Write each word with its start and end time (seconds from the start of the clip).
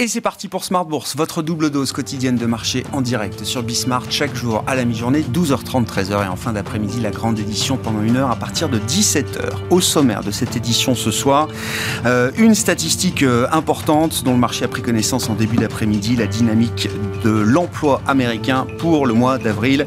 Et 0.00 0.06
c'est 0.06 0.20
parti 0.20 0.46
pour 0.46 0.62
Smart 0.62 0.84
Bourse, 0.84 1.16
votre 1.16 1.42
double 1.42 1.70
dose 1.70 1.90
quotidienne 1.90 2.36
de 2.36 2.46
marché 2.46 2.84
en 2.92 3.00
direct 3.00 3.42
sur 3.42 3.64
Bismart 3.64 4.04
chaque 4.10 4.32
jour 4.32 4.62
à 4.68 4.76
la 4.76 4.84
mi-journée, 4.84 5.22
12h30, 5.22 5.86
13h 5.86 6.24
et 6.24 6.28
en 6.28 6.36
fin 6.36 6.52
d'après-midi 6.52 7.00
la 7.00 7.10
grande 7.10 7.40
édition 7.40 7.76
pendant 7.76 8.02
une 8.02 8.16
heure 8.16 8.30
à 8.30 8.36
partir 8.36 8.68
de 8.68 8.78
17h. 8.78 9.50
Au 9.70 9.80
sommaire 9.80 10.22
de 10.22 10.30
cette 10.30 10.54
édition 10.54 10.94
ce 10.94 11.10
soir, 11.10 11.48
euh, 12.06 12.30
une 12.38 12.54
statistique 12.54 13.24
euh, 13.24 13.48
importante 13.50 14.22
dont 14.22 14.34
le 14.34 14.38
marché 14.38 14.64
a 14.64 14.68
pris 14.68 14.82
connaissance 14.82 15.28
en 15.30 15.34
début 15.34 15.56
d'après-midi, 15.56 16.14
la 16.14 16.28
dynamique 16.28 16.88
de 17.24 17.30
l'emploi 17.30 18.00
américain 18.06 18.68
pour 18.78 19.04
le 19.04 19.14
mois 19.14 19.38
d'avril. 19.38 19.84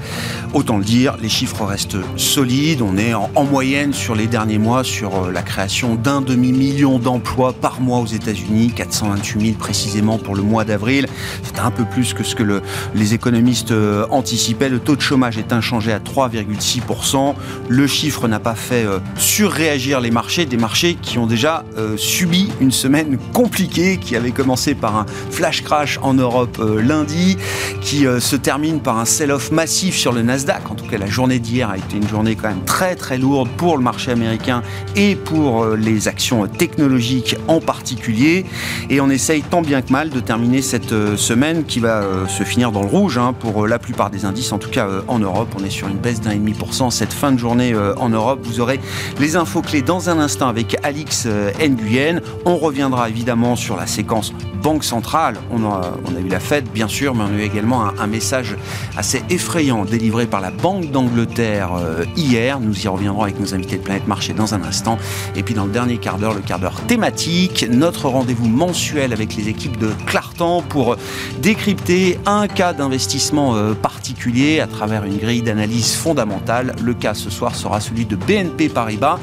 Autant 0.54 0.78
le 0.78 0.84
dire, 0.84 1.16
les 1.21 1.30
chiffres 1.30 1.64
restent 1.64 1.96
solides, 2.18 2.82
on 2.82 2.98
est 2.98 3.14
en, 3.14 3.32
en 3.34 3.46
moyenne 3.46 3.93
sur 3.93 4.16
les 4.16 4.27
derniers 4.27 4.57
mois 4.57 4.84
sur 4.84 5.16
euh, 5.16 5.32
la 5.32 5.41
création 5.41 5.96
d'un 5.96 6.20
demi-million 6.20 6.99
d'emplois 6.99 7.54
par 7.54 7.80
mois 7.80 7.99
aux 7.99 8.07
États-Unis, 8.07 8.73
428 8.76 9.46
000 9.46 9.57
précisément 9.57 10.01
pour 10.02 10.36
le 10.36 10.41
mois 10.41 10.66
d'avril. 10.66 11.08
C'est 11.44 11.60
un 11.60 11.72
peu 11.72 11.86
plus 11.86 12.14
que 12.14 12.23
ce 12.23 12.36
que 12.36 12.44
le, 12.44 12.62
les 12.96 13.14
économistes 13.14 13.72
euh, 13.72 14.05
anticipaient. 14.10 14.70
Le 14.70 14.80
taux 14.80 14.96
de 14.96 15.02
chômage 15.02 15.38
est 15.38 15.54
inchangé 15.54 15.91
à 15.91 16.00
3,6%. 16.00 17.36
Le 17.70 17.88
chiffre 17.88 18.27
n'a 18.27 18.40
pas 18.40 18.55
fait 18.55 18.86
euh, 18.86 19.00
surréagir 19.18 20.02
les 20.02 20.12
marchés, 20.12 20.46
des 20.46 20.58
marchés 20.58 20.98
qui 21.02 21.18
ont 21.18 21.27
déjà 21.27 21.64
euh, 21.77 21.98
subi 21.98 22.50
une 22.60 22.72
semaine 22.72 23.18
compliquée, 23.34 23.98
qui 23.98 24.16
avait 24.16 24.32
commencé 24.32 24.76
par 24.76 24.96
un 24.96 25.05
flash 25.30 25.64
crash 25.64 26.00
en 26.02 26.13
Europe 26.13 26.62
lundi, 26.62 27.38
qui 27.82 28.05
se 28.20 28.36
termine 28.36 28.80
par 28.80 28.98
un 28.98 29.05
sell-off 29.05 29.52
massif 29.52 29.96
sur 29.96 30.12
le 30.12 30.22
Nasdaq. 30.22 30.70
En 30.70 30.76
tout 30.76 30.86
cas, 30.86 30.98
la 30.98 31.08
journée 31.08 31.40
d'hier 31.40 31.70
a 31.70 31.77
été 31.77 31.98
une 31.98 32.08
journée 32.08 32.36
quand 32.36 32.49
même 32.49 32.66
très 32.66 32.96
très 32.96 33.18
lourde 33.18 33.49
pour 33.58 33.77
le 33.77 33.84
marché 33.84 34.12
américain 34.12 34.62
et 34.96 35.16
pour 35.16 35.66
les 35.68 36.08
actions 36.08 36.48
technologiques 36.48 37.36
en 37.48 37.60
particulier. 37.60 38.46
Et 38.90 39.02
on 39.02 39.10
essaye 39.10 39.41
tant 39.41 39.62
bien 39.62 39.82
que 39.82 39.90
mal 39.91 40.09
de 40.09 40.21
terminer 40.21 40.61
cette 40.61 40.93
euh, 40.93 41.17
semaine 41.17 41.65
qui 41.65 41.81
va 41.81 42.01
euh, 42.01 42.25
se 42.25 42.43
finir 42.43 42.71
dans 42.71 42.81
le 42.81 42.87
rouge 42.87 43.17
hein, 43.17 43.34
pour 43.37 43.65
euh, 43.65 43.67
la 43.67 43.77
plupart 43.77 44.09
des 44.09 44.23
indices, 44.23 44.53
en 44.53 44.57
tout 44.57 44.70
cas 44.70 44.87
en 45.09 45.20
Europe. 45.20 45.49
On 45.59 45.65
est 45.65 45.70
sur 45.70 45.89
une 45.89 45.97
baisse 45.97 46.21
d'un 46.21 46.31
et 46.31 46.37
demi 46.37 46.53
pour 46.53 46.73
cent 46.73 46.89
cette 46.89 47.11
fin 47.11 47.34
de 47.34 47.37
journée 47.37 47.75
en 47.97 48.07
Europe. 48.07 48.39
Vous 48.43 48.62
aurez 48.62 48.79
les 49.19 49.35
infos 49.35 49.62
clés 49.62 49.81
dans 49.81 50.09
un 50.09 50.17
instant 50.17 50.47
avec 50.47 50.77
Alix 50.84 51.27
Nguyen. 51.59 52.21
On 52.45 52.57
reviendra 52.57 53.09
évidemment 53.09 53.57
sur 53.57 53.75
la 53.75 53.85
séquence 53.85 54.34
Banque 54.63 54.84
centrale. 54.84 55.37
On 55.49 55.65
a, 55.65 55.93
on 56.05 56.15
a 56.15 56.19
eu 56.19 56.27
la 56.27 56.39
fête, 56.39 56.71
bien 56.71 56.87
sûr, 56.87 57.15
mais 57.15 57.23
on 57.23 57.35
a 57.35 57.39
eu 57.39 57.41
également 57.41 57.87
un, 57.99 58.07
message 58.07 58.55
assez 58.95 59.23
effrayant 59.31 59.85
délivré 59.85 60.27
par 60.27 60.39
la 60.39 60.51
Banque 60.51 60.91
d'Angleterre 60.91 61.71
hier. 62.15 62.59
Nous 62.59 62.85
y 62.85 62.87
reviendrons 62.87 63.23
avec 63.23 63.39
nos 63.39 63.55
invités 63.55 63.77
de 63.77 63.81
Planète 63.81 64.07
Marché 64.07 64.34
dans 64.34 64.53
un 64.53 64.62
instant. 64.62 65.00
Et 65.35 65.41
puis 65.41 65.56
dans 65.56 65.66
le 65.66 65.72
dernier 65.72 65.97
quart 65.97 66.19
d'heure, 66.19 66.35
le 66.35 66.41
quart 66.41 66.59
d'heure 66.59 66.79
thématique, 66.81 67.66
notre 67.72 68.07
rendez-vous 68.07 68.47
mensuel 68.47 69.13
avec 69.13 69.35
les 69.35 69.50
équipes 69.50 69.81
de 69.81 69.90
Clartan 70.06 70.62
pour 70.62 70.96
décrypter 71.41 72.19
un 72.25 72.47
cas 72.47 72.74
d'investissement 72.74 73.56
euh, 73.56 73.74
particulier 73.74 74.59
à 74.59 74.68
travers 74.68 75.03
une 75.03 75.18
grille 75.18 75.41
d'analyse 75.41 75.96
fondamentale. 75.96 76.75
Le 76.81 76.94
cas 76.94 77.13
ce 77.16 77.29
soir 77.29 77.56
sera 77.56 77.79
celui 77.79 78.06
de 78.06 78.16
BNP 78.16 78.69
Paribas. 78.69 79.19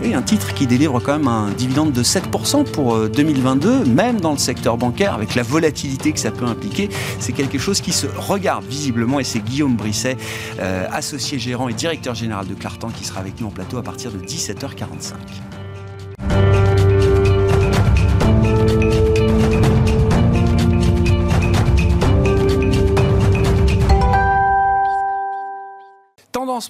Et 0.00 0.14
un 0.14 0.22
titre 0.22 0.54
qui 0.54 0.68
délivre 0.68 1.00
quand 1.00 1.18
même 1.18 1.26
un 1.26 1.50
dividende 1.50 1.90
de 1.90 2.04
7% 2.04 2.70
pour 2.70 3.08
2022, 3.08 3.68
euh, 3.68 3.84
même 3.84 4.20
dans 4.20 4.30
le 4.30 4.38
secteur 4.38 4.76
bancaire, 4.76 5.12
avec 5.12 5.34
la 5.34 5.42
volatilité 5.42 6.12
que 6.12 6.20
ça 6.20 6.30
peut 6.30 6.46
impliquer. 6.46 6.88
C'est 7.18 7.32
quelque 7.32 7.58
chose 7.58 7.80
qui 7.80 7.92
se 7.92 8.06
regarde 8.06 8.64
visiblement 8.64 9.18
et 9.18 9.24
c'est 9.24 9.40
Guillaume 9.40 9.74
Brisset, 9.74 10.16
euh, 10.60 10.86
associé 10.92 11.40
gérant 11.40 11.68
et 11.68 11.74
directeur 11.74 12.14
général 12.14 12.46
de 12.46 12.54
Clartan, 12.54 12.90
qui 12.90 13.04
sera 13.04 13.18
avec 13.18 13.40
nous 13.40 13.48
en 13.48 13.50
plateau 13.50 13.78
à 13.78 13.82
partir 13.82 14.12
de 14.12 14.18
17h45. 14.18 15.57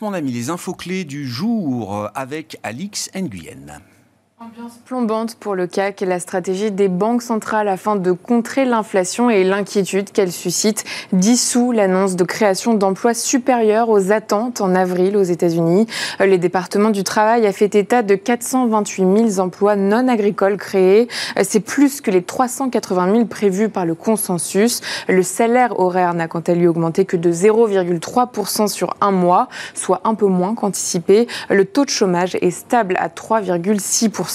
Mon 0.02 0.12
ami, 0.12 0.32
les 0.32 0.50
infos 0.50 0.74
clés 0.74 1.04
du 1.04 1.26
jour 1.26 2.10
avec 2.14 2.58
Alix 2.62 3.10
Nguyen. 3.14 3.80
Ambiance 4.40 4.78
plombante 4.84 5.34
pour 5.34 5.56
le 5.56 5.66
CAC 5.66 6.00
et 6.00 6.06
la 6.06 6.20
stratégie 6.20 6.70
des 6.70 6.86
banques 6.86 7.22
centrales 7.22 7.66
afin 7.66 7.96
de 7.96 8.12
contrer 8.12 8.64
l'inflation 8.64 9.30
et 9.30 9.42
l'inquiétude 9.42 10.12
qu'elle 10.12 10.30
suscite 10.30 10.84
dissout 11.12 11.72
l'annonce 11.72 12.14
de 12.14 12.22
création 12.22 12.74
d'emplois 12.74 13.14
supérieurs 13.14 13.88
aux 13.88 14.12
attentes 14.12 14.60
en 14.60 14.76
avril 14.76 15.16
aux 15.16 15.24
États-Unis. 15.24 15.88
Les 16.20 16.38
départements 16.38 16.90
du 16.90 17.02
travail 17.02 17.48
a 17.48 17.52
fait 17.52 17.74
état 17.74 18.02
de 18.02 18.14
428 18.14 19.32
000 19.32 19.44
emplois 19.44 19.74
non 19.74 20.06
agricoles 20.06 20.56
créés. 20.56 21.08
C'est 21.42 21.58
plus 21.58 22.00
que 22.00 22.12
les 22.12 22.22
380 22.22 23.10
000 23.10 23.24
prévus 23.24 23.70
par 23.70 23.86
le 23.86 23.96
consensus. 23.96 24.82
Le 25.08 25.24
salaire 25.24 25.80
horaire 25.80 26.14
n'a 26.14 26.28
quant 26.28 26.44
à 26.46 26.52
lui 26.52 26.68
augmenté 26.68 27.06
que 27.06 27.16
de 27.16 27.32
0,3% 27.32 28.68
sur 28.68 28.94
un 29.00 29.10
mois, 29.10 29.48
soit 29.74 30.00
un 30.04 30.14
peu 30.14 30.26
moins 30.26 30.54
qu'anticipé. 30.54 31.26
Le 31.50 31.64
taux 31.64 31.84
de 31.84 31.90
chômage 31.90 32.36
est 32.40 32.52
stable 32.52 32.94
à 33.00 33.08
3,6%. 33.08 34.27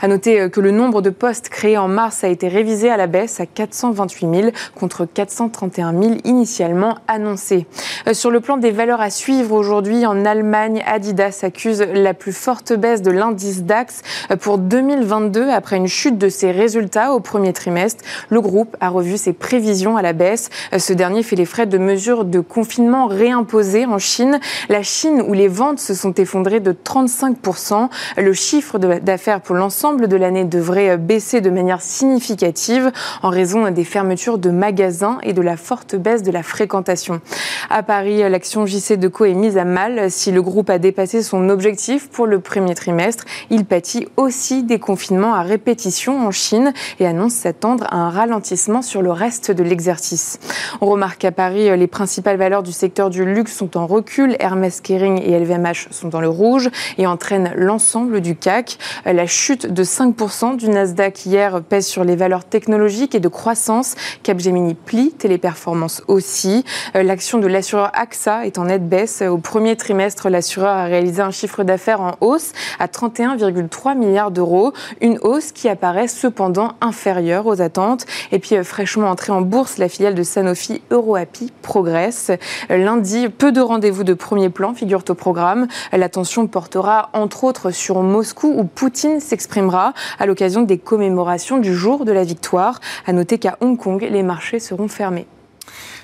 À 0.00 0.08
noter 0.08 0.40
euh, 0.40 0.48
que 0.48 0.60
le 0.60 0.70
nombre 0.70 1.02
de 1.02 1.10
postes 1.10 1.50
créés 1.50 1.76
en 1.76 1.88
mars 1.88 2.24
a 2.24 2.28
été 2.28 2.48
révisé 2.48 2.90
à 2.90 2.96
la 2.96 3.06
baisse 3.06 3.38
à 3.38 3.46
428 3.46 4.34
000 4.34 4.50
contre 4.74 5.04
431 5.04 5.92
000 5.92 6.14
initialement 6.24 6.96
annoncés. 7.06 7.66
Euh, 8.08 8.14
sur 8.14 8.30
le 8.30 8.40
plan 8.40 8.56
des 8.56 8.70
valeurs 8.70 9.00
à 9.00 9.10
suivre 9.10 9.52
aujourd'hui, 9.54 10.06
en 10.06 10.24
Allemagne, 10.24 10.82
Adidas 10.86 11.40
accuse 11.42 11.82
la 11.92 12.14
plus 12.14 12.32
forte 12.32 12.72
baisse 12.72 13.02
de 13.02 13.10
l'indice 13.10 13.62
DAX 13.64 14.02
euh, 14.30 14.36
pour 14.36 14.56
2022 14.56 15.50
après 15.50 15.76
une 15.76 15.88
chute 15.88 16.16
de 16.16 16.30
ses 16.30 16.50
résultats 16.50 17.12
au 17.12 17.20
premier 17.20 17.52
trimestre. 17.52 18.04
Le 18.30 18.40
groupe 18.40 18.74
a 18.80 18.88
revu 18.88 19.18
ses 19.18 19.34
prévisions 19.34 19.96
à 19.98 20.02
la 20.02 20.14
baisse. 20.14 20.48
Ce 20.76 20.92
dernier 20.92 21.22
fait 21.22 21.36
les 21.36 21.44
frais 21.44 21.66
de 21.66 21.78
mesures 21.78 22.24
de 22.24 22.40
confinement 22.40 23.06
réimposées 23.06 23.84
en 23.84 23.98
Chine. 23.98 24.40
La 24.70 24.82
Chine 24.82 25.22
où 25.26 25.34
les 25.34 25.48
ventes 25.48 25.78
se 25.78 25.94
sont 25.94 26.14
effondrées 26.14 26.60
de 26.60 26.72
35%. 26.72 27.88
Le 28.16 28.32
chiffre 28.32 28.78
d'affaires 28.78 29.25
pour 29.42 29.56
l'ensemble 29.56 30.08
de 30.08 30.16
l'année 30.16 30.44
devrait 30.44 30.96
baisser 30.96 31.40
de 31.40 31.50
manière 31.50 31.80
significative 31.80 32.92
en 33.22 33.30
raison 33.30 33.70
des 33.70 33.84
fermetures 33.84 34.38
de 34.38 34.50
magasins 34.50 35.18
et 35.22 35.32
de 35.32 35.42
la 35.42 35.56
forte 35.56 35.96
baisse 35.96 36.22
de 36.22 36.30
la 36.30 36.42
fréquentation. 36.42 37.20
À 37.68 37.82
Paris, 37.82 38.18
l'action 38.18 38.66
JC 38.66 38.92
Deco 38.92 39.24
est 39.24 39.34
mise 39.34 39.58
à 39.58 39.64
mal. 39.64 40.10
Si 40.10 40.30
le 40.30 40.42
groupe 40.42 40.70
a 40.70 40.78
dépassé 40.78 41.22
son 41.22 41.48
objectif 41.48 42.08
pour 42.08 42.26
le 42.26 42.38
premier 42.40 42.74
trimestre, 42.74 43.24
il 43.50 43.64
pâtit 43.64 44.06
aussi 44.16 44.62
des 44.62 44.78
confinements 44.78 45.34
à 45.34 45.42
répétition 45.42 46.26
en 46.26 46.30
Chine 46.30 46.72
et 47.00 47.06
annonce 47.06 47.32
s'attendre 47.32 47.86
à 47.90 47.96
un 47.96 48.10
ralentissement 48.10 48.82
sur 48.82 49.02
le 49.02 49.10
reste 49.10 49.50
de 49.50 49.64
l'exercice. 49.64 50.38
On 50.80 50.86
remarque 50.86 51.18
qu'à 51.18 51.32
Paris, 51.32 51.76
les 51.76 51.86
principales 51.86 52.36
valeurs 52.36 52.62
du 52.62 52.72
secteur 52.72 53.10
du 53.10 53.24
luxe 53.24 53.56
sont 53.56 53.76
en 53.76 53.86
recul. 53.86 54.36
Hermès 54.38 54.80
Kering 54.80 55.20
et 55.22 55.38
LVMH 55.38 55.88
sont 55.90 56.08
dans 56.08 56.20
le 56.20 56.28
rouge 56.28 56.70
et 56.98 57.06
entraînent 57.06 57.52
l'ensemble 57.56 58.20
du 58.20 58.36
CAC. 58.36 58.78
La 59.16 59.26
chute 59.26 59.66
de 59.72 59.82
5% 59.82 60.58
du 60.58 60.68
Nasdaq 60.68 61.24
hier 61.24 61.62
pèse 61.62 61.86
sur 61.86 62.04
les 62.04 62.16
valeurs 62.16 62.44
technologiques 62.44 63.14
et 63.14 63.18
de 63.18 63.28
croissance. 63.28 63.94
Capgemini 64.22 64.74
plie, 64.74 65.10
Téléperformance 65.10 66.02
aussi. 66.06 66.66
Euh, 66.94 67.02
l'action 67.02 67.38
de 67.38 67.46
l'assureur 67.46 67.90
AXA 67.94 68.44
est 68.44 68.58
en 68.58 68.64
nette 68.64 68.86
baisse. 68.86 69.22
Au 69.22 69.38
premier 69.38 69.74
trimestre, 69.74 70.28
l'assureur 70.28 70.76
a 70.76 70.84
réalisé 70.84 71.22
un 71.22 71.30
chiffre 71.30 71.64
d'affaires 71.64 72.02
en 72.02 72.16
hausse 72.20 72.52
à 72.78 72.88
31,3 72.88 73.96
milliards 73.96 74.32
d'euros. 74.32 74.74
Une 75.00 75.18
hausse 75.22 75.50
qui 75.50 75.70
apparaît 75.70 76.08
cependant 76.08 76.74
inférieure 76.82 77.46
aux 77.46 77.62
attentes. 77.62 78.04
Et 78.32 78.38
puis, 78.38 78.54
euh, 78.54 78.64
fraîchement 78.64 79.08
entrée 79.08 79.32
en 79.32 79.40
bourse, 79.40 79.78
la 79.78 79.88
filiale 79.88 80.14
de 80.14 80.24
Sanofi 80.24 80.82
EuroAPI 80.92 81.52
progresse. 81.62 82.32
Euh, 82.70 82.76
lundi, 82.76 83.30
peu 83.30 83.50
de 83.50 83.62
rendez-vous 83.62 84.04
de 84.04 84.12
premier 84.12 84.50
plan 84.50 84.74
figurent 84.74 85.04
au 85.08 85.14
programme. 85.14 85.68
L'attention 85.90 86.46
portera 86.46 87.08
entre 87.14 87.44
autres 87.44 87.70
sur 87.70 88.02
Moscou 88.02 88.52
où 88.54 88.64
Poutine 88.64 89.05
S'exprimera 89.20 89.94
à 90.18 90.26
l'occasion 90.26 90.62
des 90.62 90.78
commémorations 90.78 91.58
du 91.58 91.74
jour 91.74 92.04
de 92.04 92.12
la 92.12 92.24
victoire. 92.24 92.80
À 93.06 93.12
noter 93.12 93.38
qu'à 93.38 93.56
Hong 93.60 93.78
Kong, 93.78 94.06
les 94.10 94.22
marchés 94.22 94.60
seront 94.60 94.88
fermés. 94.88 95.26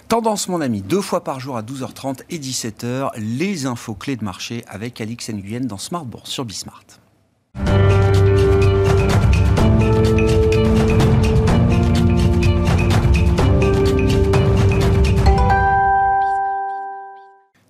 Tendance, 0.08 0.48
mon 0.48 0.60
ami, 0.60 0.82
deux 0.82 1.00
fois 1.00 1.24
par 1.24 1.40
jour 1.40 1.56
à 1.56 1.62
12h30 1.62 2.20
et 2.28 2.38
17h, 2.38 3.10
les 3.16 3.66
infos 3.66 3.94
clés 3.94 4.16
de 4.16 4.24
marché 4.24 4.64
avec 4.68 5.00
Alix 5.00 5.30
Nguyen 5.30 5.60
dans 5.60 5.78
Smart 5.78 6.04
Bourse 6.04 6.30
sur 6.30 6.44
Bismart. 6.44 6.84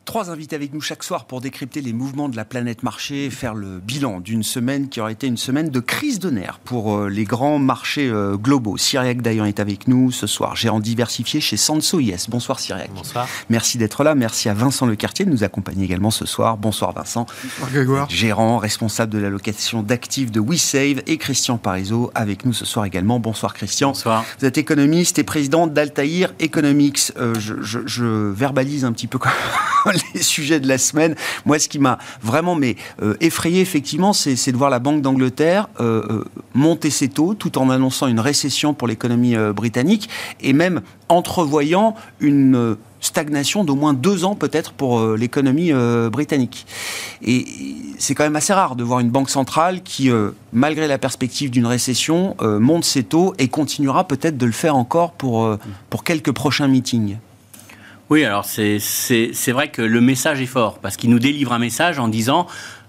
Trois 0.04 0.31
invités 0.31 0.56
avec 0.56 0.75
nous 0.75 0.81
chaque 0.81 1.04
soir 1.04 1.26
pour 1.26 1.40
décrypter 1.40 1.81
les 1.81 1.93
mouvements 1.93 2.28
de 2.28 2.34
la 2.34 2.44
planète 2.44 2.82
marché 2.82 3.26
et 3.26 3.31
faire 3.31 3.54
le 3.54 3.78
bilan 3.78 4.19
d'une 4.19 4.43
semaine 4.43 4.88
qui 4.88 5.00
aurait 5.00 5.12
été 5.12 5.28
une 5.28 5.37
semaine 5.37 5.70
de 5.70 5.78
crise 5.78 6.19
de 6.19 6.28
nerfs 6.28 6.58
pour 6.64 6.96
euh, 6.96 7.08
les 7.08 7.22
grands 7.22 7.60
marchés 7.60 8.08
euh, 8.08 8.37
globaux. 8.37 8.76
Cyriac 8.76 9.22
Dayan 9.22 9.44
est 9.44 9.60
avec 9.60 9.87
nous 9.87 10.10
ce 10.10 10.26
soir, 10.26 10.56
gérant 10.56 10.81
diversifié 10.81 11.40
chez 11.40 11.56
Sanso 11.56 12.00
IS. 12.00 12.26
Bonsoir 12.28 12.58
Cyriac. 12.58 12.90
Bonsoir. 12.93 13.28
Merci 13.49 13.78
d'être 13.78 14.02
là. 14.02 14.16
Merci 14.16 14.49
à 14.49 14.54
Vincent 14.54 14.87
Lecartier 14.87 15.25
de 15.25 15.31
nous 15.31 15.44
accompagner 15.44 15.84
également 15.84 16.10
ce 16.10 16.26
soir. 16.26 16.56
Bonsoir 16.56 16.93
Vincent. 16.93 17.26
Bonsoir 17.44 17.70
Grégoire. 17.70 18.10
Gérant, 18.10 18.58
responsable 18.58 19.12
de 19.12 19.19
l'allocation 19.19 19.84
d'actifs 19.84 20.32
de 20.32 20.40
WeSave 20.40 21.02
et 21.06 21.16
Christian 21.16 21.58
Parizeau 21.58 22.10
avec 22.16 22.44
nous 22.44 22.52
ce 22.52 22.64
soir 22.64 22.87
également. 22.87 23.20
Bonsoir 23.20 23.54
Christian. 23.54 23.90
Bonsoir. 23.90 24.25
Vous 24.40 24.46
êtes 24.46 24.58
économiste 24.58 25.20
et 25.20 25.25
président 25.25 25.69
d'Altaïr 25.69 26.34
Economics. 26.40 27.12
Euh, 27.19 27.34
je, 27.38 27.54
je 27.62 28.04
verbalise 28.04 28.84
un 28.84 28.93
petit 28.93 29.06
peu 29.06 29.20
les 30.15 30.23
sujets 30.23 30.61
de 30.61 30.69
la 30.69 30.79
semaine. 30.79 31.15
Moi, 31.44 31.59
ce 31.59 31.69
qui 31.69 31.79
m'a 31.79 31.99
vraiment 32.23 32.55
mais, 32.55 32.77
euh, 33.03 33.15
effrayé, 33.21 33.61
effectivement, 33.61 34.12
c'est 34.12 34.53
de 34.53 34.56
voir 34.56 34.71
la 34.71 34.79
Banque 34.79 35.03
d'Angleterre 35.03 35.69
euh, 35.81 36.03
euh, 36.11 36.25
monter 36.55 36.91
ses 36.91 37.09
taux 37.09 37.35
tout 37.35 37.59
en 37.59 37.71
annonçant 37.71 38.06
une 38.06 38.21
récession 38.21 38.75
pour 38.75 38.89
l'économie 38.89 39.35
britannique 39.55 40.09
et 40.41 40.53
même 40.53 40.83
entrevoyant 41.09 41.94
une 42.21 42.77
stagnation 43.00 43.65
d'au 43.65 43.75
moins 43.75 43.94
deux 43.94 44.25
ans 44.25 44.35
peut-être 44.35 44.73
pour 44.73 45.17
l'économie 45.17 45.73
britannique. 46.11 46.67
Et 47.23 47.45
c'est 47.99 48.15
quand 48.15 48.25
même 48.25 48.37
assez 48.37 48.53
rare 48.53 48.77
de 48.77 48.85
voir 48.85 49.00
une 49.00 49.11
banque 49.11 49.31
centrale 49.31 49.83
qui, 49.83 50.11
malgré 50.53 50.87
la 50.87 50.99
perspective 50.99 51.50
d'une 51.50 51.67
récession, 51.67 52.37
monte 52.41 52.85
ses 52.85 53.03
taux 53.03 53.35
et 53.38 53.49
continuera 53.49 54.06
peut-être 54.06 54.38
de 54.38 54.47
le 54.47 54.53
faire 54.53 54.77
encore 54.77 55.12
pour, 55.12 55.56
pour 55.91 56.05
quelques 56.05 56.33
prochains 56.33 56.69
meetings. 56.69 57.17
Oui, 58.12 58.26
alors 58.26 58.44
c'est 58.44 59.53
vrai 59.53 59.69
que 59.69 59.81
le 59.81 60.03
message 60.03 60.43
est 60.43 60.47
fort, 60.47 60.81
parce 60.81 60.99
qu'il 60.99 61.09
nous 61.09 61.19
délivre 61.19 61.55
un 61.55 61.59
message 61.59 61.99
en 61.99 62.09
disant, 62.09 62.47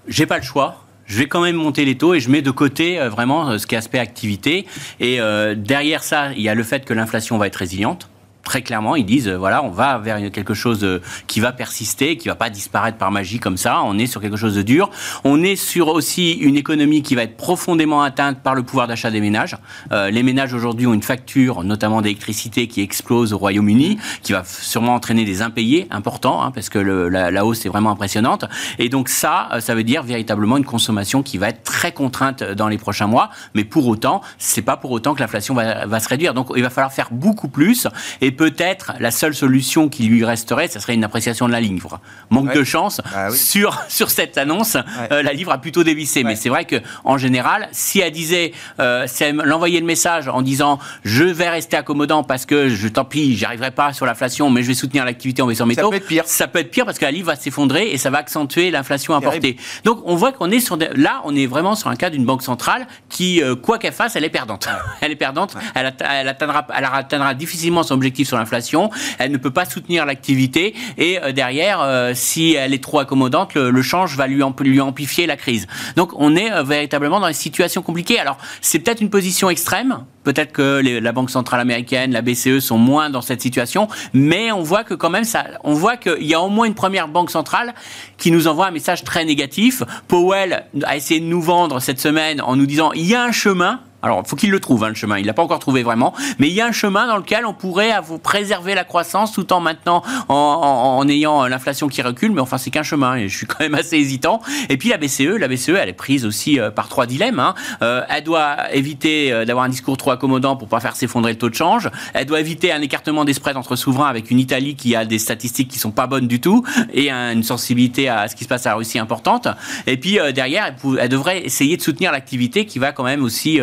j'ai 0.09 0.25
pas 0.25 0.37
le 0.37 0.43
choix, 0.43 0.83
je 1.05 1.17
vais 1.17 1.27
quand 1.27 1.39
même 1.39 1.55
monter 1.55 1.85
les 1.85 1.97
taux 1.97 2.13
et 2.13 2.19
je 2.19 2.29
mets 2.29 2.41
de 2.41 2.51
côté 2.51 2.99
euh, 2.99 3.07
vraiment 3.07 3.49
euh, 3.49 3.57
ce 3.57 3.65
qui 3.65 3.75
est 3.75 3.77
aspect 3.77 3.99
activité. 3.99 4.65
Et 4.99 5.21
euh, 5.21 5.55
derrière 5.55 6.03
ça, 6.03 6.33
il 6.33 6.41
y 6.41 6.49
a 6.49 6.55
le 6.55 6.63
fait 6.63 6.83
que 6.83 6.93
l'inflation 6.93 7.37
va 7.37 7.47
être 7.47 7.55
résiliente 7.55 8.09
très 8.43 8.61
clairement, 8.61 8.95
ils 8.95 9.05
disent 9.05 9.29
voilà, 9.29 9.63
on 9.63 9.69
va 9.69 9.97
vers 9.97 10.31
quelque 10.31 10.53
chose 10.53 11.01
qui 11.27 11.39
va 11.39 11.51
persister, 11.51 12.17
qui 12.17 12.27
va 12.27 12.35
pas 12.35 12.49
disparaître 12.49 12.97
par 12.97 13.11
magie 13.11 13.39
comme 13.39 13.57
ça. 13.57 13.81
On 13.83 13.97
est 13.97 14.07
sur 14.07 14.21
quelque 14.21 14.37
chose 14.37 14.55
de 14.55 14.61
dur. 14.61 14.89
On 15.23 15.43
est 15.43 15.55
sur 15.55 15.87
aussi 15.87 16.31
une 16.31 16.55
économie 16.55 17.01
qui 17.01 17.15
va 17.15 17.23
être 17.23 17.37
profondément 17.37 18.01
atteinte 18.01 18.39
par 18.41 18.55
le 18.55 18.63
pouvoir 18.63 18.87
d'achat 18.87 19.11
des 19.11 19.21
ménages. 19.21 19.57
Euh, 19.91 20.09
les 20.09 20.23
ménages 20.23 20.53
aujourd'hui 20.53 20.87
ont 20.87 20.93
une 20.93 21.03
facture, 21.03 21.63
notamment 21.63 22.01
d'électricité, 22.01 22.67
qui 22.67 22.81
explose 22.81 23.33
au 23.33 23.37
Royaume-Uni, 23.37 23.97
qui 24.21 24.33
va 24.33 24.43
sûrement 24.45 24.95
entraîner 24.95 25.25
des 25.25 25.41
impayés 25.41 25.87
importants, 25.91 26.43
hein, 26.43 26.51
parce 26.51 26.69
que 26.69 26.79
la, 26.79 27.45
hausse 27.45 27.65
est 27.65 27.69
vraiment 27.69 27.91
impressionnante. 27.91 28.45
Et 28.79 28.89
donc 28.89 29.09
ça, 29.09 29.49
euh, 29.53 29.59
ça 29.59 29.75
veut 29.75 29.83
dire 29.83 30.03
véritablement 30.03 30.57
une 30.57 30.65
consommation 30.65 31.23
qui 31.23 31.37
va 31.37 31.49
être 31.49 31.63
très 31.63 31.91
contrainte 31.91 32.43
dans 32.43 32.67
les 32.67 32.77
prochains 32.77 33.07
mois. 33.07 33.29
Mais 33.53 33.63
pour 33.63 33.87
autant, 33.87 34.21
c'est 34.37 34.61
pas 34.61 34.77
pour 34.77 34.91
autant 34.91 35.13
que 35.13 35.19
l'inflation 35.19 35.53
va, 35.53 35.99
se 35.99 36.09
réduire. 36.09 36.33
Donc 36.33 36.51
il 36.55 36.63
va 36.63 36.69
falloir 36.69 36.91
faire 36.91 37.09
beaucoup 37.11 37.47
plus. 37.47 37.87
Peut-être 38.33 38.93
la 38.99 39.11
seule 39.11 39.33
solution 39.33 39.89
qui 39.89 40.03
lui 40.03 40.25
resterait, 40.25 40.67
ce 40.67 40.79
serait 40.79 40.93
une 40.93 41.03
appréciation 41.03 41.47
de 41.47 41.51
la 41.51 41.61
livre. 41.61 41.99
Manque 42.29 42.53
de 42.53 42.63
chance 42.63 43.01
bah 43.13 43.31
sur 43.31 43.81
sur 43.87 44.09
cette 44.09 44.37
annonce, 44.37 44.77
euh, 45.11 45.23
la 45.23 45.33
livre 45.33 45.51
a 45.51 45.59
plutôt 45.59 45.83
dévissé. 45.83 46.23
Mais 46.23 46.35
c'est 46.35 46.49
vrai 46.49 46.65
que 46.65 46.77
en 47.03 47.17
général, 47.17 47.69
si 47.71 47.99
elle 47.99 48.11
disait, 48.11 48.53
euh, 48.79 49.05
si 49.07 49.23
elle 49.23 49.35
le 49.35 49.81
message 49.81 50.27
en 50.27 50.41
disant 50.41 50.79
je 51.03 51.23
vais 51.23 51.49
rester 51.49 51.77
accommodant 51.77 52.23
parce 52.23 52.45
que 52.45 52.69
je 52.69 52.87
tant 52.87 53.05
pis, 53.05 53.35
j'arriverai 53.35 53.71
pas 53.71 53.93
sur 53.93 54.05
l'inflation, 54.05 54.49
mais 54.49 54.61
je 54.63 54.67
vais 54.67 54.73
soutenir 54.73 55.05
l'activité 55.05 55.41
en 55.41 55.47
baissant 55.47 55.65
mes 55.65 55.75
taux. 55.75 55.83
Ça 55.83 55.89
peut 55.89 55.95
être 55.95 56.07
pire. 56.07 56.23
Ça 56.25 56.47
peut 56.47 56.59
être 56.59 56.71
pire 56.71 56.85
parce 56.85 56.99
que 56.99 57.05
la 57.05 57.11
livre 57.11 57.27
va 57.27 57.35
s'effondrer 57.35 57.91
et 57.91 57.97
ça 57.97 58.09
va 58.09 58.19
accentuer 58.19 58.71
l'inflation 58.71 59.15
importée. 59.15 59.57
Donc 59.83 60.01
on 60.05 60.15
voit 60.15 60.31
qu'on 60.31 60.51
est 60.51 60.59
sur 60.59 60.77
là, 60.77 61.21
on 61.25 61.35
est 61.35 61.45
vraiment 61.45 61.75
sur 61.75 61.89
un 61.89 61.95
cas 61.95 62.09
d'une 62.09 62.25
banque 62.25 62.43
centrale 62.43 62.87
qui, 63.09 63.41
euh, 63.41 63.55
quoi 63.55 63.77
qu'elle 63.77 63.93
fasse, 63.93 64.15
elle 64.15 64.23
est 64.23 64.29
perdante. 64.29 64.67
elle 65.01 65.11
est 65.11 65.15
perdante. 65.15 65.55
Elle, 65.75 65.87
atteindra, 66.27 66.67
elle 66.75 66.85
atteindra 66.85 67.33
difficilement 67.33 67.83
son 67.83 67.95
objectif 67.95 68.22
sur 68.25 68.37
l'inflation, 68.37 68.89
elle 69.19 69.31
ne 69.31 69.37
peut 69.37 69.51
pas 69.51 69.65
soutenir 69.65 70.05
l'activité 70.05 70.73
et 70.97 71.19
euh, 71.21 71.31
derrière, 71.31 71.81
euh, 71.81 72.11
si 72.13 72.53
elle 72.53 72.73
est 72.73 72.83
trop 72.83 72.99
accommodante, 72.99 73.55
le, 73.55 73.81
change 73.81 74.15
va 74.15 74.27
lui, 74.27 74.41
amplifier 74.81 75.25
la 75.27 75.37
crise. 75.37 75.67
Donc 75.95 76.11
on 76.15 76.35
est 76.35 76.51
euh, 76.51 76.63
véritablement 76.63 77.19
dans 77.19 77.27
une 77.27 77.33
situation 77.33 77.81
compliquée. 77.81 78.19
Alors 78.19 78.37
c'est 78.61 78.79
peut-être 78.79 79.01
une 79.01 79.09
position 79.09 79.49
extrême, 79.49 80.03
Peut-être 80.23 80.53
que 80.53 80.81
la 80.81 81.11
Banque 81.11 81.29
centrale 81.29 81.59
américaine, 81.59 82.11
la 82.11 82.21
BCE 82.21 82.59
sont 82.59 82.77
moins 82.77 83.09
dans 83.09 83.21
cette 83.21 83.41
situation, 83.41 83.87
mais 84.13 84.51
on 84.51 84.63
voit 84.63 84.83
que 84.83 84.93
quand 84.93 85.09
même 85.09 85.25
ça, 85.25 85.43
on 85.63 85.73
voit 85.73 85.97
qu'il 85.97 86.23
y 86.23 86.33
a 86.33 86.39
au 86.39 86.49
moins 86.49 86.65
une 86.65 86.75
première 86.75 87.07
banque 87.09 87.29
centrale 87.29 87.73
qui 88.17 88.31
nous 88.31 88.47
envoie 88.47 88.67
un 88.67 88.71
message 88.71 89.03
très 89.03 89.25
négatif. 89.25 89.83
Powell 90.07 90.65
a 90.85 90.95
essayé 90.95 91.19
de 91.19 91.25
nous 91.25 91.41
vendre 91.41 91.81
cette 91.81 91.99
semaine 91.99 92.41
en 92.41 92.55
nous 92.55 92.65
disant 92.65 92.93
il 92.93 93.05
y 93.05 93.15
a 93.15 93.23
un 93.23 93.33
chemin, 93.33 93.81
alors, 94.03 94.21
il 94.25 94.29
faut 94.29 94.35
qu'il 94.35 94.51
le 94.51 94.59
trouve, 94.59 94.83
hein, 94.83 94.89
le 94.89 94.95
chemin. 94.95 95.17
Il 95.17 95.25
l'a 95.25 95.33
pas 95.33 95.41
encore 95.41 95.59
trouvé 95.59 95.81
vraiment. 95.81 96.13
Mais 96.37 96.49
il 96.49 96.53
y 96.53 96.59
a 96.59 96.65
un 96.65 96.73
chemin 96.73 97.07
dans 97.07 97.15
lequel 97.15 97.45
on 97.45 97.53
pourrait 97.53 97.91
préserver 98.21 98.75
la 98.75 98.83
croissance 98.83 99.31
tout 99.31 99.51
en 99.53 99.61
maintenant, 99.61 100.03
en, 100.27 101.07
ayant 101.07 101.47
l'inflation 101.47 101.87
qui 101.87 102.01
recule. 102.01 102.33
Mais 102.33 102.41
enfin, 102.41 102.57
c'est 102.57 102.69
qu'un 102.69 102.83
chemin. 102.83 103.15
Et 103.15 103.29
je 103.29 103.37
suis 103.37 103.45
quand 103.47 103.61
même 103.61 103.75
assez 103.75 103.95
hésitant. 103.95 104.41
Et 104.67 104.75
puis 104.75 104.89
la 104.89 104.97
BCE, 104.97 105.39
la 105.39 105.47
BCE, 105.47 105.69
elle 105.69 105.87
est 105.87 105.93
prise 105.93 106.25
aussi 106.25 106.59
euh, 106.59 106.69
par 106.69 106.89
trois 106.89 107.05
dilemmes. 107.05 107.39
Hein. 107.39 107.55
Euh, 107.81 108.01
elle 108.09 108.25
doit 108.25 108.73
éviter 108.73 109.31
euh, 109.31 109.45
d'avoir 109.45 109.63
un 109.63 109.69
discours 109.69 109.95
trop 109.95 110.11
accommodant 110.11 110.57
pour 110.57 110.67
pas 110.67 110.81
faire 110.81 110.97
s'effondrer 110.97 111.31
le 111.31 111.37
taux 111.37 111.49
de 111.49 111.55
change. 111.55 111.89
Elle 112.13 112.25
doit 112.25 112.41
éviter 112.41 112.73
un 112.73 112.81
écartement 112.81 113.23
des 113.23 113.33
spreads 113.33 113.55
entre 113.55 113.77
souverains 113.77 114.09
avec 114.09 114.31
une 114.31 114.39
Italie 114.39 114.75
qui 114.75 114.97
a 114.97 115.05
des 115.05 115.19
statistiques 115.19 115.69
qui 115.69 115.79
sont 115.79 115.91
pas 115.91 116.07
bonnes 116.07 116.27
du 116.27 116.41
tout 116.41 116.65
et 116.93 117.09
une 117.09 117.43
sensibilité 117.43 118.09
à 118.09 118.27
ce 118.27 118.35
qui 118.35 118.43
se 118.43 118.49
passe 118.49 118.65
à 118.65 118.71
la 118.71 118.75
Russie 118.75 118.99
importante. 118.99 119.47
Et 119.87 119.95
puis 119.95 120.19
derrière, 120.33 120.75
elle, 120.99 121.09
devrait 121.09 121.45
essayer 121.45 121.77
de 121.77 121.81
soutenir 121.81 122.11
l'activité 122.11 122.65
qui 122.65 122.79
va 122.79 122.91
quand 122.91 123.03
même 123.03 123.23
aussi 123.23 123.59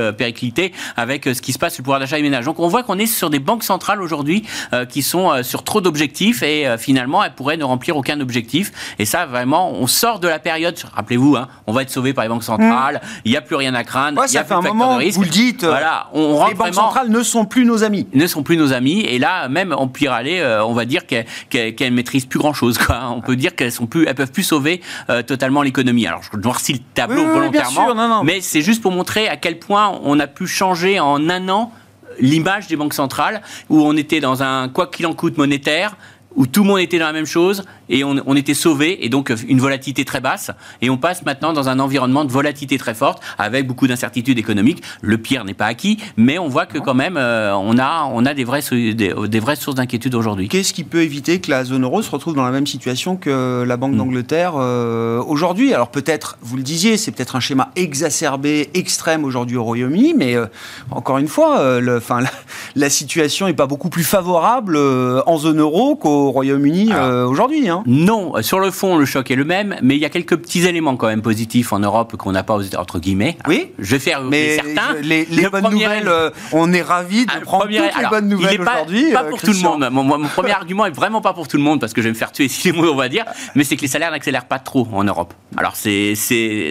avec 0.97 1.27
euh, 1.27 1.35
ce 1.35 1.43
qui 1.43 1.53
se 1.53 1.59
passe 1.59 1.75
sur 1.75 1.83
le 1.83 1.85
pouvoir 1.85 2.01
d'achat 2.01 2.17
des 2.17 2.23
ménages. 2.23 2.45
Donc 2.45 2.59
on 2.59 2.69
voit 2.69 2.83
qu'on 2.83 2.99
est 2.99 3.07
sur 3.07 3.31
des 3.31 3.39
banques 3.39 3.65
centrales 3.65 4.03
aujourd'hui 4.03 4.45
euh, 4.73 4.85
qui 4.85 5.03
sont 5.03 5.31
euh, 5.31 5.43
sur 5.43 5.65
trop 5.65 5.81
d'objectifs 5.81 6.43
et 6.43 6.67
finalement 6.79 7.23
elles 7.23 7.35
pourraient 7.35 7.57
ne 7.57 7.65
remplir 7.65 7.97
aucun 7.97 8.21
objectif. 8.21 8.73
Et 8.99 9.05
ça 9.05 9.27
vraiment, 9.27 9.73
on 9.73 9.87
sort 9.87 10.21
de 10.21 10.29
la 10.29 10.39
période. 10.39 10.79
Rappelez-vous, 10.95 11.37
hein, 11.37 11.49
on 11.67 11.73
va 11.73 11.83
être 11.83 11.91
sauvé 11.91 12.13
par 12.13 12.25
les 12.25 12.29
banques 12.29 12.45
centrales. 12.45 13.01
Mmh. 13.03 13.21
Il 13.25 13.31
n'y 13.31 13.37
a 13.37 13.41
plus 13.41 13.57
rien 13.57 13.75
à 13.75 13.85
craindre. 13.85 14.23
il 14.27 14.33
y 14.33 14.39
a 14.39 14.45
fait 14.45 14.55
un 14.55 14.61
moment, 14.61 14.99
vous 14.99 15.23
le 15.23 15.29
dites. 15.29 15.65
Voilà, 15.65 16.09
on 16.13 16.47
les 16.49 16.55
banques 16.55 16.75
centrales 16.75 17.09
ne 17.09 17.23
sont 17.23 17.45
plus 17.45 17.65
nos 17.65 17.85
amis. 17.85 18.07
Ne 18.13 18.27
sont 18.27 18.43
plus 18.43 18.57
nos 18.57 18.73
amis. 18.73 19.01
Et 19.01 19.19
là, 19.19 19.49
même 19.49 19.75
on 19.77 19.89
peut 19.89 20.09
aller, 20.09 20.43
on 20.65 20.73
va 20.73 20.85
dire 20.85 21.07
qu'elles 21.07 21.27
qu 21.51 21.91
maîtrisent 21.91 22.27
plus 22.27 22.39
grand 22.39 22.53
chose. 22.53 22.79
Quoi. 22.79 23.01
On 23.15 23.21
peut 23.21 23.37
dire 23.37 23.55
qu'elles 23.55 23.73
sont 23.73 23.87
plus, 23.87 24.07
elles 24.07 24.15
peuvent 24.15 24.33
plus 24.33 24.43
sauver 24.43 24.81
totalement 25.27 25.63
l'économie. 25.63 26.07
Alors 26.07 26.23
je 26.23 26.39
noircis 26.39 26.75
le 26.75 26.81
tableau 26.95 27.27
volontairement, 27.27 28.25
mais 28.25 28.41
c'est 28.41 28.63
juste 28.63 28.83
pour 28.83 28.93
montrer 28.93 29.29
à 29.29 29.37
quel 29.37 29.59
point 29.59 29.99
on 30.05 30.20
a 30.21 30.27
pu 30.27 30.47
changer 30.47 31.01
en 31.01 31.29
un 31.29 31.49
an 31.49 31.73
l'image 32.19 32.67
des 32.67 32.77
banques 32.77 32.95
centrales, 32.95 33.43
où 33.69 33.81
on 33.83 33.97
était 33.97 34.21
dans 34.21 34.43
un 34.43 34.69
quoi 34.69 34.89
qu'il 34.89 35.07
en 35.07 35.15
coûte 35.15 35.39
monétaire, 35.39 35.97
où 36.35 36.47
tout 36.47 36.63
le 36.63 36.69
monde 36.69 36.81
était 36.81 36.99
dans 36.99 37.07
la 37.07 37.13
même 37.13 37.27
chose 37.27 37.65
et 37.91 38.05
on, 38.05 38.35
était 38.35 38.55
sauvé 38.55 39.05
et 39.05 39.09
donc 39.09 39.33
une 39.49 39.61
volatilité 39.61 40.05
très 40.05 40.21
basse 40.21 40.51
et 40.81 40.89
on 40.89 40.97
passe 40.97 41.25
maintenant 41.25 41.53
dans 41.53 41.69
un 41.69 41.79
environnement 41.79 42.25
de 42.25 42.33
volatilité 42.33 42.79
très 42.79 42.95
forte 42.95 43.23
avec 43.39 43.67
beaucoup 43.67 43.87
d'incertitudes 43.87 44.39
économiques. 44.39 44.83
Le 45.03 45.19
pire 45.19 45.45
n'est 45.45 45.55
pas 45.55 45.67
acquis, 45.67 45.99
mais 46.17 46.39
on 46.39 46.49
voit 46.49 46.67
que 46.67 46.79
quand 46.79 46.95
même 46.95 47.17
euh, 47.17 47.53
on 47.55 47.79
a 47.79 48.09
on 48.13 48.25
a 48.25 48.35
des 48.35 48.45
vraies 48.45 48.63
des, 48.71 49.41
vraies 49.41 49.57
sources 49.57 49.77
d'inquiétude 49.77 50.15
aujourd'hui. 50.15 50.49
Qu'est-ce 50.49 50.73
qui 50.73 50.85
peut 50.85 51.03
éviter 51.03 51.41
que 51.41 51.51
la 51.51 51.65
zone 51.65 51.85
euro 51.85 52.03
se 52.03 52.11
retrouve 52.11 52.35
dans 52.35 52.45
la 52.45 52.53
même 52.53 52.67
situation 52.67 53.17
que 53.17 53.65
la 53.67 53.77
Banque 53.77 53.95
hmm. 53.95 53.99
d'Angleterre 53.99 54.53
euh, 54.57 55.23
aujourd'hui? 55.23 55.75
Alors 55.75 55.91
peut-être, 55.91 56.39
vous 56.43 56.57
le 56.57 56.63
disiez, 56.63 56.97
c'est 56.97 57.11
peut-être 57.11 57.37
un 57.37 57.41
schéma 57.41 57.71
exacerbé, 57.77 58.71
extrême 58.75 59.25
aujourd'hui 59.25 59.57
au 59.57 59.65
Royaume-Uni, 59.65 60.15
mais 60.17 60.37
euh, 60.37 60.47
encore 60.91 61.19
une 61.19 61.29
fois, 61.29 61.81
le, 61.81 62.01
la, 62.09 62.31
la, 62.77 62.91
situation 62.91 63.47
n'est 63.47 63.55
pas 63.55 63.67
beaucoup 63.67 63.89
plus 63.91 64.05
favorable 64.05 64.79
en 64.79 65.37
zone 65.39 65.61
euro 65.61 65.97
qu'au 65.97 66.11
au 66.11 66.31
Royaume-Uni 66.31 66.91
euh, 66.93 67.27
aujourd'hui. 67.27 67.69
Hein. 67.69 67.80
Non, 67.87 68.35
sur 68.43 68.61
le 68.61 68.71
fond, 68.71 68.97
le 68.97 69.05
choc 69.05 69.31
est 69.31 69.37
le 69.37 69.45
même, 69.45 69.77
mais 69.83 69.97
il 69.97 70.01
y 70.01 70.05
a 70.05 70.11
quelques 70.11 70.37
petits 70.37 70.67
éléments 70.67 70.97
quand 70.97 71.09
même 71.09 71.23
positifs 71.23 71.73
en 71.73 71.79
Europe 71.79 72.17
qu'on 72.17 72.33
n'a 72.33 72.43
pas 72.43 72.57
aux 72.57 72.75
entre 72.77 72.99
guillemets. 72.99 73.37
Oui. 73.47 73.73
Je 73.79 73.93
vais 73.93 73.99
faire 73.99 74.23
mais 74.23 74.57
certains. 74.57 75.01
Les, 75.03 75.27
bonnes 75.51 75.71
nouvelles, 75.71 76.09
euh, 76.09 76.31
on 76.53 76.73
est 76.73 76.83
ravis 76.83 77.27
de 77.27 77.33
ah, 77.35 77.41
prendre 77.41 77.65
toutes 77.65 77.73
les 77.73 78.09
bonnes 78.09 78.29
nouvelles 78.29 78.61
aujourd'hui. 78.61 79.13
Pas, 79.13 79.21
pas 79.21 79.27
euh, 79.27 79.31
pour 79.31 79.41
tout 79.41 79.53
le 79.53 79.59
monde. 79.59 79.89
Mon, 79.91 80.05
mon, 80.05 80.29
premier 80.29 80.51
argument 80.61 80.87
est 80.87 80.91
vraiment 80.91 81.21
pas 81.21 81.33
pour 81.33 81.49
tout 81.49 81.57
le 81.57 81.63
monde 81.63 81.81
parce 81.81 81.93
que 81.93 82.01
je 82.01 82.09
vais 82.09 82.13
me 82.13 82.19
faire 82.19 82.33
tuer 82.33 82.49
si 82.49 82.71
les 82.71 82.79
mots 82.79 82.91
on 82.91 82.97
va 82.97 83.09
dire, 83.09 83.25
mais 83.55 83.65
c'est 83.65 83.77
que 83.77 83.83
les 83.83 83.89
salaires 83.89 84.11
n'accélèrent 84.11 84.47
pas 84.47 84.59
trop 84.59 84.87
en 84.93 85.05
Europe. 85.05 85.35
Alors 85.57 85.77
c'est, 85.77 86.15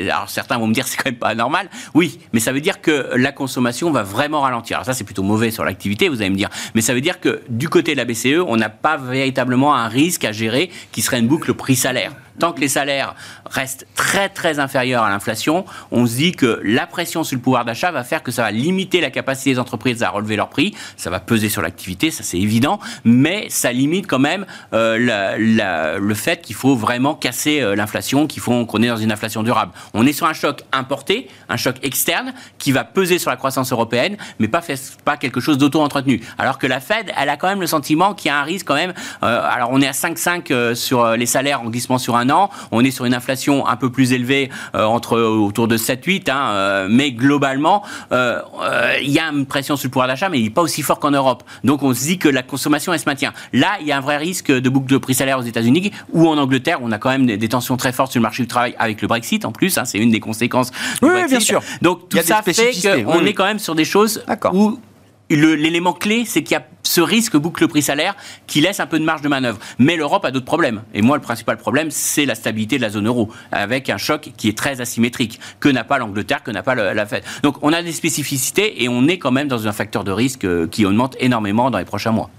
alors 0.10 0.30
certains 0.30 0.58
vont 0.58 0.68
me 0.68 0.74
dire 0.74 0.88
c'est 0.88 0.98
quand 0.98 1.10
même 1.10 1.20
pas 1.20 1.36
normal. 1.36 1.70
Oui, 1.94 2.20
mais 2.34 2.40
ça 2.40 2.52
veut 2.52 2.62
dire 2.62 2.82
que 2.82 3.12
la 3.16 3.32
consommation 3.32 3.92
va 3.92 4.04
vraiment 4.04 4.42
ralentir. 4.42 4.78
Alors 4.78 4.86
ça 4.86 4.94
c'est 4.94 5.04
plutôt 5.04 5.24
mauvais 5.24 5.52
sur 5.52 5.64
l'activité, 5.64 6.10
vous 6.10 6.22
allez 6.22 6.30
me 6.30 6.36
dire, 6.36 6.50
mais 6.76 6.82
ça 6.82 6.94
veut 6.94 7.02
dire 7.02 7.20
que 7.20 7.42
du 7.50 7.70
côté 7.70 7.94
de 7.94 7.98
la 7.98 8.06
BCE, 8.06 8.44
on 8.48 8.58
n'a 8.58 8.70
pas 8.70 8.98
véritablement 8.98 9.76
un 9.76 9.88
risque 9.88 10.26
à 10.26 10.32
gérer 10.32 10.70
qui 10.92 10.99
serait 11.02 11.20
une 11.20 11.28
boucle 11.28 11.54
prix-salaire. 11.54 12.14
Tant 12.40 12.54
que 12.54 12.62
les 12.62 12.68
salaires 12.68 13.16
restent 13.46 13.86
très 13.96 14.30
très 14.30 14.60
inférieurs 14.60 15.04
à 15.04 15.10
l'inflation, 15.10 15.66
on 15.92 16.06
se 16.06 16.16
dit 16.16 16.32
que 16.32 16.62
la 16.64 16.88
pression 16.88 17.24
sur 17.24 17.36
le 17.36 17.42
pouvoir 17.42 17.66
d'achat 17.66 17.92
va 17.92 18.04
faire 18.04 18.24
que 18.24 18.32
ça 18.32 18.44
va 18.44 18.52
limiter 18.52 19.02
la 19.02 19.12
capacité 19.12 19.54
des 19.54 19.60
entreprises 19.60 20.02
à 20.04 20.10
relever 20.10 20.36
leurs 20.36 20.50
prix. 20.50 20.76
Ça 20.98 21.10
va 21.10 21.20
peser 21.20 21.50
sur 21.50 21.62
l'activité, 21.62 22.12
ça 22.12 22.24
c'est 22.24 22.40
évident, 22.40 22.80
mais 23.04 23.48
ça 23.50 23.72
limite 23.72 24.08
quand 24.08 24.20
même 24.20 24.46
euh, 24.74 25.98
le 26.00 26.14
fait 26.14 26.42
qu'il 26.42 26.56
faut 26.56 26.76
vraiment 26.76 27.16
casser 27.16 27.62
euh, 27.62 27.76
l'inflation, 27.76 28.28
qu'il 28.28 28.42
faut 28.42 28.66
qu'on 28.66 28.82
est 28.82 28.88
dans 28.88 28.98
une 28.98 29.12
inflation 29.12 29.44
durable. 29.44 29.72
On 29.94 30.06
est 30.06 30.14
sur 30.14 30.28
un 30.28 30.34
choc 30.34 30.64
importé, 30.72 31.28
un 31.50 31.58
choc 31.58 31.76
externe 31.84 32.34
qui 32.58 32.72
va 32.72 32.84
peser 32.84 33.20
sur 33.20 33.30
la 33.30 33.38
croissance 33.38 33.72
européenne, 33.72 34.18
mais 34.40 34.48
pas, 34.48 34.62
pas 35.04 35.18
quelque 35.18 35.40
chose 35.40 35.58
d'auto-entretenu. 35.58 36.22
Alors 36.38 36.58
que 36.58 36.68
la 36.68 36.80
Fed, 36.80 37.12
elle 37.18 37.30
a 37.30 37.38
quand 37.38 37.48
même 37.48 37.62
le 37.62 37.68
sentiment 37.68 38.14
qu'il 38.14 38.30
y 38.30 38.32
a 38.32 38.40
un 38.40 38.44
risque 38.44 38.68
quand 38.68 38.76
même. 38.76 38.94
Euh, 39.24 39.42
alors 39.44 39.70
on 39.72 39.82
est 39.82 39.88
à 39.88 39.92
5,5 39.92 40.76
sur 40.76 41.12
les 41.12 41.26
salaires 41.26 41.62
en 41.62 41.70
glissement 41.70 41.98
sur 41.98 42.16
un 42.16 42.29
an, 42.30 42.50
on 42.72 42.84
est 42.84 42.92
sur 42.92 43.06
une 43.06 43.14
inflation 43.14 43.68
un 43.68 43.76
peu 43.76 43.92
plus 43.92 44.14
élevée, 44.14 44.50
entre 44.74 45.20
autour 45.20 45.68
de 45.68 45.78
7-8, 45.78 46.30
hein, 46.32 46.88
mais 46.90 47.12
globalement, 47.12 47.84
il 48.12 49.10
y 49.10 49.20
a 49.20 49.26
une 49.32 49.46
pression 49.46 49.76
sur 49.76 49.88
le 49.88 49.92
pouvoir 49.92 50.08
d'achat, 50.08 50.30
mais 50.30 50.40
il 50.40 50.44
n'est 50.44 50.50
pas 50.50 50.62
aussi 50.62 50.82
fort 50.82 51.00
qu'en 51.00 51.12
Europe. 51.12 51.44
Donc 51.64 51.84
on 51.84 51.94
se 51.94 52.02
dit 52.02 52.18
que 52.18 52.30
la 52.30 52.44
consommation, 52.44 52.94
elle 52.94 53.00
se 53.00 53.06
maintient. 53.06 53.34
Là, 53.54 53.78
il 53.82 53.88
y 53.88 53.92
a 53.92 53.98
un 53.98 54.02
vrai 54.02 54.18
risque 54.18 54.52
de 54.52 54.70
boucle 54.70 54.88
de 54.88 54.98
prix 54.98 55.14
salaire 55.14 55.40
aux 55.40 55.44
États-Unis 55.44 55.92
ou 56.14 56.28
en 56.28 56.38
Angleterre, 56.38 56.80
on 56.82 56.92
a 56.92 56.98
quand 56.98 57.10
même 57.10 57.26
des, 57.26 57.50
tensions 57.50 57.78
très 57.78 57.92
fortes 57.92 58.12
sur 58.12 58.20
le 58.20 58.24
marché 58.24 58.44
du 58.44 58.48
travail 58.48 58.76
avec 58.78 59.02
le 59.02 59.08
Brexit 59.08 59.46
en 59.46 59.52
plus. 59.52 59.78
Hein, 59.78 59.86
c'est 59.86 59.98
une 59.98 60.12
des 60.12 60.20
conséquences. 60.20 60.72
Du 61.02 61.10
oui, 61.10 61.26
bien 61.28 61.40
sûr. 61.40 61.62
Donc 61.82 62.10
tout 62.10 62.18
ça 62.24 62.42
fait 62.42 62.54
qu'on 63.04 63.26
est 63.26 63.34
quand 63.34 63.46
même 63.46 63.60
sur 63.60 63.76
des 63.76 63.86
choses 63.86 64.24
où 64.54 64.80
l'élément 65.30 65.94
clé, 65.94 66.24
c'est 66.26 66.44
qu'il 66.44 66.56
y 66.56 66.58
a 66.58 66.66
ce 67.00 67.04
risque 67.04 67.38
boucle 67.38 67.66
prix 67.70 67.82
salaire 67.82 68.14
qui 68.46 68.60
laisse 68.60 68.82
un 68.82 68.86
peu 68.86 69.00
de 69.00 69.06
marge 69.06 69.22
de 69.22 69.30
manœuvre. 69.30 69.58
Mais 69.78 69.96
l'Europe 69.96 70.26
a 70.26 70.32
d'autres 70.32 70.46
problèmes. 70.46 70.82
Et 70.94 71.02
moi, 71.02 71.16
le 71.16 71.22
principal 71.22 71.56
problème, 71.56 71.92
c'est 71.92 72.26
la 72.26 72.36
stabilité 72.36 72.76
de 72.76 72.82
la 72.82 72.90
zone 72.90 73.08
euro, 73.08 73.30
avec 73.54 73.90
un 73.90 73.98
choc 73.98 74.32
qui 74.36 74.50
est 74.50 74.58
très 74.58 74.82
asymétrique, 74.82 75.40
que 75.62 75.70
n'a 75.70 75.86
pas 75.86 75.98
l'Angleterre, 75.98 76.44
que 76.44 76.52
n'a 76.52 76.62
pas 76.62 76.76
la 76.76 77.06
Fed. 77.06 77.24
Donc 77.42 77.56
on 77.62 77.72
a 77.72 77.82
des 77.82 77.94
spécificités 77.94 78.84
et 78.84 78.90
on 78.90 79.08
est 79.08 79.18
quand 79.18 79.32
même 79.32 79.48
dans 79.48 79.66
un 79.66 79.72
facteur 79.72 80.04
de 80.04 80.12
risque 80.12 80.44
euh, 80.44 80.68
qui 80.68 80.86
augmente 80.86 81.16
énormément 81.22 81.72
dans 81.72 81.78
les 81.78 81.86
prochains 81.86 82.12
mois. 82.12 82.30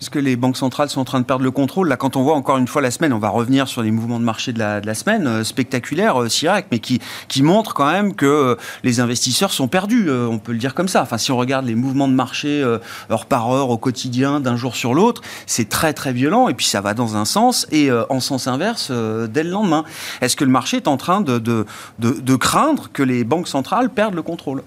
Est-ce 0.00 0.08
que 0.08 0.18
les 0.18 0.34
banques 0.34 0.56
centrales 0.56 0.88
sont 0.88 1.02
en 1.02 1.04
train 1.04 1.20
de 1.20 1.26
perdre 1.26 1.44
le 1.44 1.50
contrôle 1.50 1.86
Là, 1.88 1.98
quand 1.98 2.16
on 2.16 2.22
voit 2.22 2.34
encore 2.34 2.56
une 2.56 2.66
fois 2.66 2.80
la 2.80 2.90
semaine, 2.90 3.12
on 3.12 3.18
va 3.18 3.28
revenir 3.28 3.68
sur 3.68 3.82
les 3.82 3.90
mouvements 3.90 4.18
de 4.18 4.24
marché 4.24 4.54
de 4.54 4.58
la, 4.58 4.94
semaine, 4.94 5.26
euh, 5.26 5.44
spectaculaires, 5.44 6.22
euh, 6.22 6.62
mais 6.70 6.78
qui, 6.78 7.02
qui 7.28 7.42
montrent 7.42 7.74
quand 7.74 7.90
même 7.90 8.14
que 8.14 8.24
euh, 8.24 8.54
les 8.82 9.00
investisseurs 9.00 9.52
sont 9.52 9.68
perdus, 9.68 10.08
euh, 10.08 10.26
on 10.26 10.38
peut 10.38 10.52
le 10.52 10.58
dire 10.58 10.72
comme 10.72 10.88
ça. 10.88 11.02
Enfin, 11.02 11.18
si 11.18 11.32
on 11.32 11.36
regarde 11.36 11.66
les 11.66 11.74
mouvements 11.74 12.08
de 12.08 12.14
marché 12.14 12.62
heure 13.10 13.26
par 13.26 13.52
heure, 13.52 13.68
au 13.68 13.76
quotidien, 13.76 14.40
d'un 14.40 14.56
jour 14.56 14.74
sur 14.74 14.94
l'autre, 14.94 15.20
c'est 15.46 15.68
très 15.68 15.92
très 15.92 16.14
violent, 16.14 16.48
et 16.48 16.54
puis 16.54 16.64
ça 16.64 16.80
va 16.80 16.94
dans 16.94 17.16
un 17.16 17.26
sens, 17.26 17.66
et 17.70 17.90
en 17.92 18.20
sens 18.20 18.46
inverse, 18.46 18.90
dès 18.90 19.42
le 19.42 19.50
lendemain. 19.50 19.84
Est-ce 20.22 20.34
que 20.34 20.44
le 20.44 20.50
marché 20.50 20.78
est 20.78 20.88
en 20.88 20.96
train 20.96 21.20
de, 21.20 21.38
de, 21.38 21.66
de 21.98 22.36
craindre 22.36 22.88
que 22.90 23.02
les 23.02 23.22
banques 23.22 23.48
centrales 23.48 23.90
perdent 23.90 24.14
le 24.14 24.22
contrôle? 24.22 24.62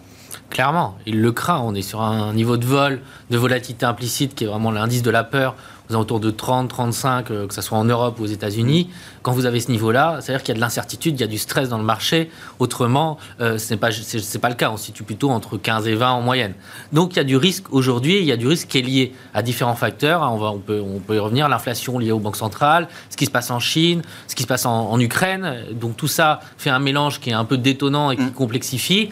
Clairement, 0.53 0.95
il 1.07 1.19
le 1.19 1.31
craint. 1.31 1.61
On 1.65 1.73
est 1.73 1.81
sur 1.81 2.01
un 2.01 2.31
niveau 2.31 2.57
de 2.57 2.65
vol, 2.65 3.01
de 3.31 3.37
volatilité 3.39 3.87
implicite 3.87 4.35
qui 4.35 4.43
est 4.43 4.47
vraiment 4.47 4.69
l'indice 4.69 5.01
de 5.01 5.09
la 5.09 5.23
peur, 5.23 5.55
aux 5.89 5.93
alentours 5.93 6.19
de 6.19 6.29
30, 6.29 6.69
35, 6.69 7.31
euh, 7.31 7.47
que 7.47 7.55
ce 7.55 7.61
soit 7.61 7.75
en 7.75 7.85
Europe 7.85 8.19
ou 8.19 8.23
aux 8.23 8.27
États-Unis. 8.27 8.87
Quand 9.23 9.31
vous 9.31 9.47
avez 9.47 9.59
ce 9.59 9.71
niveau-là, 9.71 10.19
c'est-à-dire 10.21 10.43
qu'il 10.43 10.49
y 10.49 10.55
a 10.55 10.57
de 10.57 10.61
l'incertitude, 10.61 11.15
il 11.17 11.21
y 11.21 11.23
a 11.23 11.27
du 11.27 11.39
stress 11.39 11.69
dans 11.69 11.79
le 11.79 11.83
marché. 11.83 12.29
Autrement, 12.59 13.17
euh, 13.41 13.57
ce 13.57 13.73
n'est 13.73 13.79
pas, 13.79 13.89
c'est, 13.91 14.37
pas 14.37 14.49
le 14.49 14.53
cas. 14.53 14.69
On 14.69 14.77
se 14.77 14.85
situe 14.85 15.03
plutôt 15.03 15.31
entre 15.31 15.57
15 15.57 15.87
et 15.87 15.95
20 15.95 16.11
en 16.11 16.21
moyenne. 16.21 16.53
Donc 16.91 17.13
il 17.13 17.17
y 17.17 17.19
a 17.19 17.23
du 17.23 17.35
risque 17.35 17.73
aujourd'hui, 17.73 18.19
il 18.19 18.25
y 18.25 18.31
a 18.31 18.37
du 18.37 18.45
risque 18.45 18.67
qui 18.67 18.77
est 18.77 18.83
lié 18.83 19.15
à 19.33 19.41
différents 19.41 19.73
facteurs. 19.73 20.21
On, 20.21 20.37
va, 20.37 20.51
on, 20.51 20.59
peut, 20.59 20.83
on 20.85 20.99
peut 20.99 21.15
y 21.15 21.19
revenir, 21.19 21.49
l'inflation 21.49 21.97
liée 21.97 22.11
aux 22.11 22.19
banques 22.19 22.37
centrales, 22.37 22.87
ce 23.09 23.17
qui 23.17 23.25
se 23.25 23.31
passe 23.31 23.49
en 23.49 23.59
Chine, 23.59 24.03
ce 24.27 24.35
qui 24.35 24.43
se 24.43 24.47
passe 24.47 24.67
en, 24.67 24.91
en 24.91 24.99
Ukraine. 24.99 25.65
Donc 25.71 25.97
tout 25.97 26.07
ça 26.07 26.41
fait 26.59 26.69
un 26.69 26.79
mélange 26.79 27.19
qui 27.21 27.31
est 27.31 27.33
un 27.33 27.45
peu 27.45 27.57
détonnant 27.57 28.11
et 28.11 28.17
qui 28.17 28.25
mm. 28.25 28.33
complexifie. 28.33 29.09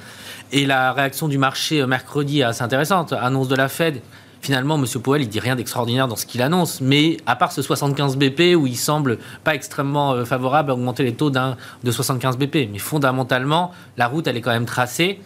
Et 0.54 0.66
la 0.66 0.92
réaction 0.92 1.30
du 1.30 1.38
marché 1.38 1.82
euh, 1.82 1.88
mercredi 1.88 2.42
est 2.42 2.44
assez 2.44 2.62
intéressante. 2.62 3.14
Annonce 3.14 3.48
de 3.48 3.56
la 3.56 3.70
Fed. 3.70 4.02
Finalement, 4.42 4.76
M. 4.76 4.86
Powell, 5.02 5.22
il 5.22 5.30
dit 5.30 5.40
rien 5.40 5.56
d'extraordinaire 5.56 6.08
dans 6.08 6.16
ce 6.16 6.26
qu'il 6.26 6.42
annonce, 6.42 6.82
mais 6.82 7.18
à 7.28 7.36
part 7.36 7.52
ce 7.52 7.62
75 7.62 8.18
BP 8.18 8.56
où 8.58 8.66
il 8.66 8.76
semble 8.76 9.20
pas 9.44 9.54
extrêmement 9.54 10.14
euh, 10.14 10.26
favorable 10.26 10.72
à 10.72 10.74
augmenter 10.74 11.04
les 11.04 11.14
taux 11.14 11.30
de 11.30 11.92
75 11.92 12.38
BP, 12.38 12.70
mais 12.72 12.80
fondamentalement, 12.80 13.72
la 13.98 14.08
route, 14.08 14.28
elle 14.28 14.36
est 14.36 14.42
quand 14.42 14.52
même 14.52 14.66
tracée. 14.66 15.22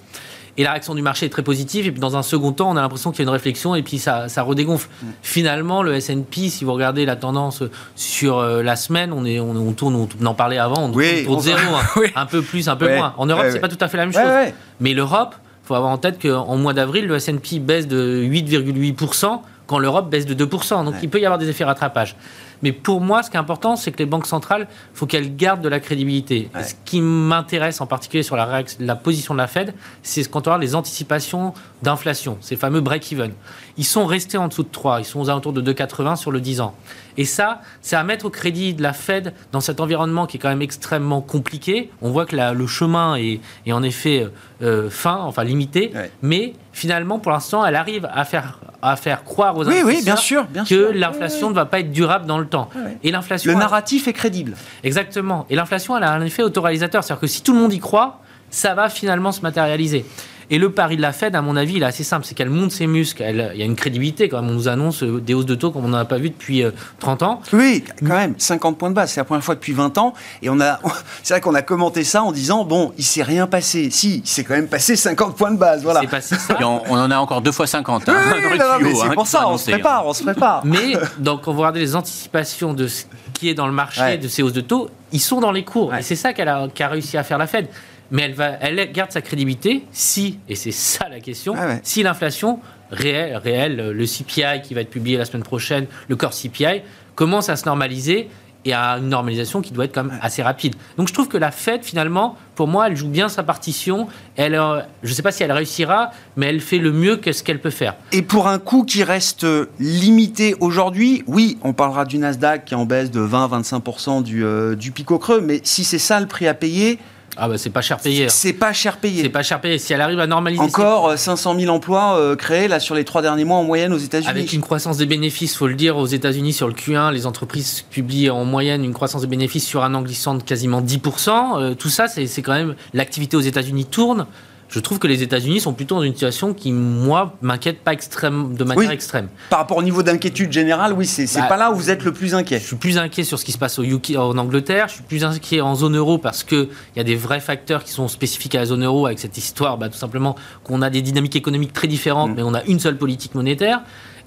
Et 0.57 0.63
la 0.63 0.71
réaction 0.71 0.95
du 0.95 1.01
marché 1.01 1.25
est 1.25 1.29
très 1.29 1.43
positive. 1.43 1.87
Et 1.87 1.91
puis 1.91 1.99
dans 1.99 2.15
un 2.15 2.23
second 2.23 2.51
temps, 2.51 2.69
on 2.69 2.77
a 2.77 2.81
l'impression 2.81 3.11
qu'il 3.11 3.19
y 3.19 3.21
a 3.23 3.27
une 3.29 3.33
réflexion 3.33 3.75
et 3.75 3.83
puis 3.83 3.99
ça, 3.99 4.29
ça 4.29 4.41
redégonfle. 4.43 4.87
Mm. 5.01 5.07
Finalement, 5.21 5.83
le 5.83 5.95
S&P, 5.95 6.49
si 6.49 6.63
vous 6.63 6.73
regardez 6.73 7.05
la 7.05 7.15
tendance 7.15 7.63
sur 7.95 8.39
euh, 8.39 8.63
la 8.63 8.75
semaine, 8.75 9.11
on, 9.13 9.25
est, 9.25 9.39
on, 9.39 9.73
tourne, 9.73 9.95
on 9.95 10.25
en 10.25 10.33
parlait 10.33 10.57
avant, 10.57 10.85
on 10.85 10.91
tourne 10.91 11.41
zéro, 11.41 11.59
hein. 11.75 12.01
un 12.15 12.25
peu 12.25 12.41
plus, 12.41 12.69
un 12.69 12.75
peu 12.75 12.95
moins. 12.95 13.13
En 13.17 13.25
Europe, 13.25 13.45
c'est 13.51 13.59
pas 13.59 13.67
tout 13.67 13.77
à 13.81 13.87
fait 13.87 13.97
la 13.97 14.05
même 14.05 14.13
chose. 14.13 14.53
Mais 14.79 14.93
l'Europe, 14.93 15.35
il 15.63 15.67
faut 15.67 15.75
avoir 15.75 15.91
en 15.91 15.97
tête 15.97 16.21
qu'en 16.21 16.57
mois 16.57 16.73
d'avril, 16.73 17.07
le 17.07 17.15
S&P 17.15 17.59
baisse 17.59 17.87
de 17.87 18.23
8,8% 18.23 19.39
quand 19.67 19.79
l'Europe 19.79 20.09
baisse 20.09 20.25
de 20.25 20.45
2%. 20.45 20.85
Donc 20.85 20.95
il 21.01 21.09
peut 21.09 21.19
y 21.19 21.25
avoir 21.25 21.39
des 21.39 21.49
effets 21.49 21.63
rattrapage. 21.63 22.15
Mais 22.61 22.71
pour 22.71 23.01
moi, 23.01 23.23
ce 23.23 23.29
qui 23.29 23.37
est 23.37 23.39
important, 23.39 23.75
c'est 23.75 23.91
que 23.91 23.97
les 23.97 24.05
banques 24.05 24.27
centrales, 24.27 24.67
il 24.69 24.97
faut 24.97 25.05
qu'elles 25.05 25.35
gardent 25.35 25.61
de 25.61 25.69
la 25.69 25.79
crédibilité. 25.79 26.49
Ce 26.61 26.73
qui 26.85 27.01
m'intéresse 27.01 27.81
en 27.81 27.87
particulier 27.87 28.23
sur 28.23 28.35
la, 28.35 28.63
la, 28.79 28.95
position 28.95 29.33
de 29.33 29.39
la 29.39 29.47
Fed, 29.47 29.73
c'est 30.03 30.29
quand 30.29 30.47
on 30.47 30.51
regarde 30.51 30.61
les 30.61 30.75
anticipations 30.75 31.53
d'inflation, 31.83 32.37
ces 32.41 32.55
fameux 32.55 32.81
break-even. 32.81 33.31
Ils 33.77 33.85
sont 33.85 34.05
restés 34.05 34.37
en 34.37 34.47
dessous 34.47 34.63
de 34.63 34.69
3, 34.71 35.01
ils 35.01 35.05
sont 35.05 35.19
aux 35.19 35.29
alentours 35.29 35.53
de 35.53 35.61
2,80 35.73 36.15
sur 36.15 36.31
le 36.31 36.41
10 36.41 36.61
ans. 36.61 36.75
Et 37.17 37.25
ça, 37.25 37.61
c'est 37.81 37.95
à 37.95 38.03
mettre 38.03 38.25
au 38.25 38.29
crédit 38.29 38.73
de 38.73 38.83
la 38.83 38.93
Fed 38.93 39.33
dans 39.51 39.61
cet 39.61 39.79
environnement 39.79 40.25
qui 40.25 40.37
est 40.37 40.39
quand 40.39 40.49
même 40.49 40.61
extrêmement 40.61 41.21
compliqué. 41.21 41.91
On 42.01 42.11
voit 42.11 42.25
que 42.25 42.35
le 42.35 42.67
chemin 42.67 43.15
est, 43.15 43.39
en 43.71 43.83
effet 43.83 44.27
euh, 44.61 44.89
fin, 44.89 45.17
enfin 45.17 45.43
limité, 45.43 45.91
mais 46.21 46.53
finalement, 46.73 47.19
pour 47.19 47.31
l'instant, 47.31 47.65
elle 47.65 47.75
arrive 47.75 48.07
à 48.13 48.25
faire, 48.25 48.59
à 48.81 48.95
faire 48.95 49.23
croire 49.23 49.57
aux 49.57 49.67
investisseurs 49.67 50.47
que 50.67 50.91
l'inflation 50.93 51.49
ne 51.49 51.55
va 51.55 51.65
pas 51.65 51.79
être 51.79 51.91
durable 51.91 52.25
dans 52.25 52.39
le 52.39 52.47
temps. 52.47 52.69
Et 53.03 53.11
l'inflation. 53.11 53.51
Le 53.51 53.57
narratif 53.57 54.07
est 54.07 54.13
crédible. 54.13 54.55
Exactement. 54.83 55.45
Et 55.49 55.55
l'inflation, 55.55 55.97
elle 55.97 56.03
a 56.03 56.11
un 56.11 56.21
effet 56.21 56.43
autoréalisateur. 56.43 57.03
C'est-à-dire 57.03 57.21
que 57.21 57.27
si 57.27 57.41
tout 57.41 57.53
le 57.53 57.59
monde 57.59 57.73
y 57.73 57.79
croit, 57.79 58.19
ça 58.49 58.73
va 58.73 58.89
finalement 58.89 59.31
se 59.31 59.41
matérialiser. 59.41 60.05
Et 60.49 60.57
le 60.57 60.71
pari 60.71 60.97
de 60.97 61.01
la 61.01 61.11
Fed, 61.11 61.35
à 61.35 61.41
mon 61.41 61.55
avis, 61.55 61.75
il 61.75 61.83
est 61.83 61.85
assez 61.85 62.03
simple. 62.03 62.25
C'est 62.25 62.35
qu'elle 62.35 62.49
monte 62.49 62.71
ses 62.71 62.87
muscles. 62.87 63.23
Elle, 63.23 63.51
il 63.53 63.59
y 63.59 63.63
a 63.63 63.65
une 63.65 63.75
crédibilité 63.75 64.29
quand 64.29 64.41
même. 64.41 64.51
On 64.51 64.53
nous 64.53 64.67
annonce 64.67 65.03
euh, 65.03 65.19
des 65.19 65.33
hausses 65.33 65.45
de 65.45 65.55
taux 65.55 65.71
comme 65.71 65.85
on 65.85 65.89
n'en 65.89 65.97
a 65.97 66.05
pas 66.05 66.17
vu 66.17 66.29
depuis 66.29 66.63
30 66.99 67.21
euh, 67.21 67.25
ans. 67.25 67.41
Oui, 67.53 67.83
quand 67.99 68.15
même. 68.15 68.35
50 68.37 68.77
points 68.77 68.89
de 68.89 68.95
base. 68.95 69.11
C'est 69.11 69.19
la 69.19 69.25
première 69.25 69.43
fois 69.43 69.55
depuis 69.55 69.73
20 69.73 69.97
ans. 69.97 70.13
Et 70.41 70.49
on 70.49 70.59
a, 70.59 70.79
c'est 71.23 71.33
vrai 71.33 71.41
qu'on 71.41 71.55
a 71.55 71.61
commenté 71.61 72.03
ça 72.03 72.23
en 72.23 72.31
disant, 72.31 72.65
bon, 72.65 72.93
il 72.97 73.03
s'est 73.03 73.23
rien 73.23 73.47
passé. 73.47 73.89
Si, 73.89 74.21
il 74.23 74.27
s'est 74.27 74.43
quand 74.43 74.55
même 74.55 74.67
passé 74.67 74.95
50 74.95 75.35
points 75.35 75.51
de 75.51 75.57
base. 75.57 75.83
Voilà. 75.83 76.01
Passé 76.05 76.35
ça. 76.35 76.57
on, 76.61 76.91
en 76.91 77.11
a 77.11 77.17
encore 77.17 77.41
deux 77.41 77.51
fois 77.51 77.67
50. 77.67 78.09
Hein, 78.09 78.15
oui, 78.51 78.59
c'est 78.95 79.07
hein, 79.07 79.11
pour 79.13 79.27
ça, 79.27 79.47
on 79.47 79.57
se 79.57 79.71
prépare, 79.71 80.05
on 80.05 80.13
se 80.13 80.23
prépare. 80.23 80.61
Mais, 80.65 80.93
donc, 81.17 81.41
quand 81.41 81.51
vous 81.51 81.59
regardez 81.59 81.79
les 81.79 81.95
anticipations 81.95 82.73
de 82.73 82.87
ce 82.87 83.05
qui 83.33 83.49
est 83.49 83.53
dans 83.53 83.67
le 83.67 83.73
marché 83.73 84.17
de 84.17 84.27
ces 84.27 84.43
hausses 84.43 84.53
de 84.53 84.61
taux, 84.61 84.89
ils 85.11 85.19
sont 85.19 85.39
dans 85.39 85.51
les 85.51 85.63
cours. 85.63 85.95
Et 85.95 86.01
c'est 86.01 86.15
ça 86.15 86.33
qu'elle 86.33 86.47
a, 86.47 86.67
qu'a 86.73 86.87
réussi 86.87 87.17
à 87.17 87.23
faire 87.23 87.37
la 87.37 87.47
Fed 87.47 87.67
mais 88.11 88.23
elle, 88.23 88.33
va, 88.33 88.57
elle 88.61 88.91
garde 88.91 89.11
sa 89.11 89.21
crédibilité 89.21 89.85
si, 89.91 90.39
et 90.47 90.55
c'est 90.55 90.71
ça 90.71 91.09
la 91.09 91.19
question, 91.19 91.53
ah 91.57 91.75
si 91.83 92.03
l'inflation 92.03 92.59
réelle, 92.91 93.37
réelle, 93.37 93.91
le 93.91 94.05
CPI 94.05 94.61
qui 94.63 94.73
va 94.73 94.81
être 94.81 94.89
publié 94.89 95.17
la 95.17 95.25
semaine 95.25 95.43
prochaine, 95.43 95.87
le 96.07 96.15
corps 96.15 96.33
CPI, 96.33 96.81
commence 97.15 97.49
à 97.49 97.55
se 97.55 97.65
normaliser 97.65 98.29
et 98.65 98.73
à 98.73 98.97
une 98.97 99.09
normalisation 99.09 99.61
qui 99.61 99.71
doit 99.71 99.85
être 99.85 99.93
quand 99.93 100.03
même 100.03 100.19
assez 100.21 100.41
rapide. 100.41 100.75
Donc 100.97 101.07
je 101.07 101.13
trouve 101.13 101.27
que 101.27 101.37
la 101.37 101.51
Fed, 101.51 101.83
finalement, 101.83 102.35
pour 102.55 102.67
moi, 102.67 102.87
elle 102.87 102.95
joue 102.95 103.07
bien 103.07 103.29
sa 103.29 103.43
partition. 103.43 104.07
Elle, 104.35 104.55
euh, 104.55 104.81
je 105.03 105.09
ne 105.09 105.13
sais 105.13 105.21
pas 105.21 105.31
si 105.31 105.43
elle 105.43 105.51
réussira, 105.51 106.11
mais 106.35 106.47
elle 106.47 106.59
fait 106.59 106.79
le 106.79 106.91
mieux 106.91 107.17
que 107.17 107.31
ce 107.31 107.43
qu'elle 107.43 107.61
peut 107.61 107.69
faire. 107.69 107.95
Et 108.11 108.23
pour 108.23 108.47
un 108.47 108.57
coût 108.57 108.83
qui 108.83 109.03
reste 109.03 109.45
limité 109.79 110.55
aujourd'hui, 110.59 111.23
oui, 111.27 111.59
on 111.61 111.73
parlera 111.73 112.05
du 112.05 112.17
Nasdaq 112.17 112.65
qui 112.65 112.73
est 112.73 112.77
en 112.77 112.85
baisse 112.85 113.11
de 113.11 113.21
20-25% 113.21 114.23
du, 114.23 114.43
euh, 114.43 114.75
du 114.75 114.91
pic 114.91 115.11
au 115.11 115.19
creux, 115.19 115.41
mais 115.41 115.61
si 115.63 115.83
c'est 115.83 115.99
ça 115.99 116.19
le 116.19 116.25
prix 116.25 116.47
à 116.47 116.55
payer, 116.55 116.97
ah 117.37 117.49
bah 117.49 117.57
c'est 117.57 117.69
pas 117.69 117.81
cher 117.81 117.99
payé. 117.99 118.25
Hein. 118.25 118.29
C'est 118.29 118.53
pas 118.53 118.73
cher 118.73 118.97
payé. 118.97 119.23
C'est 119.23 119.29
pas 119.29 119.43
cher 119.43 119.59
payé. 119.59 119.77
Si 119.77 119.93
elle 119.93 120.01
arrive 120.01 120.19
à 120.19 120.27
normaliser. 120.27 120.61
Encore 120.61 121.17
500 121.17 121.59
000 121.59 121.71
euh, 121.71 121.75
emplois 121.75 122.17
euh, 122.17 122.35
créés 122.35 122.67
là 122.67 122.79
sur 122.79 122.95
les 122.95 123.03
trois 123.03 123.21
derniers 123.21 123.43
mois 123.43 123.57
en 123.57 123.63
moyenne 123.63 123.93
aux 123.93 123.97
États-Unis. 123.97 124.29
Avec 124.29 124.53
une 124.53 124.61
croissance 124.61 124.97
des 124.97 125.05
bénéfices, 125.05 125.55
faut 125.55 125.67
le 125.67 125.75
dire, 125.75 125.97
aux 125.97 126.05
États-Unis 126.05 126.53
sur 126.53 126.67
le 126.67 126.73
Q1, 126.73 127.11
les 127.11 127.25
entreprises 127.25 127.83
publient 127.89 128.29
en 128.29 128.45
moyenne 128.45 128.83
une 128.83 128.93
croissance 128.93 129.21
des 129.21 129.27
bénéfices 129.27 129.65
sur 129.65 129.83
un 129.83 129.93
an 129.95 130.01
glissant 130.01 130.35
de 130.35 130.43
quasiment 130.43 130.81
10%. 130.81 131.59
Euh, 131.59 131.73
tout 131.73 131.89
ça, 131.89 132.07
c'est 132.07 132.41
quand 132.41 132.53
même 132.53 132.75
l'activité 132.93 133.35
aux 133.35 133.41
États-Unis 133.41 133.85
tourne 133.85 134.27
je 134.69 134.79
trouve 134.79 134.99
que 134.99 135.07
les 135.07 135.23
États-Unis 135.23 135.61
sont 135.61 135.73
plutôt 135.73 135.95
dans 135.95 136.01
une 136.01 136.13
situation 136.13 136.53
qui, 136.53 136.71
moi, 136.71 137.35
m'inquiète 137.41 137.79
pas 137.79 137.93
extrême, 137.93 138.55
de 138.55 138.63
manière 138.63 138.91
extrême. 138.91 139.27
Par 139.49 139.59
rapport 139.59 139.77
au 139.77 139.83
niveau 139.83 140.03
d'inquiétude 140.03 140.51
générale, 140.51 140.93
oui, 140.93 141.05
c'est 141.05 141.31
bah, 141.39 141.47
pas 141.47 141.57
là 141.57 141.71
où 141.71 141.75
vous 141.75 141.89
êtes 141.89 142.03
le 142.03 142.11
plus 142.11 142.35
inquiet. 142.35 142.59
Je 142.59 142.65
suis 142.65 142.75
plus 142.75 142.97
inquiet 142.97 143.23
sur 143.23 143.39
ce 143.39 143.45
qui 143.45 143.51
se 143.51 143.57
passe 143.57 143.79
au 143.79 143.83
UK, 143.83 144.13
en 144.17 144.37
Angleterre. 144.37 144.87
Je 144.87 144.95
suis 144.95 145.03
plus 145.03 145.23
inquiet 145.23 145.61
en 145.61 145.75
zone 145.75 145.95
euro 145.95 146.17
parce 146.17 146.43
qu'il 146.43 146.69
y 146.95 146.99
a 146.99 147.03
des 147.03 147.15
vrais 147.15 147.39
facteurs 147.39 147.83
qui 147.83 147.91
sont 147.91 148.07
spécifiques 148.07 148.55
à 148.55 148.59
la 148.59 148.65
zone 148.65 148.83
euro 148.83 149.05
avec 149.05 149.19
cette 149.19 149.37
histoire, 149.37 149.77
bah, 149.77 149.89
tout 149.89 149.97
simplement, 149.97 150.35
qu'on 150.63 150.81
a 150.81 150.89
des 150.89 151.01
dynamiques 151.01 151.35
économiques 151.35 151.73
très 151.73 151.87
différentes, 151.87 152.31
mm. 152.31 152.35
mais 152.35 152.43
on 152.43 152.53
a 152.53 152.63
une 152.63 152.79
seule 152.79 152.97
politique 152.97 153.35
monétaire. 153.35 153.81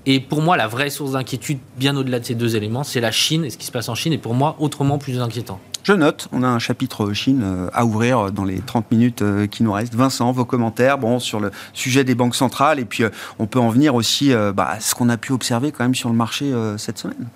Et 0.06 0.20
pour 0.20 0.40
moi, 0.40 0.56
la 0.56 0.68
vraie 0.68 0.88
source 0.88 1.12
d'inquiétude, 1.12 1.58
bien 1.76 1.96
au-delà 1.96 2.20
de 2.20 2.24
ces 2.24 2.34
deux 2.34 2.56
éléments, 2.56 2.84
c'est 2.84 3.00
la 3.00 3.10
Chine 3.10 3.44
et 3.44 3.50
ce 3.50 3.58
qui 3.58 3.66
se 3.66 3.72
passe 3.72 3.88
en 3.88 3.94
Chine, 3.94 4.12
est 4.12 4.18
pour 4.18 4.32
moi 4.32 4.56
autrement 4.58 4.96
plus 4.96 5.20
inquiétant. 5.20 5.60
Je 5.82 5.92
note, 5.92 6.28
on 6.32 6.42
a 6.42 6.48
un 6.48 6.58
chapitre 6.58 7.12
Chine 7.12 7.42
euh, 7.42 7.70
à 7.72 7.84
ouvrir 7.84 8.30
dans 8.30 8.44
les 8.44 8.60
30 8.60 8.90
minutes 8.90 9.22
euh, 9.22 9.46
qui 9.46 9.62
nous 9.62 9.72
restent. 9.72 9.94
Vincent, 9.94 10.32
vos 10.32 10.44
commentaires 10.44 10.98
sur 11.18 11.40
le 11.40 11.50
sujet 11.72 12.04
des 12.04 12.14
banques 12.14 12.34
centrales 12.34 12.78
et 12.78 12.84
puis 12.84 13.04
euh, 13.04 13.10
on 13.38 13.46
peut 13.46 13.58
en 13.58 13.70
venir 13.70 13.94
aussi 13.94 14.32
bah, 14.54 14.68
à 14.68 14.80
ce 14.80 14.94
qu'on 14.94 15.08
a 15.08 15.16
pu 15.16 15.32
observer 15.32 15.72
quand 15.72 15.84
même 15.84 15.94
sur 15.94 16.10
le 16.10 16.14
marché 16.14 16.52
cette 16.76 16.98
semaine. 16.98 17.26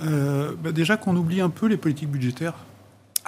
Bah, 0.00 0.72
déjà 0.72 0.96
qu'on 0.96 1.16
oublie 1.16 1.40
un 1.40 1.48
peu 1.48 1.66
les 1.66 1.76
politiques 1.76 2.10
budgétaires. 2.10 2.54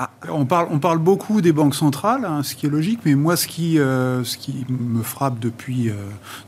Ah. 0.01 0.11
On, 0.31 0.45
parle, 0.45 0.69
on 0.71 0.79
parle 0.79 0.99
beaucoup 0.99 1.41
des 1.41 1.51
banques 1.51 1.75
centrales, 1.75 2.25
hein, 2.25 2.45
ce 2.45 2.55
qui 2.55 2.67
est 2.67 2.69
logique, 2.69 3.01
mais 3.05 3.17
moi, 3.17 3.35
ce 3.35 3.49
qui, 3.49 3.81
euh, 3.81 4.23
ce 4.23 4.37
qui 4.37 4.65
me 4.69 5.03
frappe 5.03 5.41
depuis, 5.41 5.89
euh, 5.89 5.95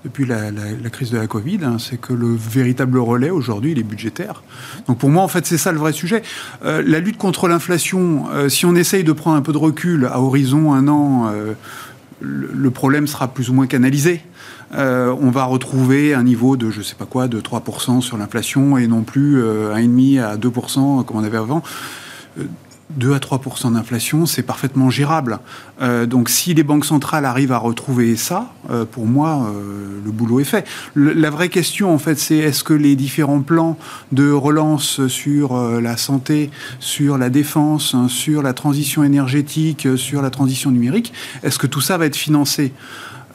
depuis 0.04 0.24
la, 0.24 0.52
crise 0.90 1.10
de 1.10 1.18
la 1.18 1.26
Covid, 1.26 1.58
hein, 1.64 1.78
c'est 1.80 2.00
que 2.00 2.12
le 2.12 2.28
véritable 2.32 2.98
relais 2.98 3.30
aujourd'hui, 3.30 3.72
il 3.72 3.78
est 3.80 3.84
budgétaire. 3.84 4.44
Donc 4.86 4.98
pour 4.98 5.10
moi, 5.10 5.24
en 5.24 5.28
fait, 5.28 5.46
c'est 5.46 5.58
ça 5.58 5.72
le 5.72 5.78
vrai 5.78 5.92
sujet. 5.92 6.22
Euh, 6.64 6.80
la 6.86 7.00
lutte 7.00 7.16
contre 7.16 7.48
l'inflation, 7.48 8.26
si 8.48 8.66
on 8.66 8.76
essaye 8.76 9.02
de 9.02 9.12
prendre 9.12 9.36
un 9.36 9.42
peu 9.42 9.52
de 9.52 9.58
recul 9.58 10.06
à 10.06 10.20
horizon 10.20 10.72
un 10.72 10.86
an, 10.86 11.32
le, 12.20 12.70
problème 12.70 13.08
sera 13.08 13.26
plus 13.26 13.50
ou 13.50 13.54
moins 13.54 13.66
canalisé. 13.66 14.22
on 14.72 15.30
va 15.32 15.44
retrouver 15.44 16.14
un 16.14 16.22
niveau 16.22 16.56
de, 16.56 16.70
je 16.70 16.82
sais 16.82 16.94
pas 16.94 17.06
quoi, 17.06 17.26
de 17.26 17.40
3% 17.40 18.00
sur 18.00 18.16
l'inflation 18.16 18.78
et 18.78 18.86
non 18.86 19.02
plus 19.02 19.42
1,5 19.42 20.22
à 20.22 20.36
2% 20.36 21.04
comme 21.04 21.16
on 21.16 21.24
avait 21.24 21.38
avant 21.38 21.64
2 22.96 23.14
à 23.14 23.18
3% 23.18 23.72
d'inflation, 23.72 24.26
c'est 24.26 24.42
parfaitement 24.42 24.90
gérable. 24.90 25.38
Euh, 25.80 26.06
donc 26.06 26.28
si 26.28 26.54
les 26.54 26.62
banques 26.62 26.84
centrales 26.84 27.24
arrivent 27.24 27.52
à 27.52 27.58
retrouver 27.58 28.16
ça, 28.16 28.52
euh, 28.70 28.84
pour 28.84 29.06
moi, 29.06 29.46
euh, 29.54 30.00
le 30.04 30.10
boulot 30.10 30.40
est 30.40 30.44
fait. 30.44 30.66
la 30.94 31.30
vraie 31.30 31.48
question, 31.48 31.92
en 31.92 31.98
fait, 31.98 32.18
c'est 32.18 32.36
est-ce 32.36 32.64
que 32.64 32.74
les 32.74 32.96
différents 32.96 33.40
plans 33.40 33.78
de 34.12 34.30
relance 34.30 35.06
sur 35.06 35.56
la 35.80 35.96
santé, 35.96 36.50
sur 36.78 37.18
la 37.18 37.30
défense, 37.30 37.94
hein, 37.94 38.08
sur 38.08 38.42
la 38.42 38.52
transition 38.52 39.04
énergétique, 39.04 39.88
sur 39.96 40.22
la 40.22 40.30
transition 40.30 40.70
numérique, 40.70 41.12
est-ce 41.42 41.58
que 41.58 41.66
tout 41.66 41.80
ça 41.80 41.98
va 41.98 42.06
être 42.06 42.16
financé? 42.16 42.72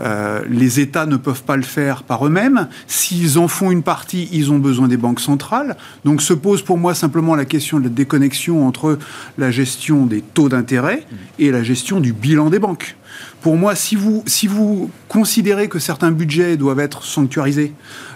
Euh, 0.02 0.42
les 0.50 0.80
États 0.80 1.06
ne 1.06 1.18
peuvent 1.18 1.44
pas 1.44 1.56
le 1.56 1.64
faire 1.64 2.04
par 2.04 2.26
eux-mêmes. 2.26 2.68
S'ils 2.88 3.38
en 3.38 3.48
font 3.48 3.72
une 3.72 3.84
partie, 3.84 4.30
ils 4.32 4.52
ont 4.52 4.60
besoin 4.60 4.88
des 4.88 4.98
banques 4.98 5.20
centrales. 5.20 5.78
Donc 6.04 6.22
se 6.22 6.34
pose 6.34 6.62
pour 6.62 6.78
moi 6.78 6.94
simplement 6.94 7.36
la 7.36 7.46
question 7.46 7.80
de 7.80 7.86
la 7.86 7.90
déconnexion 7.90 8.68
entre 8.68 8.98
la 9.38 9.52
gestion 9.52 10.06
des 10.06 10.22
taux 10.22 10.50
d'intérêt 10.50 11.06
et 11.40 11.52
la 11.52 11.64
gestion 11.64 12.00
du 12.00 12.14
bilan 12.14 12.50
des 12.50 12.60
banques. 12.60 12.96
Pour 13.42 13.58
moi, 13.58 13.76
si 13.76 13.96
vous, 13.96 14.24
si 14.26 14.48
vous 14.48 14.90
considérez 15.08 15.68
que 15.70 15.80
certains 15.80 16.12
budgets 16.12 16.58
doivent 16.58 16.80
être 16.80 17.04
sanctuarisés, 17.04 17.74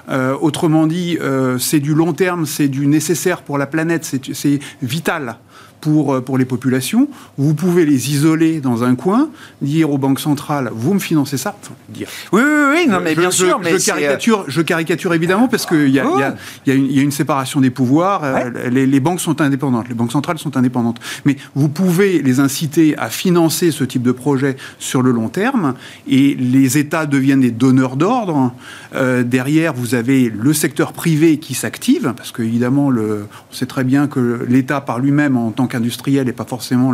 euh, 0.09 0.35
autrement 0.41 0.87
dit, 0.87 1.17
euh, 1.21 1.59
c'est 1.59 1.79
du 1.79 1.93
long 1.93 2.13
terme, 2.13 2.45
c'est 2.45 2.67
du 2.67 2.87
nécessaire 2.87 3.43
pour 3.43 3.57
la 3.57 3.67
planète, 3.67 4.11
c'est 4.33 4.59
vital 4.81 5.37
pour, 5.81 6.13
euh, 6.13 6.21
pour 6.21 6.37
les 6.37 6.45
populations. 6.45 7.07
Vous 7.37 7.53
pouvez 7.53 7.85
les 7.85 8.11
isoler 8.11 8.59
dans 8.59 8.83
un 8.83 8.95
coin, 8.95 9.29
dire 9.61 9.91
aux 9.91 9.97
banques 9.97 10.19
centrales, 10.19 10.71
vous 10.73 10.93
me 10.93 10.99
financez 10.99 11.37
ça. 11.37 11.55
dire. 11.89 12.07
Oui, 12.31 12.41
oui, 12.43 12.63
oui, 12.73 12.87
non, 12.89 12.99
mais 13.01 13.15
bien 13.15 13.31
sûr. 13.31 13.59
Je, 13.63 13.85
caricature, 13.85 14.45
je 14.47 14.61
caricature 14.61 15.13
évidemment 15.13 15.47
parce 15.47 15.65
qu'il 15.65 15.89
y, 15.89 15.99
a, 15.99 16.03
y, 16.03 16.23
a, 16.23 16.35
y, 16.65 16.71
a 16.71 16.75
y 16.75 16.99
a 16.99 17.01
une 17.01 17.11
séparation 17.11 17.61
des 17.61 17.69
pouvoirs. 17.69 18.21
Euh, 18.23 18.69
les, 18.69 18.85
les, 18.85 18.99
banques 18.99 19.21
sont 19.21 19.41
indépendantes, 19.41 19.87
les 19.89 19.95
banques 19.95 20.11
centrales 20.11 20.39
sont 20.39 20.57
indépendantes. 20.57 20.99
Mais 21.25 21.37
vous 21.55 21.69
pouvez 21.69 22.21
les 22.21 22.39
inciter 22.39 22.97
à 22.97 23.09
financer 23.09 23.71
ce 23.71 23.83
type 23.83 24.01
de 24.01 24.11
projet 24.11 24.57
sur 24.79 25.01
le 25.01 25.11
long 25.11 25.29
terme 25.29 25.75
et 26.07 26.35
les 26.35 26.77
États 26.77 27.05
deviennent 27.05 27.41
des 27.41 27.51
donneurs 27.51 27.95
d'ordre. 27.95 28.53
Euh, 28.95 29.23
derrière, 29.23 29.73
vous 29.73 29.95
avez 29.95 30.29
le 30.29 30.53
secteur 30.53 30.93
privé 30.93 31.37
qui 31.37 31.53
s'active 31.53 32.13
parce 32.15 32.31
qu'évidemment, 32.31 32.87
on 32.87 33.27
sait 33.51 33.65
très 33.65 33.83
bien 33.83 34.07
que 34.07 34.45
l'État 34.47 34.81
par 34.81 34.99
lui-même 34.99 35.37
en 35.37 35.51
tant 35.51 35.67
qu'industriel 35.69 36.25
n'est 36.25 36.33
pas 36.33 36.45
forcément 36.45 36.93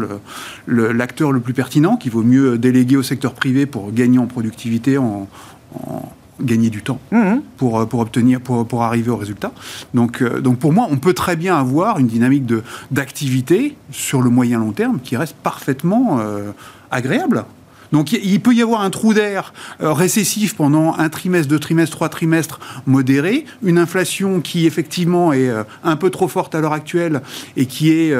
l'acteur 0.67 1.31
le, 1.31 1.39
plus 1.39 1.53
pertinent, 1.53 1.97
qu'il 1.97 2.11
vaut 2.11 2.23
mieux 2.23 2.57
déléguer 2.57 2.97
au 2.97 3.03
secteur 3.03 3.33
privé 3.33 3.65
pour 3.65 3.91
gagner 3.91 4.19
en 4.19 4.27
productivité, 4.27 4.97
en, 4.97 5.27
gagner 6.41 6.69
du 6.69 6.81
temps 6.81 6.99
mmh. 7.11 7.35
pour, 7.57 7.87
pour 7.87 7.99
obtenir 8.01 8.41
pour, 8.41 8.67
pour 8.67 8.83
arriver 8.83 9.09
au 9.09 9.17
résultat. 9.17 9.51
Donc, 9.93 10.21
euh, 10.21 10.41
donc 10.41 10.59
pour 10.59 10.73
moi, 10.73 10.87
on 10.89 10.97
peut 10.97 11.13
très 11.13 11.35
bien 11.35 11.55
avoir 11.57 11.99
une 11.99 12.07
dynamique 12.07 12.43
d'activité 12.91 13.77
sur 13.91 14.21
le 14.21 14.29
moyen 14.29 14.59
long 14.59 14.71
terme 14.71 14.99
qui 15.01 15.15
reste 15.17 15.35
parfaitement 15.35 16.19
euh, 16.19 16.51
agréable. 16.91 17.45
Donc 17.95 18.11
il 18.11 18.41
peut 18.41 18.53
y 18.53 18.61
avoir 18.61 18.81
un 18.81 18.89
trou 18.89 19.13
d'air 19.13 19.53
euh, 19.81 19.93
récessif 19.93 20.57
pendant 20.57 20.95
un 20.95 21.07
trimestre, 21.07 21.47
deux 21.47 21.59
trimestres, 21.59 21.95
trois 21.95 22.09
trimestres 22.09 22.59
modéré, 22.85 23.45
une 23.63 23.77
inflation 23.77 24.41
qui 24.41 24.67
effectivement 24.67 25.31
est 25.31 25.47
euh, 25.47 25.63
un 25.81 25.95
peu 25.95 26.09
trop 26.09 26.27
forte 26.27 26.55
à 26.55 26.59
l'heure 26.59 26.73
actuelle 26.73 27.21
et 27.55 27.67
qui 27.67 27.93
est 27.93 28.13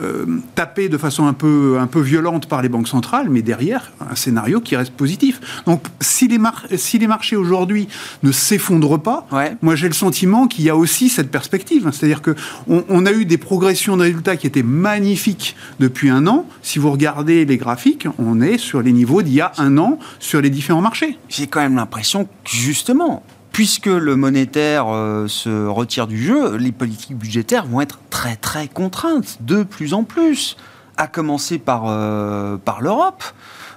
euh, 0.00 0.26
tapé 0.54 0.88
de 0.88 0.98
façon 0.98 1.26
un 1.26 1.32
peu, 1.32 1.78
un 1.80 1.86
peu 1.86 2.00
violente 2.00 2.46
par 2.46 2.62
les 2.62 2.68
banques 2.68 2.88
centrales, 2.88 3.28
mais 3.30 3.42
derrière, 3.42 3.92
un 4.00 4.14
scénario 4.14 4.60
qui 4.60 4.76
reste 4.76 4.92
positif. 4.92 5.62
Donc, 5.66 5.82
si 6.00 6.28
les, 6.28 6.38
si 6.76 6.98
les 6.98 7.06
marchés 7.06 7.36
aujourd'hui 7.36 7.88
ne 8.22 8.32
s'effondrent 8.32 9.00
pas, 9.00 9.26
moi 9.62 9.76
j'ai 9.76 9.88
le 9.88 9.94
sentiment 9.94 10.46
qu'il 10.46 10.64
y 10.64 10.70
a 10.70 10.76
aussi 10.76 11.08
cette 11.08 11.30
perspective. 11.30 11.88
C'est-à-dire 11.92 12.22
qu'on 12.22 12.84
on 12.88 13.06
a 13.06 13.12
eu 13.12 13.24
des 13.24 13.38
progressions 13.38 13.96
de 13.96 14.02
résultats 14.02 14.36
qui 14.36 14.46
étaient 14.46 14.62
magnifiques 14.62 15.56
depuis 15.80 16.10
un 16.10 16.26
an. 16.26 16.46
Si 16.62 16.78
vous 16.78 16.90
regardez 16.90 17.44
les 17.44 17.56
graphiques, 17.56 18.08
on 18.18 18.40
est 18.40 18.58
sur 18.58 18.82
les 18.82 18.92
niveaux 18.92 19.22
d'il 19.22 19.34
y 19.34 19.40
a 19.40 19.52
un 19.58 19.78
an 19.78 19.98
sur 20.18 20.40
les 20.40 20.50
différents 20.50 20.82
marchés. 20.82 21.18
J'ai 21.28 21.46
quand 21.46 21.60
même 21.60 21.76
l'impression 21.76 22.24
que 22.24 22.30
justement, 22.44 23.22
puisque 23.56 23.86
le 23.86 24.16
monétaire 24.16 24.84
euh, 24.94 25.28
se 25.28 25.66
retire 25.66 26.06
du 26.06 26.22
jeu, 26.22 26.58
les 26.58 26.72
politiques 26.72 27.16
budgétaires 27.16 27.64
vont 27.64 27.80
être 27.80 28.00
très 28.10 28.36
très 28.36 28.68
contraintes, 28.68 29.38
de 29.40 29.62
plus 29.62 29.94
en 29.94 30.04
plus, 30.04 30.58
à 30.98 31.06
commencer 31.06 31.56
par, 31.56 31.84
euh, 31.86 32.58
par 32.58 32.82
l'Europe. 32.82 33.24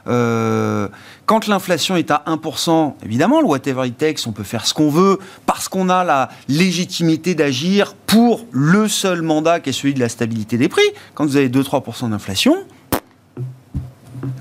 Euh, 0.08 0.90
quand 1.26 1.48
l'inflation 1.48 1.96
est 1.96 2.12
à 2.12 2.24
1%, 2.28 2.96
évidemment, 3.06 3.40
le 3.40 3.48
whatever 3.48 3.88
it 3.88 3.98
takes, 3.98 4.28
on 4.28 4.34
peut 4.34 4.44
faire 4.44 4.68
ce 4.68 4.74
qu'on 4.74 4.90
veut, 4.90 5.18
parce 5.46 5.70
qu'on 5.70 5.88
a 5.88 6.04
la 6.04 6.28
légitimité 6.50 7.34
d'agir 7.34 7.94
pour 8.06 8.46
le 8.52 8.90
seul 8.90 9.22
mandat 9.22 9.62
qui 9.62 9.70
est 9.70 9.74
celui 9.74 9.94
de 9.94 10.02
la 10.02 10.10
stabilité 10.10 10.58
des 10.58 10.68
prix. 10.68 10.90
Quand 11.14 11.26
vous 11.26 11.38
avez 11.38 11.48
2-3% 11.48 12.10
d'inflation, 12.10 12.66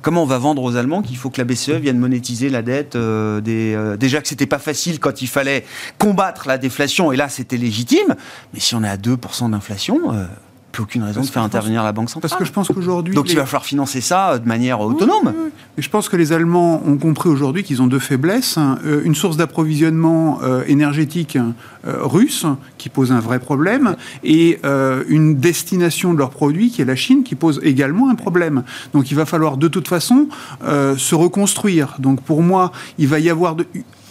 Comment 0.02 0.22
on 0.22 0.26
va 0.26 0.38
vendre 0.38 0.62
aux 0.62 0.76
Allemands 0.76 1.02
qu'il 1.02 1.16
faut 1.16 1.30
que 1.30 1.40
la 1.40 1.44
BCE 1.44 1.70
vienne 1.70 1.98
monétiser 1.98 2.48
la 2.48 2.62
dette 2.62 2.96
euh, 2.96 3.40
des, 3.40 3.74
euh, 3.74 3.96
Déjà 3.96 4.20
que 4.20 4.28
c'était 4.28 4.46
pas 4.46 4.58
facile 4.58 5.00
quand 5.00 5.22
il 5.22 5.26
fallait 5.26 5.64
combattre 5.98 6.48
la 6.48 6.58
déflation, 6.58 7.12
et 7.12 7.16
là 7.16 7.28
c'était 7.28 7.56
légitime, 7.56 8.16
mais 8.54 8.60
si 8.60 8.74
on 8.74 8.84
est 8.84 8.88
à 8.88 8.96
2% 8.96 9.50
d'inflation, 9.50 10.12
euh, 10.12 10.26
plus 10.72 10.82
aucune 10.82 11.02
raison 11.02 11.20
de 11.20 11.26
faire 11.26 11.42
intervenir 11.42 11.82
la 11.82 11.92
Banque 11.92 12.10
centrale. 12.10 12.28
Parce 12.28 12.38
que 12.38 12.44
je 12.44 12.52
pense 12.52 12.68
qu'aujourd'hui... 12.68 13.14
Donc 13.14 13.30
il 13.30 13.36
va 13.36 13.46
falloir 13.46 13.64
financer 13.64 14.00
ça 14.00 14.38
de 14.38 14.46
manière 14.46 14.80
autonome. 14.80 15.32
Et 15.76 15.82
je 15.82 15.90
pense 15.90 16.08
que 16.08 16.16
les 16.16 16.32
Allemands 16.32 16.82
ont 16.86 16.96
compris 16.96 17.28
aujourd'hui 17.28 17.62
qu'ils 17.62 17.80
ont 17.82 17.86
deux 17.86 17.98
faiblesses. 17.98 18.58
Hein. 18.58 18.78
une 19.04 19.14
source 19.14 19.36
d'approvisionnement 19.36 20.40
énergétique 20.66 21.38
russe, 21.84 22.44
qui 22.76 22.88
pose 22.88 23.12
un 23.12 23.20
vrai 23.20 23.38
problème, 23.38 23.96
et 24.24 24.60
une 25.08 25.36
destination 25.36 26.12
de 26.12 26.18
leurs 26.18 26.30
produits, 26.30 26.70
qui 26.70 26.82
est 26.82 26.84
la 26.84 26.96
Chine, 26.96 27.22
qui 27.22 27.34
pose 27.34 27.60
également 27.62 28.10
un 28.10 28.14
problème. 28.14 28.62
Donc 28.92 29.10
il 29.10 29.14
va 29.14 29.24
falloir 29.24 29.56
de 29.56 29.68
toute 29.68 29.88
façon 29.88 30.28
se 30.62 31.14
reconstruire. 31.14 31.96
Donc 31.98 32.20
pour 32.22 32.42
moi, 32.42 32.72
il 32.98 33.08
va 33.08 33.18
y 33.20 33.30
avoir 33.30 33.54
de, 33.56 33.66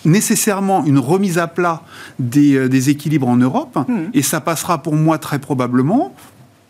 nécessairement 0.06 0.86
une 0.86 1.00
remise 1.00 1.38
à 1.38 1.48
plat 1.48 1.82
des, 2.20 2.70
des 2.70 2.90
équilibres 2.90 3.28
en 3.28 3.38
Europe, 3.38 3.78
et 4.14 4.22
ça 4.22 4.42
passera 4.42 4.82
pour 4.82 4.96
moi 4.96 5.18
très 5.18 5.40
probablement 5.40 6.14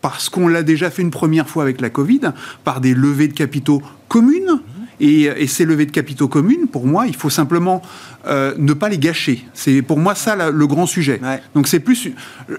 parce 0.00 0.28
qu'on 0.28 0.48
l'a 0.48 0.62
déjà 0.62 0.90
fait 0.90 1.02
une 1.02 1.10
première 1.10 1.48
fois 1.48 1.62
avec 1.62 1.80
la 1.80 1.90
Covid, 1.90 2.20
par 2.64 2.80
des 2.80 2.94
levées 2.94 3.28
de 3.28 3.34
capitaux 3.34 3.82
communes. 4.08 4.60
Et, 5.00 5.46
ces 5.46 5.64
levées 5.64 5.86
de 5.86 5.92
capitaux 5.92 6.26
communes, 6.26 6.66
pour 6.66 6.84
moi, 6.84 7.06
il 7.06 7.14
faut 7.14 7.30
simplement 7.30 7.82
euh, 8.26 8.54
ne 8.58 8.72
pas 8.72 8.88
les 8.88 8.98
gâcher. 8.98 9.46
C'est 9.54 9.80
pour 9.80 9.98
moi 9.98 10.16
ça 10.16 10.50
le 10.50 10.66
grand 10.66 10.86
sujet. 10.86 11.20
Donc 11.54 11.68
c'est 11.68 11.78
plus, 11.78 12.10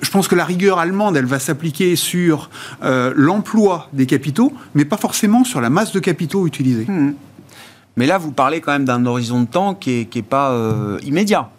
je 0.02 0.10
pense 0.10 0.30
que 0.30 0.36
la 0.36 0.46
rigueur 0.46 0.80
allemande, 0.80 1.18
elle 1.18 1.26
va 1.26 1.40
s'appliquer 1.40 1.98
sur 1.98 2.50
euh, 2.82 3.12
l'emploi 3.16 3.90
des 3.92 4.06
capitaux, 4.06 4.54
mais 4.74 4.86
pas 4.86 4.96
forcément 4.96 5.44
sur 5.44 5.60
la 5.60 5.70
masse 5.70 5.92
de 5.92 6.00
capitaux 6.00 6.48
utilisés. 6.48 6.86
Hmm. 6.88 7.12
Mais 7.98 8.06
là, 8.06 8.18
vous 8.18 8.32
parlez 8.32 8.62
quand 8.62 8.72
même 8.72 8.86
d'un 8.86 9.06
horizon 9.06 9.42
de 9.42 9.48
temps 9.48 9.74
qui 9.74 10.08
n'est 10.16 10.22
pas 10.22 10.52
euh, 10.52 10.98
immédiat. 11.04 11.50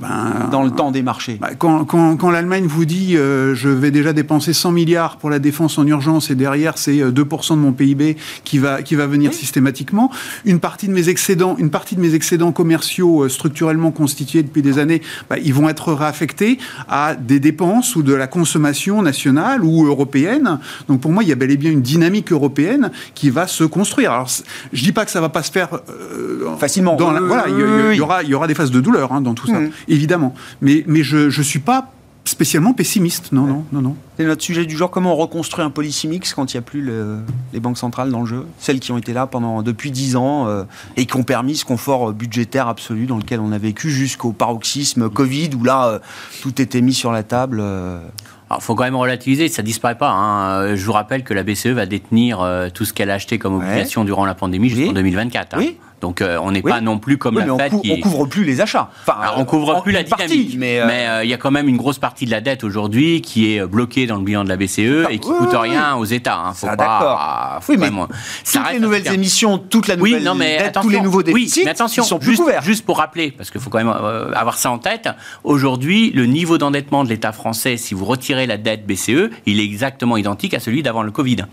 Ben, 0.00 0.48
dans 0.52 0.62
le 0.62 0.70
temps 0.70 0.92
des 0.92 1.02
marchés. 1.02 1.38
Bah, 1.40 1.50
quand, 1.58 1.84
quand, 1.84 2.30
l'Allemagne 2.30 2.66
vous 2.68 2.84
dit 2.84 3.16
euh, 3.16 3.54
je 3.56 3.68
vais 3.68 3.90
déjà 3.90 4.12
dépenser 4.12 4.52
100 4.52 4.70
milliards 4.70 5.16
pour 5.16 5.28
la 5.28 5.40
défense 5.40 5.76
en 5.76 5.86
urgence 5.86 6.30
et 6.30 6.36
derrière 6.36 6.78
c'est 6.78 6.98
2% 6.98 7.02
euh, 7.02 7.10
de 7.10 7.60
mon 7.60 7.72
PIB 7.72 8.16
qui 8.44 8.58
va, 8.58 8.82
qui 8.82 8.94
va 8.94 9.08
venir 9.08 9.34
systématiquement, 9.34 10.10
une 10.44 10.60
partie, 10.60 10.86
de 10.86 10.92
mes 10.92 11.08
excédents, 11.08 11.56
une 11.58 11.70
partie 11.70 11.96
de 11.96 12.00
mes 12.00 12.14
excédents 12.14 12.52
commerciaux 12.52 13.24
euh, 13.24 13.28
structurellement 13.28 13.90
constitués 13.90 14.44
depuis 14.44 14.62
des 14.62 14.78
années, 14.78 15.02
bah, 15.28 15.36
ils 15.38 15.52
vont 15.52 15.68
être 15.68 15.92
réaffectés 15.92 16.58
à 16.88 17.16
des 17.16 17.40
dépenses 17.40 17.96
ou 17.96 18.04
de 18.04 18.14
la 18.14 18.28
consommation 18.28 19.02
nationale 19.02 19.64
ou 19.64 19.84
européenne. 19.86 20.60
Donc 20.86 21.00
pour 21.00 21.10
moi, 21.10 21.24
il 21.24 21.28
y 21.28 21.32
a 21.32 21.36
bel 21.36 21.50
et 21.50 21.56
bien 21.56 21.72
une 21.72 21.82
dynamique 21.82 22.30
européenne 22.30 22.92
qui 23.14 23.30
va 23.30 23.48
se 23.48 23.64
construire. 23.64 24.12
Alors 24.12 24.28
je 24.72 24.82
dis 24.82 24.92
pas 24.92 25.04
que 25.04 25.10
ça 25.10 25.20
va 25.20 25.28
pas 25.28 25.42
se 25.42 25.50
faire 25.50 25.70
facilement. 26.58 26.94
voilà, 26.96 27.46
il 27.48 27.96
y, 27.96 28.00
aura, 28.00 28.22
il 28.22 28.28
y 28.28 28.34
aura 28.34 28.46
des 28.46 28.54
phases 28.54 28.70
de 28.70 28.80
douleur 28.80 29.12
hein, 29.12 29.20
dans 29.20 29.34
tout 29.34 29.48
ça. 29.48 29.58
Mmh 29.58 29.70
évidemment. 29.86 30.34
Mais, 30.60 30.84
mais 30.86 31.02
je 31.02 31.26
ne 31.26 31.42
suis 31.42 31.60
pas 31.60 31.92
spécialement 32.28 32.74
pessimiste, 32.74 33.32
non, 33.32 33.46
non, 33.46 33.64
non, 33.72 33.80
non. 33.80 33.96
C'est 34.16 34.24
notre 34.24 34.42
sujet 34.42 34.66
du 34.66 34.76
jour. 34.76 34.90
Comment 34.90 35.14
on 35.14 35.16
reconstruit 35.16 35.64
un 35.64 35.70
policy 35.70 36.08
mix 36.08 36.34
quand 36.34 36.52
il 36.52 36.56
n'y 36.56 36.58
a 36.58 36.62
plus 36.62 36.90
les 37.52 37.60
banques 37.60 37.78
centrales 37.78 38.10
dans 38.10 38.20
le 38.20 38.26
jeu 38.26 38.46
Celles 38.58 38.80
qui 38.80 38.92
ont 38.92 38.98
été 38.98 39.12
là 39.12 39.26
pendant 39.26 39.62
depuis 39.62 39.90
dix 39.90 40.16
ans 40.16 40.46
euh, 40.46 40.64
et 40.96 41.06
qui 41.06 41.16
ont 41.16 41.22
permis 41.22 41.56
ce 41.56 41.64
confort 41.64 42.12
budgétaire 42.12 42.68
absolu 42.68 43.06
dans 43.06 43.16
lequel 43.16 43.40
on 43.40 43.52
a 43.52 43.58
vécu 43.58 43.90
jusqu'au 43.90 44.32
paroxysme 44.32 45.08
Covid 45.08 45.50
où 45.58 45.64
là, 45.64 45.86
euh, 45.86 45.98
tout 46.42 46.60
était 46.60 46.80
mis 46.80 46.94
sur 46.94 47.12
la 47.12 47.22
table. 47.22 47.58
Euh. 47.60 48.00
Il 48.50 48.62
faut 48.62 48.74
quand 48.74 48.84
même 48.84 48.96
relativiser, 48.96 49.48
ça 49.48 49.62
disparaît 49.62 49.98
pas. 49.98 50.10
Hein. 50.10 50.74
Je 50.74 50.84
vous 50.84 50.92
rappelle 50.92 51.22
que 51.22 51.34
la 51.34 51.42
BCE 51.42 51.66
va 51.66 51.84
détenir 51.84 52.38
tout 52.72 52.86
ce 52.86 52.94
qu'elle 52.94 53.10
a 53.10 53.14
acheté 53.14 53.38
comme 53.38 53.56
obligation 53.56 54.04
durant 54.04 54.24
la 54.24 54.34
pandémie 54.34 54.70
jusqu'en 54.70 54.94
2024. 54.94 55.54
Hein. 55.54 55.58
Oui. 55.58 55.76
Donc 56.00 56.22
euh, 56.22 56.38
on 56.40 56.52
n'est 56.52 56.62
pas 56.62 56.80
non 56.80 56.98
plus 56.98 57.18
comme 57.18 57.38
la 57.38 57.56
Fed 57.56 57.74
on, 57.74 57.80
qui... 57.80 58.00
couvre 58.00 58.26
plus 58.26 58.44
les 58.44 58.60
achats. 58.60 58.90
Enfin, 59.02 59.16
on 59.36 59.44
couvre 59.44 59.82
plus 59.82 59.92
la 59.92 60.02
dynamique. 60.02 60.56
mais 60.56 60.80
euh, 60.80 60.88
euh, 60.88 61.24
il 61.24 61.30
y 61.30 61.34
a 61.34 61.36
quand 61.36 61.50
même 61.50 61.68
une 61.68 61.76
grosse 61.76 61.98
partie 61.98 62.24
de 62.24 62.30
la 62.30 62.40
dette 62.40 62.64
aujourd'hui 62.64 63.20
qui 63.20 63.52
est 63.52 63.66
bloquée 63.66 64.06
dans 64.06 64.16
le 64.16 64.22
bilan 64.22 64.44
de 64.44 64.48
la 64.48 64.56
BCE 64.56 65.08
et 65.10 65.18
qui 65.18 65.28
ne 65.28 65.34
coûte 65.34 65.54
rien 65.54 65.96
aux 65.96 66.04
États. 66.04 66.38
Hein. 66.38 66.52
Faut 66.54 66.66
pas, 66.68 67.60
oui, 67.68 67.76
mais 67.78 67.90
toutes 67.90 68.72
les 68.72 68.80
nouvelles 68.80 69.12
émissions, 69.12 69.58
toute 69.58 69.88
la 69.88 69.96
nouvelle 69.96 70.22
non, 70.22 70.34
mais 70.34 70.58
dette, 70.58 70.78
tous 70.80 70.88
les 70.88 71.00
nouveaux 71.00 71.22
déficits, 71.22 71.64
mais 71.64 71.70
attention, 71.70 72.04
sont 72.04 72.18
plus 72.18 72.30
juste, 72.30 72.42
couverts. 72.42 72.62
Juste 72.62 72.84
pour 72.84 72.98
rappeler, 72.98 73.30
parce 73.30 73.50
qu'il 73.50 73.60
faut 73.60 73.70
quand 73.70 73.78
même 73.78 73.88
avoir 73.88 74.58
ça 74.58 74.70
en 74.70 74.78
tête. 74.78 75.08
Aujourd'hui, 75.44 76.10
le 76.12 76.26
niveau 76.26 76.58
d'endettement 76.58 77.04
de 77.04 77.08
l'État 77.08 77.32
français, 77.32 77.76
si 77.76 77.94
vous 77.94 78.04
retirez 78.04 78.46
la 78.46 78.56
dette 78.56 78.86
BCE, 78.86 79.30
il 79.46 79.60
est 79.60 79.64
exactement 79.64 80.16
identique 80.16 80.54
à 80.54 80.60
celui 80.60 80.82
d'avant 80.82 81.02
le 81.02 81.10
Covid. 81.10 81.44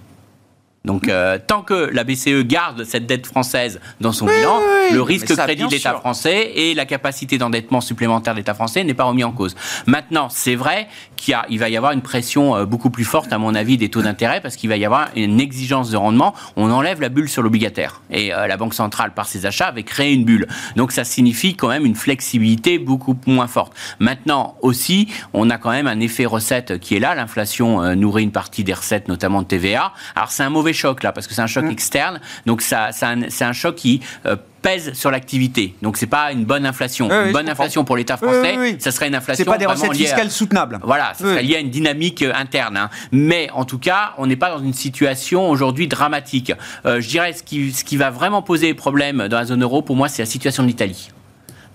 Donc, 0.85 1.09
euh, 1.09 1.37
tant 1.45 1.63
que 1.63 1.89
la 1.91 2.03
BCE 2.03 2.43
garde 2.45 2.83
cette 2.83 3.07
dette 3.07 3.25
française 3.25 3.79
dans 3.99 4.11
son 4.11 4.25
bilan, 4.25 4.59
le 4.93 5.01
risque 5.01 5.35
crédit 5.35 5.65
de 5.65 5.71
l'État 5.71 5.95
français 5.95 6.51
et 6.55 6.73
la 6.73 6.85
capacité 6.85 7.37
d'endettement 7.37 7.81
supplémentaire 7.81 8.33
de 8.33 8.39
l'État 8.39 8.53
français 8.53 8.83
n'est 8.83 8.93
pas 8.93 9.03
remis 9.03 9.23
en 9.23 9.31
cause. 9.31 9.55
Maintenant, 9.87 10.29
c'est 10.29 10.55
vrai 10.55 10.87
qu'il 11.15 11.35
il 11.49 11.59
va 11.59 11.69
y 11.69 11.77
avoir 11.77 11.91
une 11.91 12.01
pression 12.01 12.55
euh, 12.55 12.65
beaucoup 12.65 12.89
plus 12.89 13.03
forte, 13.03 13.31
à 13.33 13.37
mon 13.37 13.55
avis, 13.55 13.77
des 13.77 13.89
taux 13.89 14.01
d'intérêt 14.01 14.41
parce 14.41 14.55
qu'il 14.55 14.69
va 14.69 14.77
y 14.77 14.85
avoir 14.85 15.09
une 15.15 15.39
exigence 15.39 15.91
de 15.91 15.97
rendement. 15.97 16.33
On 16.55 16.71
enlève 16.71 17.01
la 17.01 17.09
bulle 17.09 17.29
sur 17.29 17.41
l'obligataire. 17.41 18.01
Et 18.09 18.33
euh, 18.33 18.47
la 18.47 18.57
Banque 18.57 18.73
centrale, 18.73 19.13
par 19.13 19.27
ses 19.27 19.45
achats, 19.45 19.67
avait 19.67 19.83
créé 19.83 20.13
une 20.13 20.25
bulle. 20.25 20.47
Donc, 20.75 20.91
ça 20.91 21.03
signifie 21.03 21.55
quand 21.55 21.69
même 21.69 21.85
une 21.85 21.95
flexibilité 21.95 22.79
beaucoup 22.79 23.17
moins 23.25 23.47
forte. 23.47 23.73
Maintenant, 23.99 24.55
aussi, 24.61 25.07
on 25.33 25.49
a 25.49 25.57
quand 25.57 25.71
même 25.71 25.87
un 25.87 25.99
effet 25.99 26.25
recette 26.25 26.79
qui 26.79 26.95
est 26.95 26.99
là. 26.99 27.15
L'inflation 27.15 27.95
nourrit 27.95 28.23
une 28.23 28.31
partie 28.31 28.63
des 28.63 28.73
recettes, 28.73 29.07
notamment 29.07 29.41
de 29.41 29.47
TVA. 29.47 29.93
Alors, 30.15 30.31
c'est 30.31 30.43
un 30.43 30.49
mauvais 30.49 30.73
choc 30.73 31.03
là, 31.03 31.11
parce 31.11 31.27
que 31.27 31.33
c'est 31.33 31.41
un 31.41 31.47
choc 31.47 31.65
mm. 31.65 31.71
externe. 31.71 32.19
Donc 32.45 32.61
ça, 32.61 32.89
c'est 32.91 33.43
un, 33.43 33.53
choc 33.53 33.75
qui 33.75 34.01
euh, 34.25 34.35
pèse 34.65 34.93
sur 34.93 35.11
l'activité. 35.11 35.75
Donc 35.83 35.95
c'est 35.95 36.07
pas 36.07 36.31
une 36.31 36.43
bonne 36.43 36.65
inflation. 36.65 37.07
une 37.07 37.31
bonne 37.31 37.47
inflation 37.47 37.85
pour 37.85 37.97
l'État 37.97 38.17
français, 38.17 38.77
ça 38.79 38.89
serait 38.89 39.07
une 39.07 39.15
inflation. 39.15 39.43
C'est 39.45 39.49
pas 39.49 39.59
des 39.59 39.67
recettes 39.67 39.93
fiscales 39.93 40.31
soutenables. 40.31 40.79
Voilà, 40.81 41.13
ça 41.13 41.23
serait 41.23 41.43
lié 41.43 41.57
à 41.57 41.59
une 41.59 41.69
dynamique 41.69 42.23
euh, 42.23 42.33
interne. 42.35 42.75
Hein. 42.75 42.89
Mais 43.11 43.47
en 43.53 43.65
tout 43.65 43.77
cas, 43.77 44.13
on 44.17 44.25
n'est 44.25 44.35
pas 44.35 44.49
dans 44.49 44.63
une 44.63 44.73
situation 44.73 45.51
aujourd'hui 45.51 45.87
dramatique. 45.87 46.51
Euh, 46.87 46.99
je 46.99 47.07
dirais 47.07 47.33
ce 47.33 47.43
qui, 47.43 47.71
ce 47.71 47.83
qui 47.83 47.95
va 47.95 48.09
vraiment 48.09 48.41
poser 48.41 48.73
problème 48.73 49.27
dans 49.27 49.37
la 49.37 49.45
zone 49.45 49.61
euro, 49.61 49.83
pour 49.83 49.95
moi, 49.95 50.09
c'est 50.09 50.23
la 50.23 50.25
situation 50.25 50.63
de 50.63 50.67
l'Italie 50.67 51.09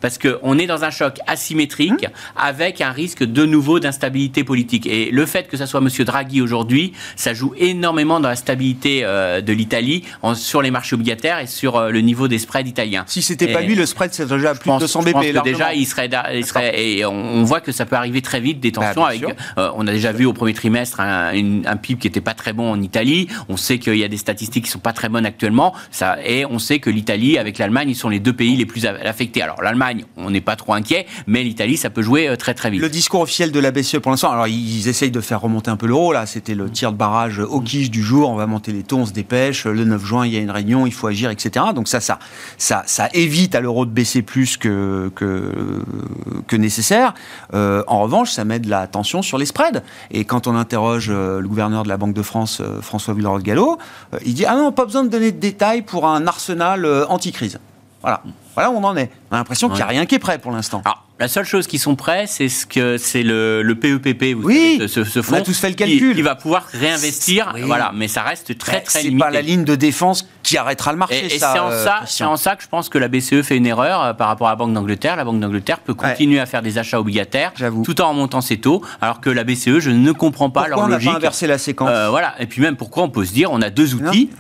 parce 0.01 0.19
qu'on 0.19 0.59
est 0.59 0.67
dans 0.67 0.85
un 0.85 0.91
choc 0.91 1.19
asymétrique 1.27 2.03
mmh. 2.03 2.37
avec 2.37 2.81
un 2.81 2.91
risque 2.91 3.25
de 3.25 3.45
nouveau 3.45 3.81
d'instabilité 3.81 4.45
politique. 4.45 4.87
Et 4.87 5.11
le 5.11 5.27
fait 5.27 5.49
que 5.49 5.57
ce 5.57 5.67
soit 5.67 5.81
M. 5.81 5.89
Draghi 6.05 6.41
aujourd'hui, 6.41 6.93
ça 7.17 7.35
joue 7.35 7.55
énormément 7.57 8.21
dans 8.21 8.29
la 8.29 8.37
stabilité 8.37 9.01
euh, 9.05 9.41
de 9.41 9.53
l'Italie 9.53 10.05
sur 10.35 10.63
les 10.63 10.71
marchés 10.71 10.95
obligataires 10.95 11.39
et 11.39 11.47
sur 11.47 11.77
euh, 11.77 11.91
le 11.91 12.01
niveau 12.01 12.29
des 12.29 12.39
spreads 12.39 12.69
italiens. 12.69 13.05
Si 13.07 13.23
c'était 13.23 13.53
pas 13.53 13.61
lui, 13.61 13.75
le 13.75 13.87
spread 13.87 14.13
serait 14.13 14.29
déjà 14.29 14.55
plus 14.55 14.71
de 14.71 14.79
200 14.79 15.01
BP. 15.01 15.07
Je 15.07 15.13
pense 15.13 15.27
que 15.27 15.43
déjà, 15.45 15.75
il 15.75 15.87
serait, 15.87 16.11
il 16.35 16.47
serait 16.47 16.81
et 16.81 17.05
on, 17.05 17.45
voit 17.45 17.61
que 17.61 17.73
ça 17.73 17.87
peut 17.87 17.97
arriver 17.97 18.23
très 18.23 18.41
vite 18.41 18.61
des 18.61 18.73
tensions. 18.73 19.03
Bah, 19.03 19.09
avec, 19.09 19.25
euh, 19.59 19.71
on 19.75 19.87
a 19.87 19.93
déjà 19.93 20.13
vu 20.13 20.27
au 20.27 20.33
premier 20.33 20.55
trimestre 20.55 21.01
un, 21.01 21.33
un 21.65 21.77
PIB 21.77 22.01
qui 22.01 22.07
était 22.07 22.21
pas 22.21 22.35
très 22.35 22.53
bon 22.53 22.71
en 22.71 22.81
Italie. 22.81 23.29
On 23.49 23.57
sait 23.57 23.79
qu'il 23.79 23.97
y 23.97 24.05
a 24.05 24.09
des 24.09 24.17
statistiques 24.17 24.65
qui 24.65 24.71
sont 24.71 24.79
pas 24.79 24.93
très 24.93 25.09
bonnes 25.09 25.27
actuellement. 25.27 25.75
Ça, 25.91 26.19
et 26.25 26.47
on 26.47 26.59
sait 26.59 26.79
que 26.79 26.91
l'Italie 26.91 27.39
avec 27.39 27.59
l'Allemagne, 27.59 27.91
ils 27.91 27.97
sont 27.97 28.09
les 28.09 28.21
deux 28.21 28.33
pays 28.33 28.57
les 28.57 28.67
plus 28.67 28.87
affectés. 28.87 29.43
Alors 29.43 29.63
l'Allemagne 29.63 29.90
on 30.17 30.31
n'est 30.31 30.41
pas 30.41 30.57
trop 30.57 30.75
inquiet, 30.75 31.07
mais 31.27 31.43
l'Italie, 31.43 31.77
ça 31.77 31.91
peut 31.91 32.03
jouer 32.03 32.29
euh, 32.29 32.37
très 32.37 32.55
très 32.55 32.71
vite. 32.71 32.81
Le 32.81 32.89
discours 32.89 33.21
officiel 33.21 33.53
de 33.53 33.61
la 33.61 33.71
BCE 33.71 33.99
pour 33.99 34.11
l'instant, 34.11 34.31
alors 34.31 34.47
ils 34.47 34.89
essayent 34.89 35.11
de 35.11 35.21
faire 35.21 35.41
remonter 35.41 35.71
un 35.71 35.77
peu 35.77 35.87
l'euro, 35.87 36.13
là, 36.13 36.27
c'était 36.27 36.55
le 36.55 36.71
tir 36.71 36.93
de 36.93 36.97
barrage 36.97 37.39
au 37.39 37.61
quiche 37.61 37.91
du 37.91 38.03
jour, 38.03 38.31
on 38.31 38.37
va 38.37 38.47
monter 38.47 38.73
les 38.73 38.83
taux, 38.83 38.99
on 38.99 39.07
se 39.07 39.13
dépêche, 39.13 39.67
le 39.67 39.85
9 39.85 40.05
juin, 40.05 40.27
il 40.27 40.33
y 40.33 40.37
a 40.37 40.41
une 40.41 40.51
réunion, 40.51 40.87
il 40.87 40.93
faut 40.93 41.07
agir, 41.07 41.31
etc. 41.31 41.67
Donc 41.75 41.89
ça, 41.89 42.01
ça, 42.01 42.19
ça, 42.59 43.09
évite 43.13 43.55
à 43.55 43.61
l'euro 43.61 43.87
de 43.87 43.91
baisser 43.91 44.23
plus 44.23 44.57
que, 44.57 45.11
que, 45.15 46.57
nécessaire. 46.57 47.15
Euh, 47.55 47.83
en 47.87 48.01
revanche, 48.03 48.33
ça 48.33 48.45
met 48.45 48.59
de 48.59 48.69
la 48.69 48.87
tension 48.87 49.23
sur 49.23 49.39
les 49.39 49.47
spreads. 49.47 49.83
Et 50.11 50.25
quand 50.25 50.47
on 50.47 50.55
interroge 50.57 51.09
euh, 51.09 51.41
le 51.41 51.49
gouverneur 51.49 51.85
de 51.85 51.89
la 51.89 51.97
Banque 51.97 52.13
de 52.13 52.23
France, 52.23 52.61
François 52.83 53.15
Villeroy-Gallo, 53.15 53.79
il 54.25 54.35
dit 54.35 54.45
Ah 54.45 54.57
non, 54.57 54.73
pas 54.73 54.85
besoin 54.85 55.05
de 55.05 55.09
donner 55.09 55.33
de 55.33 55.39
détails 55.39 55.83
pour 55.83 56.07
un 56.07 56.27
arsenal 56.27 56.87
anti-crise. 57.09 57.59
Voilà. 58.03 58.23
Voilà 58.61 58.71
où 58.71 58.77
on 58.77 58.85
en 58.85 58.97
est. 58.97 59.11
On 59.31 59.37
a 59.37 59.39
l'impression 59.39 59.69
qu'il 59.69 59.77
n'y 59.77 59.83
a 59.83 59.87
rien 59.87 60.05
qui 60.05 60.17
est 60.17 60.19
prêt 60.19 60.39
pour 60.39 60.53
l'instant. 60.53 60.83
La 61.19 61.29
seule 61.29 61.45
chose 61.45 61.67
qui 61.67 61.79
sont 61.79 61.97
prêts, 61.97 62.27
c'est 62.27 62.49
ce 62.49 62.67
que 62.67 62.99
c'est 62.99 63.23
le, 63.23 63.63
le, 63.63 63.75
PEPP, 63.75 64.35
vous 64.35 64.47
oui, 64.47 64.77
savez, 64.79 64.89
ce, 64.89 65.05
ce 65.05 65.21
fonds 65.21 65.37
on 65.37 65.39
a 65.39 65.43
tous 65.43 65.59
fait 65.59 65.69
le 65.69 65.75
calcul. 65.75 66.15
Qui, 66.15 66.23
va 66.23 66.35
pouvoir 66.35 66.67
réinvestir, 66.73 67.55
voilà, 67.65 67.93
mais 67.95 68.09
ça 68.09 68.23
reste 68.23 68.57
très 68.57 68.81
très 68.81 69.03
limité. 69.03 69.19
C'est 69.19 69.27
pas 69.27 69.31
la 69.31 69.43
ligne 69.43 69.65
de 69.65 69.75
défense 69.75 70.27
qui 70.43 70.57
arrêtera 70.57 70.93
le 70.93 70.99
marché. 70.99 71.27
Et, 71.27 71.39
c'est 71.39 71.45
en 71.45 71.71
euh, 71.71 71.85
ça, 71.85 72.01
c'est 72.07 72.25
en 72.25 72.37
ça 72.37 72.57
que 72.57 72.63
je 72.63 72.69
pense 72.69 72.89
que 72.89 72.97
la 72.97 73.09
BCE 73.09 73.43
fait 73.43 73.57
une 73.57 73.67
erreur 73.67 74.03
euh, 74.03 74.13
par 74.15 74.29
rapport 74.29 74.49
à 74.49 74.53
la 74.53 74.57
Banque 74.57 74.73
d'Angleterre. 74.73 75.17
La 75.17 75.25
Banque 75.25 75.41
d'Angleterre 75.41 75.81
peut 75.81 75.95
continuer 75.95 76.41
à 76.41 76.47
faire 76.47 76.63
des 76.63 76.79
achats 76.79 77.01
obligataires, 77.01 77.53
tout 77.85 78.01
en 78.01 78.15
montant 78.15 78.41
ses 78.41 78.59
taux, 78.59 78.83
alors 79.03 79.21
que 79.21 79.29
la 79.29 79.45
BCE, 79.45 79.79
je 79.79 79.91
ne 79.91 80.13
comprends 80.13 80.49
pas 80.49 80.65
pourquoi 80.65 80.77
leur 80.89 80.89
logique. 80.89 81.09
on 81.09 81.13
n'a 81.13 81.19
pas 81.19 81.19
inversé 81.19 81.47
la 81.47 81.59
séquence 81.59 81.91
euh, 81.91 82.09
Voilà, 82.09 82.35
et 82.39 82.47
puis 82.47 82.63
même 82.63 82.77
pourquoi 82.77 83.03
on 83.03 83.11
peut 83.11 83.27
se 83.27 83.33
dire, 83.33 83.51
on 83.53 83.61
a 83.61 83.69
deux 83.69 83.95
outils 83.95 84.31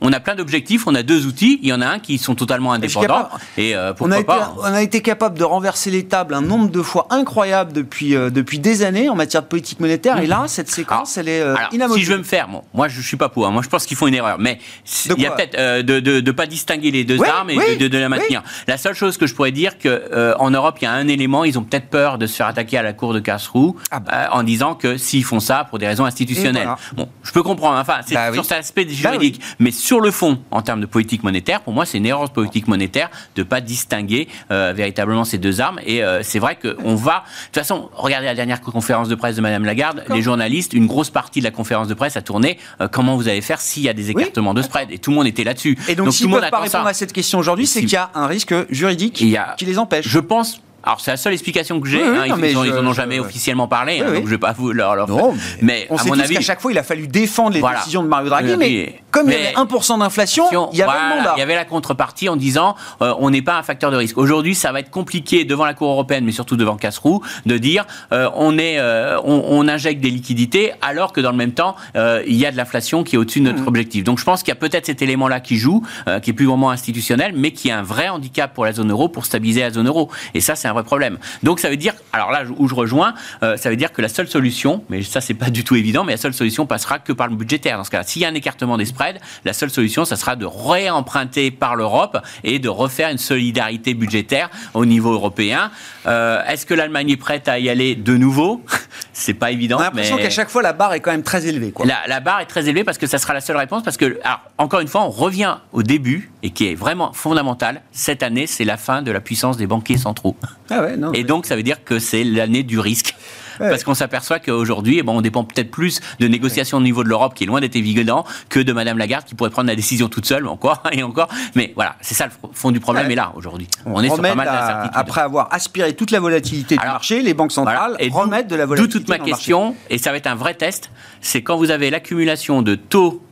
on 0.00 0.12
a 0.12 0.20
plein 0.20 0.34
d'objectifs, 0.34 0.86
on 0.86 0.94
a 0.94 1.02
deux 1.02 1.26
outils, 1.26 1.58
il 1.62 1.68
y 1.68 1.72
en 1.72 1.80
a 1.80 1.86
un 1.86 1.98
qui 1.98 2.18
sont 2.18 2.34
totalement 2.34 2.72
indépendants. 2.72 3.28
Et 3.56 3.74
euh, 3.74 3.92
pourquoi 3.92 4.16
on 4.16 4.20
a, 4.20 4.24
pas, 4.24 4.36
été, 4.36 4.60
on 4.60 4.74
a 4.74 4.82
été 4.82 5.02
capable 5.02 5.38
de 5.38 5.44
renverser 5.44 5.90
les 5.90 6.06
tables 6.06 6.34
un 6.34 6.40
nombre 6.40 6.70
de 6.70 6.82
fois 6.82 7.06
incroyable 7.10 7.72
depuis, 7.72 8.14
euh, 8.14 8.30
depuis 8.30 8.58
des 8.58 8.82
années 8.82 9.08
en 9.08 9.14
matière 9.14 9.42
de 9.42 9.48
politique 9.48 9.80
monétaire. 9.80 10.18
Et 10.18 10.26
là, 10.26 10.44
cette 10.46 10.70
séquence, 10.70 11.16
elle 11.16 11.28
est 11.28 11.40
euh, 11.40 11.56
Si 11.94 12.02
je 12.02 12.12
veux 12.12 12.18
me 12.18 12.22
faire, 12.22 12.48
moi 12.74 12.88
je 12.88 13.00
suis 13.00 13.16
pas 13.16 13.28
pour, 13.28 13.46
hein. 13.46 13.50
moi 13.50 13.62
je 13.62 13.68
pense 13.68 13.86
qu'ils 13.86 13.96
font 13.96 14.06
une 14.06 14.14
erreur, 14.14 14.38
mais 14.38 14.58
il 15.06 15.20
y 15.20 15.26
a 15.26 15.30
peut-être 15.30 15.84
de 15.84 16.20
ne 16.20 16.30
pas 16.32 16.46
distinguer 16.46 16.90
les 16.90 17.04
deux 17.04 17.22
armes 17.22 17.50
et 17.50 17.76
de, 17.76 17.88
de, 17.88 17.98
la 17.98 18.08
maintenir. 18.08 18.42
La 18.66 18.78
seule 18.78 18.94
chose 18.94 19.16
que 19.16 19.26
je 19.26 19.34
pourrais 19.34 19.52
dire, 19.52 19.78
que 19.78 20.34
en 20.38 20.50
Europe, 20.50 20.76
il 20.80 20.84
y 20.84 20.88
a 20.88 20.92
un 20.92 21.08
élément, 21.08 21.44
ils 21.44 21.58
ont 21.58 21.62
peut-être 21.62 21.88
peur 21.88 22.18
de 22.18 22.26
se 22.26 22.36
faire 22.36 22.46
attaquer 22.46 22.78
à 22.78 22.82
la 22.82 22.92
cour 22.92 23.14
de 23.14 23.20
Karlsruhe 23.20 23.74
ah 23.90 24.00
bah. 24.00 24.28
en 24.32 24.42
disant 24.42 24.74
que 24.74 24.96
s'ils 24.96 25.24
font 25.24 25.40
ça 25.40 25.64
pour 25.68 25.78
des 25.78 25.86
raisons 25.86 26.04
institutionnelles. 26.04 26.68
Bon, 26.94 27.08
je 27.22 27.32
peux 27.32 27.42
comprendre, 27.42 27.78
enfin, 27.78 28.00
c'est 28.06 28.14
bah 28.14 28.32
sur 28.32 28.44
cet 28.44 28.58
aspect 28.58 28.84
bah 28.84 28.92
juridique, 28.92 29.40
mais 29.58 29.70
sur 29.70 29.87
le 29.96 30.10
fond, 30.10 30.38
en 30.50 30.62
termes 30.62 30.80
de 30.80 30.86
politique 30.86 31.22
monétaire, 31.22 31.62
pour 31.62 31.72
moi, 31.72 31.86
c'est 31.86 31.98
une 31.98 32.06
erreur 32.06 32.28
de 32.28 32.32
politique 32.32 32.68
monétaire 32.68 33.10
de 33.34 33.42
ne 33.42 33.46
pas 33.46 33.60
distinguer 33.60 34.28
euh, 34.50 34.72
véritablement 34.74 35.24
ces 35.24 35.38
deux 35.38 35.60
armes. 35.60 35.80
Et 35.86 36.02
euh, 36.02 36.22
c'est 36.22 36.38
vrai 36.38 36.56
qu'on 36.56 36.94
va. 36.94 37.24
De 37.24 37.46
toute 37.46 37.54
façon, 37.54 37.88
regardez 37.94 38.26
la 38.26 38.34
dernière 38.34 38.60
conférence 38.60 39.08
de 39.08 39.14
presse 39.14 39.36
de 39.36 39.40
Madame 39.40 39.64
Lagarde. 39.64 40.04
Les 40.10 40.22
journalistes, 40.22 40.72
une 40.72 40.86
grosse 40.86 41.10
partie 41.10 41.40
de 41.40 41.44
la 41.44 41.50
conférence 41.50 41.88
de 41.88 41.94
presse 41.94 42.16
a 42.16 42.22
tourné. 42.22 42.58
Euh, 42.80 42.88
comment 42.88 43.16
vous 43.16 43.28
allez 43.28 43.40
faire 43.40 43.60
s'il 43.60 43.82
y 43.82 43.88
a 43.88 43.94
des 43.94 44.10
écartements 44.10 44.54
de 44.54 44.62
spread? 44.62 44.90
Et 44.90 44.98
tout 44.98 45.10
le 45.10 45.16
monde 45.16 45.26
était 45.26 45.44
là-dessus. 45.44 45.78
Et 45.88 45.94
donc, 45.94 46.12
si 46.12 46.22
tout 46.22 46.28
le 46.28 46.34
monde 46.34 46.50
pas 46.50 46.60
répondre 46.60 46.86
à 46.86 46.94
cette 46.94 47.12
question 47.12 47.38
aujourd'hui, 47.38 47.66
c'est 47.66 47.80
qu'il 47.80 47.92
y 47.92 47.96
a 47.96 48.10
un 48.14 48.26
risque 48.26 48.54
juridique 48.70 49.14
qui 49.14 49.64
les 49.64 49.78
empêche. 49.78 50.06
Je 50.06 50.18
pense 50.18 50.60
alors 50.84 51.00
c'est 51.00 51.10
la 51.10 51.16
seule 51.16 51.32
explication 51.32 51.80
que 51.80 51.88
j'ai. 51.88 52.02
hein, 52.02 52.24
ils, 52.26 52.52
n'en 52.52 52.86
ont 52.86 52.92
jamais 52.92 53.18
officiellement 53.18 53.66
parlé, 53.66 54.00
hein, 54.00 54.12
donc 54.12 54.24
je 54.26 54.30
vais 54.30 54.38
pas 54.38 54.52
vous 54.52 54.72
leur. 54.72 54.94
leur 54.94 55.08
non, 55.08 55.34
mais, 55.60 55.86
on 55.90 55.96
à 55.96 55.98
sait 55.98 56.08
mon 56.08 56.18
avis, 56.18 56.34
qu'à 56.34 56.40
chaque 56.40 56.60
fois 56.60 56.70
il 56.70 56.78
a 56.78 56.82
fallu 56.82 57.08
défendre 57.08 57.54
les 57.54 57.62
décisions 57.62 58.02
de 58.02 58.08
Mario 58.08 58.28
Draghi, 58.28 58.56
mais 58.56 59.02
comme 59.10 59.28
il 59.28 59.32
y 59.32 59.36
avait 59.36 59.54
1% 59.54 59.98
d'inflation, 59.98 60.44
il 60.72 60.78
y 60.78 60.82
avait 60.82 60.92
le 60.92 61.16
mandat. 61.16 61.34
Il 61.36 61.40
y 61.40 61.42
avait 61.42 61.56
la 61.56 61.64
contrepartie 61.64 62.28
en 62.28 62.36
disant 62.36 62.76
euh, 63.02 63.14
on 63.18 63.30
n'est 63.30 63.42
pas 63.42 63.58
un 63.58 63.62
facteur 63.62 63.90
de 63.90 63.96
risque. 63.96 64.16
Aujourd'hui, 64.18 64.54
ça 64.54 64.72
va 64.72 64.80
être 64.80 64.90
compliqué 64.90 65.44
devant 65.44 65.64
la 65.64 65.74
Cour 65.74 65.90
européenne, 65.90 66.24
mais 66.24 66.32
surtout 66.32 66.56
devant 66.56 66.76
Casserou, 66.76 67.22
de 67.46 67.58
dire 67.58 67.86
euh, 68.12 68.30
on 68.34 68.56
est, 68.58 68.78
euh, 68.78 69.20
on, 69.24 69.68
injecte 69.68 70.00
des 70.00 70.10
liquidités 70.10 70.72
alors 70.80 71.12
que 71.12 71.20
dans 71.20 71.30
le 71.30 71.36
même 71.36 71.52
temps 71.52 71.76
il 71.94 72.36
y 72.36 72.46
a 72.46 72.50
de 72.50 72.56
l'inflation 72.56 73.04
qui 73.04 73.16
est 73.16 73.18
au-dessus 73.18 73.40
de 73.40 73.46
notre 73.46 73.64
mmh. 73.64 73.68
objectif. 73.68 74.04
Donc 74.04 74.18
je 74.18 74.24
pense 74.24 74.42
qu'il 74.42 74.48
y 74.48 74.56
a 74.56 74.60
peut-être 74.60 74.86
cet 74.86 75.02
élément-là 75.02 75.40
qui 75.40 75.56
joue, 75.56 75.82
qui 76.22 76.30
est 76.30 76.32
plus 76.32 76.46
vraiment 76.46 76.70
institutionnel, 76.70 77.32
mais 77.36 77.50
qui 77.50 77.68
est 77.68 77.72
un 77.72 77.82
vrai 77.82 78.08
handicap 78.08 78.54
pour 78.54 78.64
la 78.64 78.72
zone 78.72 78.90
euro 78.90 79.08
pour 79.08 79.26
stabiliser 79.26 79.60
la 79.60 79.70
zone 79.70 79.88
euro. 79.88 80.10
Et 80.34 80.40
ça, 80.40 80.54
c'est 80.54 80.67
un 80.68 80.72
vrai 80.72 80.84
problème. 80.84 81.18
Donc 81.42 81.60
ça 81.60 81.70
veut 81.70 81.76
dire, 81.76 81.94
alors 82.12 82.30
là 82.30 82.42
où 82.56 82.68
je 82.68 82.74
rejoins, 82.74 83.14
euh, 83.42 83.56
ça 83.56 83.70
veut 83.70 83.76
dire 83.76 83.92
que 83.92 84.02
la 84.02 84.08
seule 84.08 84.28
solution, 84.28 84.84
mais 84.88 85.02
ça 85.02 85.20
c'est 85.20 85.34
pas 85.34 85.50
du 85.50 85.64
tout 85.64 85.76
évident, 85.76 86.04
mais 86.04 86.12
la 86.12 86.18
seule 86.18 86.34
solution 86.34 86.66
passera 86.66 86.98
que 86.98 87.12
par 87.12 87.28
le 87.28 87.36
budgétaire. 87.36 87.78
Dans 87.78 87.84
ce 87.84 87.90
cas-là, 87.90 88.04
s'il 88.04 88.22
y 88.22 88.24
a 88.24 88.28
un 88.28 88.34
écartement 88.34 88.76
des 88.76 88.84
spreads, 88.84 89.18
la 89.44 89.52
seule 89.52 89.70
solution, 89.70 90.04
ça 90.04 90.16
sera 90.16 90.36
de 90.36 90.46
réemprunter 90.46 91.50
par 91.50 91.76
l'Europe 91.76 92.18
et 92.44 92.58
de 92.58 92.68
refaire 92.68 93.10
une 93.10 93.18
solidarité 93.18 93.94
budgétaire 93.94 94.50
au 94.74 94.84
niveau 94.84 95.12
européen. 95.12 95.70
Euh, 96.06 96.44
est-ce 96.46 96.66
que 96.66 96.74
l'Allemagne 96.74 97.10
est 97.10 97.16
prête 97.16 97.48
à 97.48 97.58
y 97.58 97.68
aller 97.68 97.94
de 97.94 98.16
nouveau? 98.16 98.62
C'est 99.12 99.34
pas 99.34 99.50
évident. 99.50 99.76
On 99.78 99.80
a 99.80 99.84
l'impression 99.84 100.16
qu'à 100.16 100.30
chaque 100.30 100.48
fois 100.48 100.62
la 100.62 100.72
barre 100.72 100.94
est 100.94 101.00
quand 101.00 101.10
même 101.10 101.22
très 101.22 101.46
élevée. 101.46 101.72
Quoi. 101.72 101.86
La, 101.86 102.20
barre 102.20 102.40
est 102.40 102.46
très 102.46 102.68
élevée 102.68 102.84
parce 102.84 102.98
que 102.98 103.06
ça 103.06 103.18
sera 103.18 103.34
la 103.34 103.40
seule 103.40 103.56
réponse. 103.56 103.82
Parce 103.82 103.96
que, 103.96 104.18
encore 104.58 104.80
une 104.80 104.88
fois, 104.88 105.02
on 105.02 105.10
revient 105.10 105.56
au 105.72 105.82
début 105.82 106.30
et 106.42 106.50
qui 106.50 106.68
est 106.68 106.74
vraiment 106.74 107.12
fondamental. 107.12 107.82
Cette 107.92 108.22
année, 108.22 108.46
c'est 108.46 108.64
la 108.64 108.76
fin 108.76 109.02
de 109.02 109.10
la 109.10 109.20
puissance 109.20 109.56
des 109.56 109.66
banquiers 109.66 109.98
centraux. 109.98 110.36
Ah 110.70 110.82
ouais, 110.82 110.96
non, 110.96 111.12
et 111.12 111.24
donc, 111.24 111.46
ça 111.46 111.56
veut 111.56 111.62
dire 111.62 111.84
que 111.84 111.98
c'est 111.98 112.24
l'année 112.24 112.62
du 112.62 112.78
risque. 112.78 113.14
parce 113.58 113.82
qu'on 113.82 113.94
s'aperçoit 113.94 114.38
qu'aujourd'hui, 114.38 114.98
eh 114.98 115.02
bon, 115.02 115.18
on 115.18 115.20
dépend 115.20 115.42
peut-être 115.42 115.70
plus 115.70 116.00
de 116.20 116.28
négociations 116.28 116.78
au 116.78 116.80
niveau 116.80 117.02
de 117.02 117.08
l'Europe, 117.08 117.34
qui 117.34 117.44
est 117.44 117.46
loin 117.46 117.60
d'être 117.60 117.74
évident, 117.74 118.24
que 118.48 118.60
de 118.60 118.72
Madame 118.72 118.98
Lagarde, 118.98 119.24
qui 119.24 119.34
pourrait 119.34 119.50
prendre 119.50 119.68
la 119.68 119.74
décision 119.74 120.08
toute 120.08 120.26
seule, 120.26 120.46
encore 120.46 120.82
et 120.92 121.02
encore. 121.02 121.28
Mais 121.56 121.72
voilà, 121.74 121.96
c'est 122.00 122.14
ça 122.14 122.26
le 122.26 122.32
fond 122.52 122.70
du 122.70 122.80
problème, 122.80 123.10
est 123.10 123.16
là, 123.16 123.32
aujourd'hui. 123.34 123.66
On, 123.84 124.00
est 124.00 124.08
sur 124.08 124.22
pas 124.22 124.34
mal 124.34 124.46
d'incertitudes. 124.46 124.92
Après 124.94 125.20
avoir 125.22 125.52
aspiré 125.52 125.94
toute 125.94 126.10
la 126.10 126.20
volatilité 126.20 126.76
du 126.76 126.84
marché, 126.84 127.22
les 127.22 127.34
banques 127.34 127.52
centrales 127.52 127.96
et 127.98 128.08
remettent 128.08 128.48
de 128.48 128.56
la 128.56 128.66
volatilité. 128.66 128.98
D'où 128.98 129.00
toute 129.00 129.08
ma 129.08 129.18
question, 129.18 129.74
et 129.90 129.98
ça 129.98 130.10
va 130.10 130.16
être 130.18 130.26
un 130.26 130.34
vrai 130.34 130.54
test, 130.54 130.90
c'est 131.20 131.42
quand 131.42 131.56
vous 131.56 131.70
avez 131.70 131.90
l'accumulation 131.90 132.62
de 132.62 132.74
taux 132.74 133.22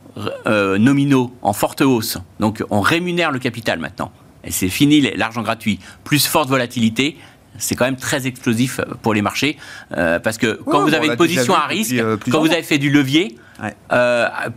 euh, 0.47 0.77
nominaux 0.77 1.31
en 1.41 1.53
forte 1.53 1.81
hausse, 1.81 2.17
donc 2.39 2.63
on 2.69 2.81
rémunère 2.81 3.31
le 3.31 3.39
capital 3.39 3.79
maintenant, 3.79 4.11
et 4.47 4.51
c'est 4.51 4.69
fini 4.69 5.01
l'argent 5.15 5.41
gratuit, 5.41 5.79
plus 6.03 6.25
forte 6.25 6.49
volatilité, 6.49 7.17
c'est 7.59 7.75
quand 7.75 7.85
même 7.85 7.97
très 7.97 8.27
explosif 8.27 8.79
pour 9.01 9.13
les 9.13 9.21
marchés, 9.21 9.57
euh, 9.95 10.19
parce 10.19 10.37
que 10.37 10.59
quand 10.65 10.81
vous 10.81 10.93
avez 10.93 11.07
une 11.07 11.15
position 11.15 11.55
à 11.55 11.65
risque, 11.67 11.93
euh, 11.93 12.17
quand 12.31 12.39
vous 12.39 12.51
avez 12.51 12.63
fait 12.63 12.77
du 12.77 12.89
levier, 12.89 13.35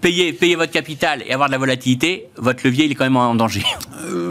payer, 0.02 0.32
payer 0.34 0.56
votre 0.56 0.72
capital 0.72 1.22
et 1.26 1.32
avoir 1.32 1.48
de 1.48 1.52
la 1.52 1.58
volatilité, 1.58 2.28
votre 2.36 2.60
levier 2.66 2.84
il 2.84 2.92
est 2.92 2.94
quand 2.94 3.04
même 3.04 3.16
en 3.16 3.34
danger. 3.34 3.64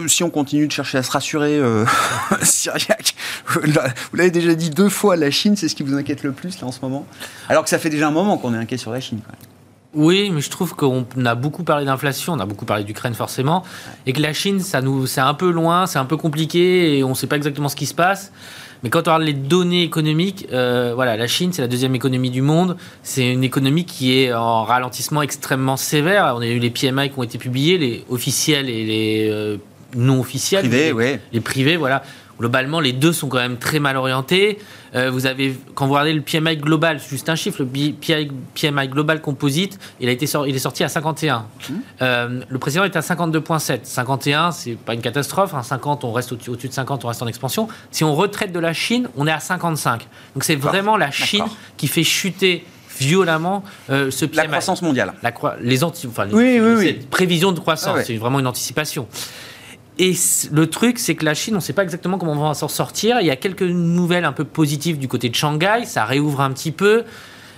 si 0.08 0.24
on 0.24 0.30
continue 0.30 0.68
de 0.68 0.72
chercher 0.72 1.00
à 1.00 1.04
se 1.04 1.12
rassurer, 1.12 1.60
Syriac, 2.44 3.16
vous 3.48 4.18
l'avez 4.18 4.32
déjà 4.32 4.54
dit 4.54 4.70
deux 4.70 4.90
fois, 4.90 5.16
la 5.16 5.32
Chine, 5.32 5.56
c'est 5.56 5.68
ce 5.68 5.76
qui 5.76 5.84
vous 5.84 5.96
inquiète 5.96 6.24
le 6.24 6.32
plus 6.32 6.62
là 6.62 6.68
en 6.68 6.72
ce 6.72 6.80
moment? 6.82 7.06
Alors 7.50 7.64
que 7.64 7.70
ça 7.70 7.80
fait 7.80 7.90
déjà 7.90 8.08
un 8.08 8.12
moment 8.12 8.38
qu'on 8.38 8.54
est 8.54 8.58
inquiet 8.58 8.78
sur 8.78 8.92
la 8.92 9.02
Chine. 9.02 9.20
Quand 9.26 9.34
même. 9.34 9.49
Oui, 9.96 10.30
mais 10.30 10.42
je 10.42 10.50
trouve 10.52 10.76
qu'on 10.76 11.06
a 11.26 11.34
beaucoup 11.34 11.64
parlé 11.64 11.86
d'inflation, 11.86 12.34
on 12.34 12.40
a 12.40 12.46
beaucoup 12.46 12.66
parlé 12.66 12.84
d'Ukraine 12.84 13.16
forcément, 13.16 13.64
et 14.06 14.14
que 14.14 14.22
la 14.22 14.34
Chine, 14.34 14.60
ça 14.60 14.82
nous, 14.82 15.08
c'est 15.08 15.22
un 15.22 15.34
peu 15.34 15.50
loin, 15.50 15.88
c'est 15.88 15.98
un 15.98 16.06
peu 16.06 16.16
compliqué, 16.16 16.98
et 16.98 17.04
on 17.04 17.10
ne 17.10 17.14
sait 17.16 17.26
pas 17.26 17.38
exactement 17.38 17.70
ce 17.70 17.76
qui 17.76 17.88
se 17.88 17.96
passe. 17.96 18.32
Mais 18.84 18.90
quand 18.90 19.00
on 19.00 19.12
regarde 19.12 19.24
les 19.24 19.34
données 19.34 19.84
économiques, 19.84 20.48
euh, 20.54 20.94
voilà, 20.94 21.18
la 21.18 21.28
Chine, 21.28 21.52
c'est 21.52 21.62
la 21.62 21.68
deuxième 21.68 21.96
économie 21.96 22.30
du 22.30 22.42
monde. 22.42 22.78
C'est 23.04 23.30
une 23.30 23.44
économie 23.44 23.84
qui 23.84 24.18
est 24.18 24.32
en 24.32 24.64
ralentissement 24.64 25.22
extrêmement 25.22 25.76
sévère. 25.76 26.34
On 26.38 26.42
a 26.42 26.48
eu 26.48 26.60
les 26.60 26.70
PMI 26.70 27.10
qui 27.10 27.20
ont 27.20 27.24
été 27.24 27.38
publiés, 27.38 27.78
les 27.78 28.06
officiels 28.10 28.70
et 28.70 28.86
les 28.86 29.30
euh, 29.30 29.58
non 29.98 30.22
officiels. 30.22 30.70
Privés, 30.70 30.94
les, 30.94 31.20
les 31.34 31.42
privés, 31.42 31.76
voilà 31.76 32.04
globalement, 32.40 32.80
les 32.80 32.94
deux 32.94 33.14
sont 33.14 33.28
quand 33.28 33.38
même 33.38 33.58
très 33.58 33.80
mal 33.80 33.98
orientés. 33.98 34.60
Euh, 34.96 35.12
vous 35.12 35.26
avez, 35.26 35.56
quand 35.76 35.86
vous 35.86 35.94
regardez 35.94 36.14
le 36.14 36.22
PMI 36.22 36.58
global, 36.58 37.00
juste 37.00 37.30
un 37.30 37.36
chiffre, 37.36 37.62
le 37.62 37.66
PMI 37.66 38.88
global 38.88 39.22
composite, 39.22 39.78
il, 40.00 40.10
a 40.10 40.12
été 40.12 40.26
il 40.48 40.56
est 40.56 40.60
sorti 40.60 40.84
à 40.84 40.90
51. 40.90 41.40
Mmh. 41.40 41.74
Euh, 42.02 42.42
le 42.48 42.60
président 42.60 42.84
est 42.84 42.96
à 42.96 43.02
52,7. 43.02 43.80
51, 43.84 44.52
c'est 44.52 44.76
pas 44.76 44.94
une 44.94 45.02
catastrophe. 45.02 45.54
50, 45.62 46.04
on 46.04 46.12
reste 46.12 46.32
au-dessus 46.32 46.68
de 46.68 46.74
50, 46.74 47.06
on 47.06 47.08
reste 47.10 47.22
en 47.22 47.28
expansion. 47.28 47.68
Si 47.92 48.04
on 48.04 48.16
retraite 48.16 48.52
de 48.52 48.60
la 48.60 48.74
Chine, 48.74 49.10
on 49.18 49.28
est 49.28 49.32
à 49.32 49.40
55. 49.40 50.08
Donc 50.34 50.44
c'est 50.44 50.56
vraiment 50.56 50.98
la 50.98 51.12
Chine 51.12 51.46
qui 51.78 51.88
fait 51.88 52.04
chuter 52.04 52.66
violemment 53.00 53.64
euh, 53.90 54.12
ce 54.12 54.26
PMI. 54.26 54.38
La 54.38 54.48
croissance 54.48 54.82
mondiale. 54.82 55.14
La 55.24 55.34
les, 55.62 55.84
anti 55.84 56.08
enfin, 56.08 56.26
les, 56.26 56.94
prévisions 57.10 57.52
de 57.52 57.60
croissance, 57.60 57.98
ah 58.00 58.04
c'est 58.04 58.18
vraiment 58.18 58.40
une 58.40 58.48
anticipation. 58.48 59.08
Et 60.00 60.14
le 60.52 60.68
truc, 60.68 60.98
c'est 60.98 61.14
que 61.16 61.26
la 61.26 61.34
Chine, 61.34 61.56
on 61.56 61.58
ne 61.58 61.62
sait 61.62 61.74
pas 61.74 61.84
exactement 61.84 62.18
comment 62.18 62.32
on 62.32 62.48
va 62.48 62.54
s'en 62.54 62.70
sortir. 62.70 63.18
Il 63.20 63.28
y 63.28 63.32
a 63.32 63.36
quelques 63.36 63.64
nouvelles 63.64 64.24
un 64.24 64.32
peu 64.32 64.46
positives 64.46 64.98
du 64.98 65.10
côté 65.10 65.28
de 65.28 65.36
Shanghai, 65.36 65.84
ça 65.84 66.06
réouvre 66.06 66.40
un 66.40 66.52
petit 66.52 66.72
peu. 66.72 67.04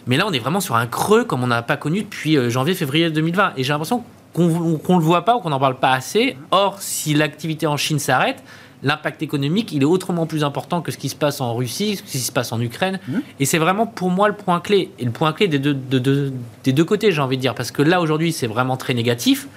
Mais 0.08 0.18
là, 0.18 0.26
on 0.28 0.34
est 0.34 0.40
vraiment 0.40 0.60
sur 0.60 0.76
un 0.76 0.88
creux 0.88 1.24
comme 1.24 1.44
on 1.44 1.48
n'a 1.48 1.62
pas 1.62 1.78
connu 1.78 2.02
depuis 2.02 2.38
euh, 2.38 2.50
janvier-février 2.50 3.12
2020. 3.12 3.54
Et 3.58 3.64
j'ai 3.64 3.72
l'impression 3.72 4.04
qu'on 4.34 4.48
ne 4.48 5.00
le 5.00 5.06
voit 5.06 5.24
pas 5.24 5.36
ou 5.36 5.40
qu'on 5.40 5.52
n'en 5.52 5.60
parle 5.60 5.78
pas 5.78 5.92
assez. 5.92 6.36
Or, 6.50 6.82
si 6.82 7.14
l'activité 7.14 7.68
en 7.68 7.78
Chine 7.78 8.00
s'arrête, 8.00 8.44
l'impact 8.82 9.22
économique, 9.22 9.72
il 9.72 9.84
est 9.84 9.86
autrement 9.86 10.26
plus 10.26 10.44
important 10.44 10.82
que 10.82 10.92
ce 10.92 10.98
qui 10.98 11.10
se 11.10 11.16
passe 11.16 11.42
en 11.42 11.54
Russie, 11.54 11.98
ce 11.98 12.02
qui 12.02 12.18
se 12.18 12.32
passe 12.32 12.52
en 12.52 12.60
Ukraine. 12.60 13.00
Mmh. 13.08 13.18
Et 13.40 13.46
c'est 13.46 13.60
vraiment 13.60 13.86
pour 13.86 14.10
moi 14.10 14.28
le 14.28 14.34
point 14.34 14.60
clé. 14.62 14.90
Et 14.98 15.06
le 15.06 15.12
point 15.12 15.32
clé 15.34 15.48
des 15.48 15.60
deux, 15.60 15.76
des 16.64 16.74
deux 16.74 16.86
côtés, 16.86 17.12
j'ai 17.12 17.22
envie 17.22 17.38
de 17.38 17.42
dire. 17.42 17.54
Parce 17.54 17.70
que 17.70 17.84
là, 17.84 18.02
aujourd'hui, 18.02 18.32
c'est 18.32 18.48
vraiment 18.48 18.78
très 18.78 18.96
négatif. 18.96 19.48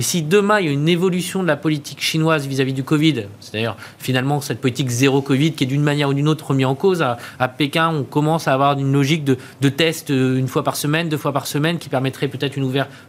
Et 0.00 0.02
si 0.02 0.22
demain 0.22 0.60
il 0.60 0.64
y 0.64 0.68
a 0.70 0.72
une 0.72 0.88
évolution 0.88 1.42
de 1.42 1.46
la 1.46 1.58
politique 1.58 2.00
chinoise 2.00 2.46
vis-à-vis 2.46 2.72
du 2.72 2.82
Covid, 2.82 3.26
c'est-à-dire 3.38 3.76
finalement 3.98 4.40
cette 4.40 4.58
politique 4.58 4.88
zéro 4.88 5.20
Covid 5.20 5.52
qui 5.52 5.64
est 5.64 5.66
d'une 5.66 5.82
manière 5.82 6.08
ou 6.08 6.14
d'une 6.14 6.26
autre 6.26 6.46
remise 6.46 6.64
en 6.64 6.74
cause, 6.74 7.02
à, 7.02 7.48
Pékin 7.48 7.90
on 7.90 8.04
commence 8.04 8.48
à 8.48 8.54
avoir 8.54 8.78
une 8.78 8.94
logique 8.94 9.24
de, 9.24 9.68
tests 9.68 10.10
euh, 10.10 10.38
une 10.38 10.48
fois 10.48 10.64
par 10.64 10.76
semaine, 10.76 11.10
deux 11.10 11.18
fois 11.18 11.34
par 11.34 11.46
semaine, 11.46 11.76
qui 11.76 11.90
permettrait 11.90 12.28
peut-être 12.28 12.56
une, 12.56 12.64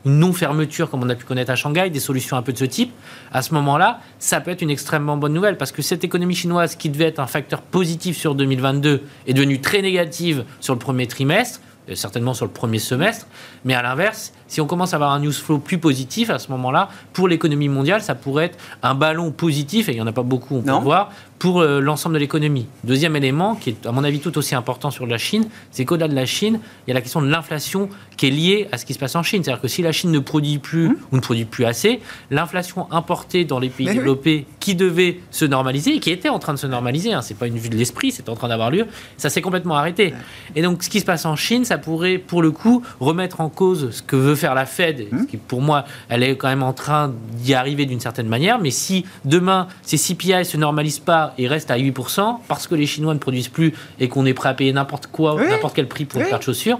une 0.05 0.19
non-fermeture 0.19 0.89
comme 0.89 1.01
on 1.01 1.07
a 1.07 1.15
pu 1.15 1.23
connaître 1.23 1.51
à 1.51 1.55
Shanghai, 1.55 1.89
des 1.89 2.01
solutions 2.01 2.35
un 2.35 2.41
peu 2.41 2.51
de 2.51 2.57
ce 2.57 2.65
type. 2.65 2.91
À 3.31 3.41
ce 3.41 3.53
moment-là, 3.53 4.01
ça 4.19 4.41
peut 4.41 4.51
être 4.51 4.61
une 4.61 4.69
extrêmement 4.69 5.15
bonne 5.15 5.31
nouvelle 5.31 5.55
parce 5.55 5.71
que 5.71 5.81
cette 5.81 6.03
économie 6.03 6.35
chinoise 6.35 6.75
qui 6.75 6.89
devait 6.89 7.05
être 7.05 7.19
un 7.19 7.27
facteur 7.27 7.61
positif 7.61 8.17
sur 8.17 8.35
2022 8.35 9.01
est 9.27 9.33
devenue 9.33 9.61
très 9.61 9.81
négative 9.81 10.43
sur 10.59 10.73
le 10.73 10.79
premier 10.79 11.07
trimestre 11.07 11.61
certainement 11.95 12.33
sur 12.33 12.45
le 12.45 12.51
premier 12.51 12.79
semestre. 12.79 13.27
Mais 13.65 13.73
à 13.73 13.81
l'inverse, 13.81 14.33
si 14.51 14.59
on 14.59 14.67
commence 14.67 14.91
à 14.91 14.97
avoir 14.97 15.13
un 15.13 15.19
news 15.19 15.31
flow 15.31 15.59
plus 15.59 15.77
positif 15.77 16.29
à 16.29 16.37
ce 16.37 16.51
moment-là, 16.51 16.89
pour 17.13 17.29
l'économie 17.29 17.69
mondiale, 17.69 18.01
ça 18.01 18.15
pourrait 18.15 18.47
être 18.47 18.57
un 18.83 18.95
ballon 18.95 19.31
positif, 19.31 19.87
et 19.87 19.93
il 19.93 19.95
n'y 19.95 20.01
en 20.01 20.07
a 20.07 20.11
pas 20.11 20.23
beaucoup, 20.23 20.57
on 20.57 20.61
peut 20.61 20.71
voir, 20.71 21.11
pour 21.39 21.61
euh, 21.61 21.79
l'ensemble 21.79 22.13
de 22.15 22.19
l'économie. 22.19 22.67
Deuxième 22.83 23.15
élément, 23.15 23.55
qui 23.55 23.71
est 23.71 23.85
à 23.87 23.91
mon 23.91 24.03
avis 24.03 24.19
tout 24.19 24.37
aussi 24.37 24.53
important 24.53 24.91
sur 24.91 25.07
la 25.07 25.17
Chine, 25.17 25.45
c'est 25.71 25.85
qu'au-delà 25.85 26.07
de 26.07 26.13
la 26.13 26.27
Chine, 26.27 26.59
il 26.85 26.89
y 26.89 26.91
a 26.91 26.93
la 26.93 27.01
question 27.01 27.19
de 27.19 27.27
l'inflation 27.27 27.89
qui 28.15 28.27
est 28.27 28.29
liée 28.29 28.67
à 28.71 28.77
ce 28.77 28.85
qui 28.85 28.93
se 28.93 28.99
passe 28.99 29.15
en 29.15 29.23
Chine. 29.23 29.43
C'est-à-dire 29.43 29.59
que 29.59 29.67
si 29.67 29.81
la 29.81 29.91
Chine 29.91 30.11
ne 30.11 30.19
produit 30.19 30.59
plus 30.59 30.89
mmh. 30.89 30.95
ou 31.11 31.15
ne 31.15 31.21
produit 31.21 31.45
plus 31.45 31.65
assez, 31.65 31.99
l'inflation 32.29 32.91
importée 32.91 33.43
dans 33.43 33.57
les 33.57 33.69
pays 33.69 33.87
développés 33.87 34.45
qui 34.59 34.75
devait 34.75 35.19
se 35.31 35.45
normaliser 35.45 35.95
et 35.95 35.99
qui 35.99 36.11
était 36.11 36.29
en 36.29 36.37
train 36.37 36.53
de 36.53 36.59
se 36.59 36.67
normaliser, 36.67 37.11
hein, 37.11 37.23
c'est 37.23 37.37
pas 37.37 37.47
une 37.47 37.57
vue 37.57 37.69
de 37.69 37.75
l'esprit, 37.75 38.11
c'est 38.11 38.29
en 38.29 38.35
train 38.35 38.49
d'avoir 38.49 38.69
lieu, 38.69 38.85
ça 39.17 39.31
s'est 39.31 39.41
complètement 39.41 39.77
arrêté. 39.77 40.13
Et 40.55 40.61
donc 40.61 40.83
ce 40.83 40.91
qui 40.91 40.99
se 40.99 41.05
passe 41.05 41.25
en 41.25 41.35
Chine, 41.35 41.65
ça 41.65 41.79
pourrait 41.79 42.19
pour 42.19 42.43
le 42.43 42.51
coup 42.51 42.83
remettre 42.99 43.41
en 43.41 43.49
cause 43.49 43.89
ce 43.89 44.03
que 44.03 44.15
veut 44.15 44.35
faire 44.41 44.55
la 44.55 44.65
Fed, 44.65 45.07
ce 45.11 45.25
qui 45.25 45.37
pour 45.37 45.61
moi, 45.61 45.85
elle 46.09 46.23
est 46.23 46.35
quand 46.35 46.47
même 46.47 46.63
en 46.63 46.73
train 46.73 47.13
d'y 47.33 47.53
arriver 47.53 47.85
d'une 47.85 47.99
certaine 47.99 48.27
manière. 48.27 48.59
Mais 48.59 48.71
si 48.71 49.05
demain 49.25 49.67
ces 49.81 49.97
CPI 49.97 50.45
se 50.45 50.57
normalisent 50.57 50.99
pas 50.99 51.33
et 51.37 51.47
restent 51.47 51.71
à 51.71 51.77
8% 51.77 52.37
parce 52.47 52.67
que 52.67 52.75
les 52.75 52.85
Chinois 52.85 53.13
ne 53.13 53.19
produisent 53.19 53.49
plus 53.49 53.73
et 53.99 54.09
qu'on 54.09 54.25
est 54.25 54.33
prêt 54.33 54.49
à 54.49 54.53
payer 54.53 54.73
n'importe 54.73 55.07
quoi, 55.07 55.41
n'importe 55.41 55.75
quel 55.75 55.87
prix 55.87 56.05
pour 56.05 56.21
une 56.21 56.27
paire 56.27 56.39
de 56.39 56.43
chaussures, 56.43 56.79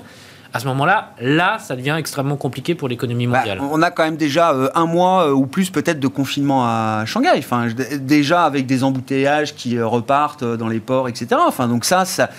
à 0.54 0.60
ce 0.60 0.68
moment-là, 0.68 1.14
là, 1.22 1.60
ça 1.60 1.76
devient 1.76 1.96
extrêmement 1.98 2.36
compliqué 2.36 2.76
pour 2.76 2.90
l'économie 2.90 3.26
bah, 3.26 3.38
mondiale. 3.38 3.60
on 3.62 3.82
a 3.82 3.90
quand 3.90 4.04
même 4.04 4.18
déjà 4.18 4.52
euh, 4.52 4.70
un 4.76 4.86
mois 4.86 5.28
euh, 5.28 5.32
ou 5.32 5.46
plus 5.46 5.70
peut-être 5.70 6.00
de 6.00 6.08
confinement 6.08 6.66
à 6.66 7.04
Shanghai. 7.06 7.38
Enfin, 7.38 7.68
déjà 8.00 8.44
avec 8.44 8.66
des 8.66 8.84
embouteillages 8.84 9.56
qui 9.56 9.78
euh, 9.78 9.88
repartent 9.88 10.44
dans 10.44 10.68
les 10.68 10.82
ports, 10.82 11.08
etc. 11.08 11.28
Enfin, 11.48 11.68
donc 11.68 11.86
ça, 11.86 12.04
ça 12.04 12.30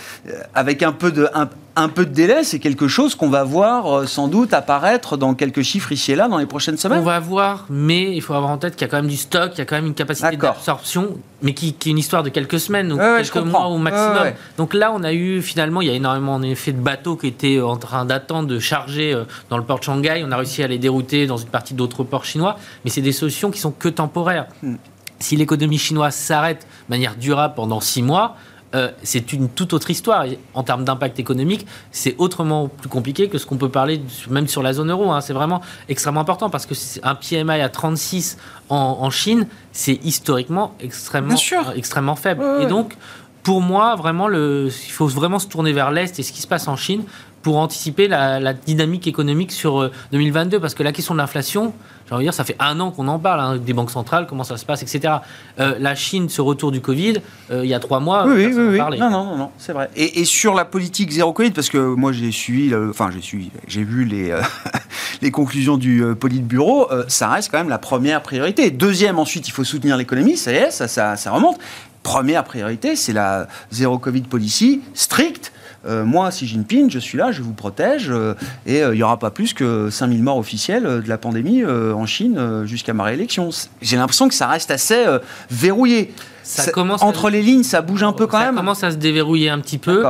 avec 0.55 0.83
un 0.83 0.93
peu 0.93 1.11
de, 1.11 1.29
un 1.33 1.49
peu 1.89 2.05
de 2.05 2.13
délai, 2.13 2.45
c'est 2.45 2.59
quelque 2.59 2.87
chose 2.87 3.15
qu'on 3.15 3.31
va 3.31 3.45
voir 3.45 3.87
euh, 3.87 4.07
sans 4.07 4.29
doute 4.29 4.53
apparaître 4.53 5.17
dans 5.17 5.35
quelques 5.35 5.63
chiffres 5.63 5.93
ici 5.93 6.13
et 6.13 6.15
là 6.15 6.29
dans 6.29 6.39
les 6.39 6.47
prochaines 6.47 6.77
semaines. 6.77 6.99
On 6.99 7.03
va 7.03 7.19
voir, 7.19 7.67
mais 7.71 8.15
il 8.15 8.21
faut 8.21 8.35
avoir 8.35 8.51
en 8.51 8.59
tête 8.59 8.77
qu'il 8.77 8.83
y 8.83 8.85
a 8.85 8.91
quand 8.91 8.99
même 8.99 9.11
du 9.11 9.17
stock, 9.17 9.53
il 9.55 9.59
y 9.59 9.61
a 9.63 9.65
quand 9.65 9.77
même 9.77 9.87
une 9.87 9.95
capacité 9.95 10.37
d'absorption, 10.37 11.17
mais 11.41 11.55
qui, 11.55 11.69
est 11.69 11.87
une 11.87 11.99
histoire 11.99 12.23
de 12.23 12.29
quelques 12.29 12.61
semaines 12.61 12.93
ou 12.93 12.99
quelques 12.99 13.37
mois 13.37 13.67
au 13.67 13.79
maximum. 13.79 14.33
Donc 14.59 14.75
là, 14.75 14.93
on 14.95 15.03
a 15.03 15.13
eu 15.13 15.41
finalement, 15.41 15.81
il 15.81 15.89
y 15.89 15.91
a 15.91 15.95
énormément 15.95 16.35
en 16.35 16.43
effet 16.43 16.73
de 16.73 16.81
bateaux 16.81 17.17
qui 17.17 17.29
étaient 17.29 17.61
en 17.61 17.77
train 17.77 18.05
d'attendre 18.05 18.49
de 18.49 18.59
charger 18.59 19.15
euh, 19.15 19.25
dans 19.49 19.57
le 19.57 19.65
port 19.65 19.79
de 19.79 19.85
Shanghai. 19.85 20.23
On 20.27 20.31
a 20.31 20.37
réussi 20.37 20.63
à 20.63 20.69
les 20.69 20.79
dérouter 20.79 21.27
dans 21.27 21.39
une 21.39 21.49
partie 21.49 21.75
d'autres 21.75 22.05
ports 22.05 22.25
chinois, 22.25 22.59
mais 22.85 22.91
c'est 22.91 23.01
des 23.01 23.13
solutions 23.13 23.51
qui 23.51 23.61
sont 23.61 23.73
que 23.73 23.89
temporaires. 23.89 24.47
Hmm. 24.63 24.77
Si 25.21 25.37
l'économie 25.37 25.79
chinoise 25.79 26.17
s'arrête 26.17 26.67
de 26.89 26.95
manière 26.95 27.15
durable 27.15 27.55
pendant 27.55 27.81
six 27.81 28.03
mois, 28.03 28.37
euh, 28.75 28.91
c'est 29.03 29.33
une 29.33 29.49
toute 29.49 29.73
autre 29.73 29.91
histoire. 29.91 30.25
En 30.55 30.63
termes 30.63 30.85
d'impact 30.85 31.19
économique, 31.19 31.67
c'est 31.91 32.15
autrement 32.19 32.69
plus 32.69 32.89
compliqué 32.89 33.29
que 33.29 33.39
ce 33.39 33.47
qu'on 33.47 33.57
peut 33.57 33.69
parler 33.69 34.01
même 34.31 34.49
sur 34.49 34.63
la 34.63 34.73
zone 34.73 34.91
euro. 34.91 35.13
Hein. 35.13 35.21
C'est 35.21 35.33
vraiment 35.33 35.61
extrêmement 35.89 36.21
important 36.21 36.49
parce 36.51 36.67
que 36.67 36.75
un 37.03 37.15
PMI 37.15 37.61
à 37.61 37.69
36 37.69 38.39
en, 38.71 39.11
Chine, 39.11 39.47
c'est 39.73 40.01
historiquement 40.03 40.75
extrêmement, 40.81 41.35
euh, 41.35 41.73
extrêmement 41.75 42.17
faible. 42.17 42.43
Et 42.63 42.67
donc, 42.67 42.97
pour 43.43 43.61
moi, 43.61 43.97
vraiment, 43.97 44.29
le, 44.29 44.69
il 44.69 44.93
faut 44.93 45.07
vraiment 45.07 45.39
se 45.39 45.49
tourner 45.49 45.73
vers 45.73 45.91
l'Est 45.91 46.19
et 46.19 46.23
ce 46.23 46.33
qui 46.33 46.41
se 46.41 46.47
passe 46.47 46.69
en 46.69 46.77
Chine 46.77 47.03
pour 47.43 47.59
anticiper 47.59 48.09
la, 48.09 48.55
dynamique 48.55 49.07
économique 49.07 49.53
sur 49.53 49.91
2022. 50.13 50.57
Euh, 50.57 50.61
parce 50.61 50.75
que 50.75 50.83
la 50.83 50.93
question 50.93 51.15
de 51.15 51.19
l'inflation, 51.19 51.75
j'ai 52.13 52.17
envie 52.17 52.25
de 52.25 52.31
dire, 52.31 52.35
ça 52.35 52.45
fait 52.45 52.57
un 52.59 52.79
an 52.81 52.91
qu'on 52.91 53.09
en 53.09 53.19
parle, 53.19 53.41
hein, 53.41 53.57
des 53.57 53.73
banques 53.73 53.91
centrales, 53.91 54.27
comment 54.27 54.45
ça 54.45 54.57
se 54.57 54.67
passe, 54.67 54.83
etc. 54.83 55.15
Euh, 55.59 55.77
la 55.79 55.95
Chine, 55.95 56.29
ce 56.29 56.43
retour 56.43 56.71
du 56.71 56.81
Covid, 56.81 57.15
euh, 57.51 57.65
il 57.65 57.71
y 57.71 57.75
a 57.75 57.81
trois 57.81 58.01
mois, 58.01 58.27
oui, 58.27 58.47
oui, 58.47 58.55
oui, 58.55 58.79
oui. 58.79 58.99
Non, 58.99 59.11
non, 59.11 59.37
non, 59.37 59.51
c'est 59.57 59.73
vrai. 59.73 59.91
Et, 59.97 60.25
sur 60.25 60.55
la 60.55 60.65
politique 60.65 61.11
zéro 61.11 61.33
Covid, 61.33 61.51
parce 61.51 61.69
que 61.69 61.79
moi 61.79 62.13
j'ai 62.13 62.31
suivi, 62.31 62.75
enfin 62.75 63.11
j'ai 63.13 63.21
suivi, 63.21 63.51
j'ai 63.67 63.83
vu 63.83 64.05
les, 64.05 64.35
les 65.23 65.31
conclusions 65.31 65.77
du 65.77 66.05
Politburo, 66.19 66.89
ça 67.09 67.29
reste 67.29 67.51
quand 67.51 67.59
même 67.59 67.69
la 67.69 67.79
première 67.79 68.23
priorité. 68.23 68.71
Deuxième, 68.71 69.19
ensuite, 69.19 69.49
il 69.49 69.51
faut 69.51 69.65
soutenir 69.65 69.97
l'économie, 69.97 70.37
ça 70.37 70.53
y 70.53 70.57
est, 70.57 70.71
ça, 70.71 70.89
ça, 70.89 71.17
ça 71.17 71.31
remonte. 71.31 71.59
Première 72.03 72.45
priorité, 72.45 72.97
c'est 72.97 73.13
la 73.13 73.47
zéro 73.71 73.99
Covid 73.99 74.23
policy 74.23 74.81
stricte 74.95 75.53
euh, 75.85 76.05
moi, 76.05 76.31
Xi 76.31 76.47
Jinping, 76.47 76.91
je 76.91 76.99
suis 76.99 77.19
là, 77.19 77.33
je 77.33 77.43
vous 77.43 77.53
protège, 77.53 78.09
euh, 78.11 78.35
et 78.67 78.83
euh, 78.83 78.95
il 78.95 78.99
n'y 78.99 79.03
aura 79.03 79.19
pas 79.19 79.31
plus 79.31 79.53
que 79.53 79.91
5000 79.91 80.23
morts 80.23 80.37
officiels 80.37 81.03
de 81.03 81.09
la 81.09 81.19
pandémie 81.19 81.65
en 81.65 82.07
Chine 82.07 82.65
jusqu'à 82.65 82.93
ma 82.93 83.05
réélection. 83.05 83.51
J'ai 83.81 83.97
l'impression 83.97 84.29
que 84.29 84.35
ça 84.35 84.47
reste 84.47 84.71
assez 84.71 85.05
verrouillé. 85.51 86.13
Ça, 86.43 86.71
commence 86.71 87.03
entre 87.03 87.31
les 87.31 87.43
lignes, 87.43 87.63
ça 87.63 87.83
bouge 87.83 88.03
un 88.03 88.13
peu 88.13 88.27
quand 88.27 88.39
même. 88.39 88.55
Ça 88.55 88.61
commence 88.61 88.85
à 88.85 88.91
se 88.91 88.97
déverrouiller 88.97 89.49
un 89.49 89.61
petit 89.61 89.79
peu. 89.79 90.05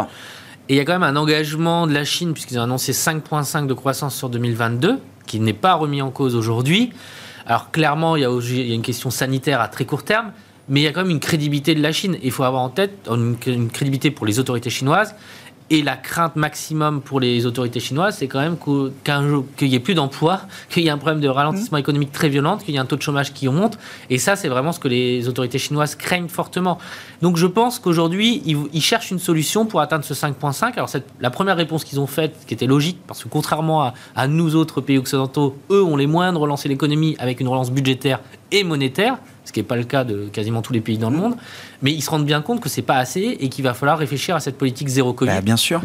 Et 0.69 0.75
il 0.75 0.77
y 0.77 0.81
a 0.81 0.85
quand 0.85 0.93
même 0.93 1.03
un 1.03 1.17
engagement 1.17 1.87
de 1.87 1.93
la 1.93 2.05
Chine, 2.05 2.33
puisqu'ils 2.33 2.59
ont 2.59 2.63
annoncé 2.63 2.93
5,5 2.93 3.67
de 3.67 3.75
croissance 3.75 4.15
sur 4.15 4.29
2022, 4.29 4.99
qui 5.27 5.41
n'est 5.41 5.53
pas 5.53 5.75
remis 5.75 6.03
en 6.03 6.11
cause 6.11 6.37
aujourd'hui. 6.37 6.93
Alors 7.47 7.71
clairement, 7.71 8.17
il 8.17 8.23
y, 8.23 8.25
a, 8.25 8.31
il 8.31 8.69
y, 8.69 8.73
a, 8.73 8.75
une 8.75 8.83
question 8.83 9.11
sanitaire 9.11 9.61
à 9.61 9.69
très 9.69 9.85
court 9.85 10.05
terme, 10.05 10.31
mais 10.69 10.81
il 10.81 10.85
y 10.85 10.87
a 10.87 10.93
quand 10.93 11.03
même 11.03 11.11
une 11.11 11.21
crédibilité 11.21 11.75
de 11.75 11.83
la 11.83 11.93
Chine. 11.93 12.17
Il 12.23 12.31
faut 12.31 12.45
avoir 12.45 12.63
en 12.63 12.69
tête 12.69 12.93
une, 13.11 13.37
une 13.47 13.71
crédibilité 13.71 14.11
pour 14.11 14.27
les 14.27 14.39
autorités 14.39 14.71
chinoises. 14.71 15.15
Et 15.75 15.81
la 15.81 15.97
crainte 15.97 16.37
maximum 16.37 17.01
pour 17.01 17.19
les 17.19 17.47
autorités 17.47 17.81
chinoises, 17.81 18.19
c'est 18.19 18.29
quand 18.29 18.41
même 18.41 18.59
qu'il 18.59 19.69
n'y 19.69 19.75
ait 19.75 19.81
plus 19.81 19.95
d'emplois, 19.95 20.43
qu'il 20.69 20.83
y 20.83 20.89
ait 20.89 20.91
un 20.91 20.99
problème 20.99 21.23
de 21.23 21.29
ralentissement 21.29 21.79
mmh. 21.79 21.81
économique 21.81 22.13
très 22.13 22.29
violent, 22.29 22.59
qu'il 22.59 22.75
y 22.75 22.77
ait 22.77 22.81
un 22.81 22.85
taux 22.85 22.97
de 22.97 23.01
chômage 23.01 23.33
qui 23.33 23.49
monte. 23.49 23.79
Et 24.11 24.19
ça, 24.19 24.37
c'est 24.37 24.49
vraiment 24.49 24.73
ce 24.73 24.81
que 24.81 24.89
les 24.89 25.29
autorités 25.29 25.59
chinoises 25.59 25.95
craignent 25.95 26.29
fortement. 26.29 26.77
Donc 27.23 27.39
je 27.39 27.47
pense 27.47 27.79
qu'aujourd'hui, 27.79 28.43
ils, 28.45 28.83
cherchent 28.83 29.13
une 29.13 29.19
solution 29.19 29.65
pour 29.65 29.81
atteindre 29.81 30.05
ce 30.05 30.13
5,5. 30.13 30.75
Alors 30.75 30.91
la 31.21 31.31
première 31.31 31.57
réponse 31.57 31.85
qu'ils 31.85 32.01
ont 32.01 32.07
faite, 32.07 32.37
qui 32.47 32.53
était 32.53 32.67
logique, 32.67 32.99
parce 33.07 33.25
que 33.25 33.31
contrairement 33.31 33.83
à, 33.83 33.95
à 34.15 34.29
nous 34.29 34.57
autres 34.57 34.83
pays 34.83 34.99
occidentaux, 34.99 35.57
eux 35.71 35.83
ont 35.83 35.97
les 35.97 36.07
moyens 36.07 36.35
de 36.35 36.39
relancer 36.39 36.69
l'économie 36.69 37.17
avec 37.19 37.41
une 37.41 37.49
relance 37.49 37.71
budgétaire 37.71 38.21
et 38.51 38.63
monétaire 38.63 39.17
ce 39.45 39.53
qui 39.53 39.61
n'est 39.61 39.65
pas 39.65 39.77
le 39.77 39.85
cas 39.85 40.05
de 40.05 40.29
quasiment 40.33 40.63
tous 40.63 40.73
les 40.73 40.81
pays 40.81 40.99
dans 40.99 41.11
le 41.11 41.17
monde. 41.17 41.35
Mais 41.83 41.93
ils 41.93 42.03
se 42.03 42.11
rendent 42.11 42.25
bien 42.27 42.43
compte 42.43 42.61
que 42.61 42.69
c'est 42.69 42.83
pas 42.83 42.97
assez 42.97 43.37
et 43.41 43.49
qu'il 43.49 43.65
va 43.65 43.75
falloir 43.75 43.99
réfléchir 43.99 44.37
à 44.37 44.41
cette 44.41 44.57
politique 44.57 44.89
zéro 44.89 45.13
Covid. 45.13 45.31
Bah, 45.31 45.41
bien 45.41 45.57
sûr. 45.57 45.81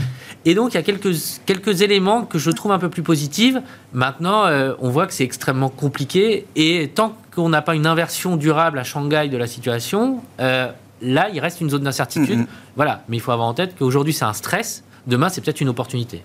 Et 0.45 0.53
donc 0.53 0.73
il 0.73 0.75
y 0.75 0.79
a 0.79 0.83
quelques, 0.83 1.15
quelques 1.45 1.81
éléments 1.81 2.23
que 2.23 2.37
je 2.39 2.51
trouve 2.51 2.71
un 2.71 2.79
peu 2.79 2.89
plus 2.89 3.03
positifs. 3.03 3.55
Maintenant, 3.93 4.45
euh, 4.45 4.73
on 4.79 4.89
voit 4.89 5.07
que 5.07 5.13
c'est 5.13 5.23
extrêmement 5.23 5.69
compliqué 5.69 6.45
et 6.55 6.91
tant 6.93 7.15
qu'on 7.33 7.49
n'a 7.49 7.61
pas 7.61 7.75
une 7.75 7.87
inversion 7.87 8.35
durable 8.35 8.79
à 8.79 8.83
Shanghai 8.83 9.27
de 9.29 9.37
la 9.37 9.47
situation, 9.47 10.21
euh, 10.39 10.71
là 11.01 11.29
il 11.33 11.39
reste 11.39 11.61
une 11.61 11.69
zone 11.69 11.83
d'incertitude. 11.83 12.45
Voilà. 12.75 13.03
Mais 13.09 13.17
il 13.17 13.19
faut 13.19 13.31
avoir 13.31 13.47
en 13.47 13.53
tête 13.53 13.75
qu'aujourd'hui 13.77 14.13
c'est 14.13 14.25
un 14.25 14.33
stress. 14.33 14.83
Demain, 15.07 15.29
c'est 15.29 15.39
peut-être 15.39 15.61
une 15.61 15.69
opportunité. 15.69 16.21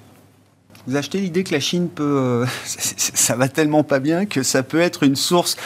Vous 0.89 0.97
achetez 0.97 1.21
l'idée 1.21 1.45
que 1.45 1.53
la 1.53 1.61
Chine 1.61 1.89
peut, 1.89 2.03
euh, 2.03 2.47
ça 2.67 3.37
va 3.37 3.49
tellement 3.49 3.85
pas 3.85 4.01
bien 4.01 4.27
que 4.27 4.43
ça 4.43 4.65
peut 4.65 4.81
être 4.81 5.05
une 5.05 5.15
source 5.15 5.57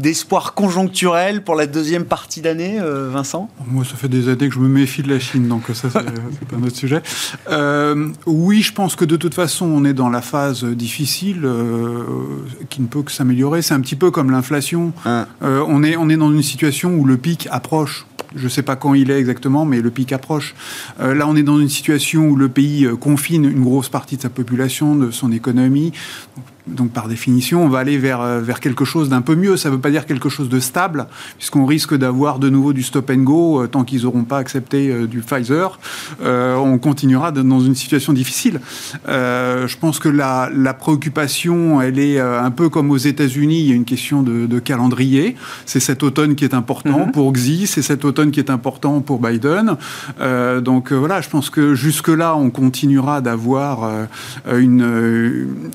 d'espoir 0.00 0.54
conjoncturel 0.54 1.42
pour 1.42 1.54
la 1.54 1.66
deuxième 1.66 2.04
partie 2.04 2.40
d'année, 2.40 2.80
euh, 2.80 3.08
Vincent? 3.08 3.48
Moi, 3.68 3.84
ça 3.84 3.94
fait 3.94 4.08
des 4.08 4.28
années 4.28 4.48
que 4.48 4.54
je 4.54 4.58
me 4.58 4.68
méfie 4.68 5.04
de 5.04 5.10
la 5.10 5.20
Chine, 5.20 5.46
donc 5.46 5.62
ça 5.74 5.88
c'est 5.90 5.98
un 6.56 6.62
autre 6.64 6.76
sujet. 6.76 7.02
Euh, 7.50 8.08
oui, 8.26 8.62
je 8.62 8.72
pense 8.72 8.96
que 8.96 9.04
de 9.04 9.14
toute 9.14 9.34
façon, 9.34 9.66
on 9.66 9.84
est 9.84 9.94
dans 9.94 10.10
la 10.10 10.22
phase 10.22 10.64
difficile 10.64 11.48
qui 12.68 12.82
ne 12.82 12.88
peut 12.88 13.02
que 13.02 13.12
s'améliorer. 13.12 13.62
C'est 13.62 13.74
un 13.74 13.80
petit 13.80 13.96
peu 13.96 14.10
comme 14.10 14.32
l'inflation. 14.32 14.92
Hein. 15.04 15.26
on 15.40 15.84
est 15.84 15.96
on 15.96 16.08
est 16.08 16.16
dans 16.16 16.32
une 16.32 16.42
situation 16.42 16.94
où 16.94 17.04
le 17.04 17.16
pic 17.16 17.46
approche 17.50 18.06
je 18.34 18.44
ne 18.44 18.48
sais 18.48 18.62
pas 18.62 18.74
quand 18.74 18.94
il 18.94 19.10
est 19.10 19.18
exactement, 19.18 19.64
mais 19.64 19.80
le 19.80 19.90
pic 19.90 20.12
approche. 20.12 20.56
Là, 20.98 21.26
on 21.28 21.36
est 21.36 21.42
dans 21.42 21.60
une 21.60 21.68
situation 21.68 22.28
où 22.28 22.36
le 22.36 22.48
pays 22.48 22.88
confine 23.00 23.44
une 23.44 23.62
grosse 23.62 23.88
partie 23.88 24.16
de 24.16 24.22
sa 24.22 24.28
population, 24.28 24.63
de 24.94 25.10
son 25.10 25.32
économie. 25.32 25.92
Par 26.92 27.08
définition, 27.08 27.64
on 27.64 27.68
va 27.68 27.80
aller 27.80 27.98
vers, 27.98 28.20
euh, 28.20 28.40
vers 28.40 28.60
quelque 28.60 28.84
chose 28.84 29.08
d'un 29.08 29.20
peu 29.20 29.34
mieux. 29.34 29.56
Ça 29.56 29.68
ne 29.68 29.74
veut 29.74 29.80
pas 29.80 29.90
dire 29.90 30.06
quelque 30.06 30.28
chose 30.28 30.48
de 30.48 30.60
stable, 30.60 31.06
puisqu'on 31.36 31.66
risque 31.66 31.94
d'avoir 31.94 32.38
de 32.38 32.48
nouveau 32.48 32.72
du 32.72 32.82
stop 32.82 33.10
and 33.10 33.18
go 33.18 33.62
euh, 33.62 33.66
tant 33.66 33.84
qu'ils 33.84 34.02
n'auront 34.02 34.24
pas 34.24 34.38
accepté 34.38 34.90
euh, 34.90 35.06
du 35.06 35.20
Pfizer. 35.20 35.78
on 36.20 36.78
continuera 36.78 37.32
dans 37.32 37.60
une 37.60 37.74
situation 37.74 38.12
difficile. 38.12 38.60
je 39.06 39.76
pense 39.78 39.98
que 39.98 40.08
la, 40.08 40.50
la, 40.54 40.74
préoccupation, 40.74 41.80
elle 41.80 41.98
est 41.98 42.18
un 42.20 42.50
peu 42.50 42.68
comme 42.68 42.90
aux 42.90 42.96
États-Unis. 42.96 43.60
Il 43.60 43.68
y 43.68 43.72
a 43.72 43.74
une 43.74 43.84
question 43.84 44.22
de, 44.22 44.58
calendrier. 44.58 45.36
C'est 45.66 45.80
cet 45.80 46.02
automne 46.02 46.34
qui 46.34 46.44
est 46.44 46.54
important 46.54 47.06
mm-hmm. 47.06 47.12
pour 47.12 47.32
Xi, 47.32 47.66
c'est 47.66 47.82
cet 47.82 48.04
automne 48.04 48.30
qui 48.30 48.40
est 48.40 48.50
important 48.50 49.00
pour 49.00 49.20
Biden. 49.20 49.76
donc 50.62 50.92
voilà, 50.92 51.20
je 51.20 51.28
pense 51.28 51.50
que 51.50 51.74
jusque-là, 51.74 52.36
on 52.36 52.50
continuera 52.50 53.20
d'avoir 53.20 53.90
une 54.52 54.84
une 54.84 55.70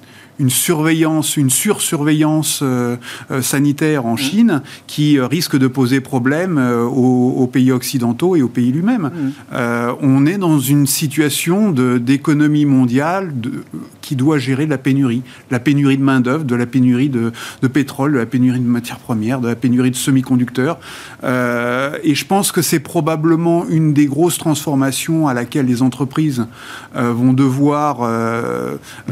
surveillance, 0.47 1.36
une 1.36 1.49
sursurveillance 1.49 2.62
euh, 2.63 2.95
euh, 3.30 3.41
sanitaire 3.41 4.06
en 4.06 4.13
mmh. 4.13 4.17
Chine 4.17 4.62
qui 4.88 5.19
euh, 5.19 5.28
risque 5.28 5.58
de 5.58 5.67
poser 5.67 5.99
problème 5.99 6.58
aux, 6.58 7.47
pays 7.52 7.71
occidentaux 7.71 8.36
et 8.36 8.41
aux 8.41 8.47
pays 8.47 8.71
lui-même. 8.71 9.10
Mmh. 9.10 9.60
on 10.02 10.25
est 10.25 10.38
dans 10.38 10.60
une 10.60 10.86
situation 10.86 11.71
d'économie 11.71 12.65
mondiale 12.65 13.32
de, 13.34 13.63
qui 14.02 14.15
doit 14.15 14.38
gérer 14.38 14.67
la 14.67 14.78
pénurie, 14.78 15.23
la 15.49 15.60
pénurie 15.60 15.97
de 15.97 16.04
main 16.04 16.21
d'œuvre, 16.21 16.43
de 16.43 16.56
la 16.56 16.67
pénurie 16.67 17.10
de, 17.10 17.32
de, 17.62 17.67
pétrole, 17.67 18.13
de 18.13 18.17
la 18.19 18.25
pénurie 18.25 18.60
de 18.60 18.67
matières 18.67 18.99
premières, 18.99 19.41
de 19.41 19.47
la 19.47 19.56
pénurie 19.56 19.91
de 19.91 19.95
semi-conducteurs. 19.95 20.78
et 21.23 22.15
je 22.15 22.25
pense 22.25 22.52
que 22.52 22.62
c'est 22.62 22.80
probablement 22.80 23.65
une 23.67 23.93
des 23.93 24.06
grosses 24.06 24.38
transformations 24.38 25.28
à 25.28 25.34
laquelle 25.34 25.65
les 25.65 25.82
entreprises 25.82 26.45
vont 26.93 27.34
devoir 27.34 27.97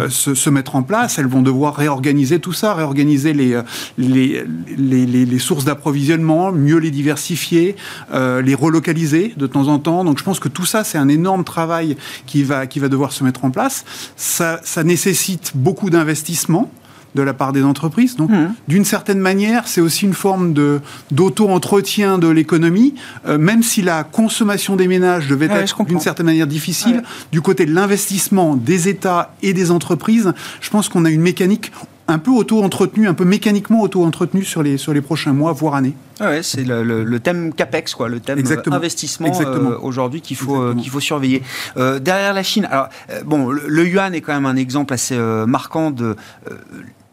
se, 0.10 0.36
se 0.36 0.50
mettre 0.50 0.76
en 0.76 0.84
place 0.84 1.16
elles 1.17 1.27
vont 1.27 1.41
devoir 1.41 1.75
réorganiser 1.75 2.39
tout 2.39 2.53
ça, 2.53 2.73
réorganiser 2.73 3.34
les, 3.34 3.53
euh, 3.53 5.39
sources 5.39 5.65
d'approvisionnement, 5.65 6.51
mieux 6.51 6.77
les 6.77 6.91
diversifier, 6.91 7.75
euh, 8.13 8.41
les 8.41 8.56
relocaliser 8.56 9.34
de 9.38 9.47
temps 9.47 9.67
en 9.67 9.80
temps. 9.80 10.03
Donc 10.03 10.19
je 10.19 10.23
pense 10.23 10.39
que 10.39 10.49
tout 10.49 10.65
ça, 10.65 10.84
c'est 10.84 10.97
un 10.97 11.08
énorme 11.08 11.43
travail 11.43 11.97
qui 12.25 12.43
va, 12.43 12.65
devoir 12.65 13.12
se 13.12 13.23
mettre 13.23 13.45
en 13.45 13.51
place. 13.51 13.86
Ça, 14.15 14.60
ça 14.63 14.84
nécessite 14.84 15.51
beaucoup 15.56 15.89
d'investissement 15.89 16.71
de 17.17 17.23
la 17.23 17.34
part 17.34 17.51
des 17.51 17.63
entreprises. 17.63 18.15
Donc, 18.15 18.30
mmh. 18.30 18.53
d'une 18.67 18.86
certaine 18.86 19.19
manière, 19.19 19.67
c'est 19.67 19.82
aussi 19.82 20.06
une 20.06 20.13
forme 20.13 20.53
de 20.53 20.80
d'auto-entretien 21.12 22.19
de 22.19 22.27
l'économie, 22.27 22.93
euh, 23.27 23.38
même 23.38 23.63
si 23.63 23.82
la 23.82 24.03
consommation 24.03 24.75
des 24.75 24.88
ménages 24.88 25.27
devait 25.27 25.47
être 25.47 25.84
d'une 25.84 25.99
certaine 25.99 26.27
manière 26.27 26.47
difficile. 26.47 27.03
Du 27.32 27.41
côté 27.41 27.65
de 27.65 27.73
l'investissement 27.73 28.56
des 28.56 28.88
États 28.88 29.34
et 29.41 29.53
des 29.53 29.71
entreprises, 29.71 30.32
je 30.62 30.69
pense 30.69 30.89
qu'on 30.89 31.06
a 31.06 31.10
une 31.10 31.21
mécanique 31.21 31.71
un 32.10 32.19
peu 32.19 32.32
auto-entretenue, 32.32 33.08
un 33.10 33.13
peu 33.13 33.25
mécaniquement 33.25 33.82
auto-entretenue 33.82 34.45
sur 34.45 34.63
les, 34.63 34.77
sur 34.77 34.93
les 34.93 35.01
prochains 35.01 35.34
mois, 35.34 35.51
voire 35.51 35.75
années. 35.75 35.93
Ah 36.21 36.30
ouais, 36.30 36.41
c'est 36.41 36.63
le, 36.63 37.19
thème 37.19 37.53
CAPEX, 37.53 37.95
quoi, 37.95 38.08
le 38.08 38.21
thème 38.21 38.41
investissement 38.71 39.30
euh, 39.41 39.77
aujourd'hui 39.82 40.21
qu'il 40.21 40.38
faut, 40.38 40.62
euh, 40.62 40.73
qu'il 40.73 40.89
faut 40.89 41.01
surveiller. 41.01 41.43
derrière 41.75 42.34
la 42.34 42.43
Chine, 42.43 42.67
alors, 42.71 42.88
bon, 43.25 43.49
le, 43.49 43.63
le, 43.67 43.88
yuan 43.88 44.13
est 44.13 44.21
quand 44.21 44.34
même 44.34 44.45
un 44.45 44.56
exemple 44.56 44.93
assez 44.93 45.17
marquant 45.47 45.91
de 45.91 46.15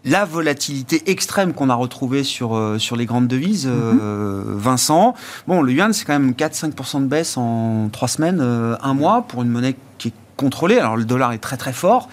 la 0.04 0.24
volatilité 0.24 1.02
extrême 1.10 1.54
qu'on 1.54 1.70
a 1.70 1.74
retrouvée 1.74 2.24
sur, 2.24 2.56
euh, 2.56 2.78
sur 2.78 2.96
les 2.96 3.06
grandes 3.06 3.26
devises, 3.26 3.66
euh, 3.66 4.44
mhm. 4.44 4.58
Vincent. 4.58 5.14
Bon, 5.46 5.62
le 5.62 5.72
yuan, 5.72 5.92
c'est 5.92 6.04
quand 6.04 6.12
même 6.12 6.32
4-5% 6.32 7.00
de 7.00 7.06
baisse 7.06 7.36
en 7.36 7.88
3 7.90 8.08
semaines, 8.08 8.40
euh, 8.40 8.76
un 8.82 8.94
mois, 8.94 9.24
pour 9.26 9.42
une 9.42 9.48
monnaie 9.48 9.76
qui 9.98 10.08
est 10.08 10.14
contrôlée. 10.36 10.78
Alors, 10.78 10.96
le 10.96 11.04
dollar 11.04 11.32
est 11.32 11.38
très 11.38 11.56
très 11.56 11.72
fort. 11.72 12.08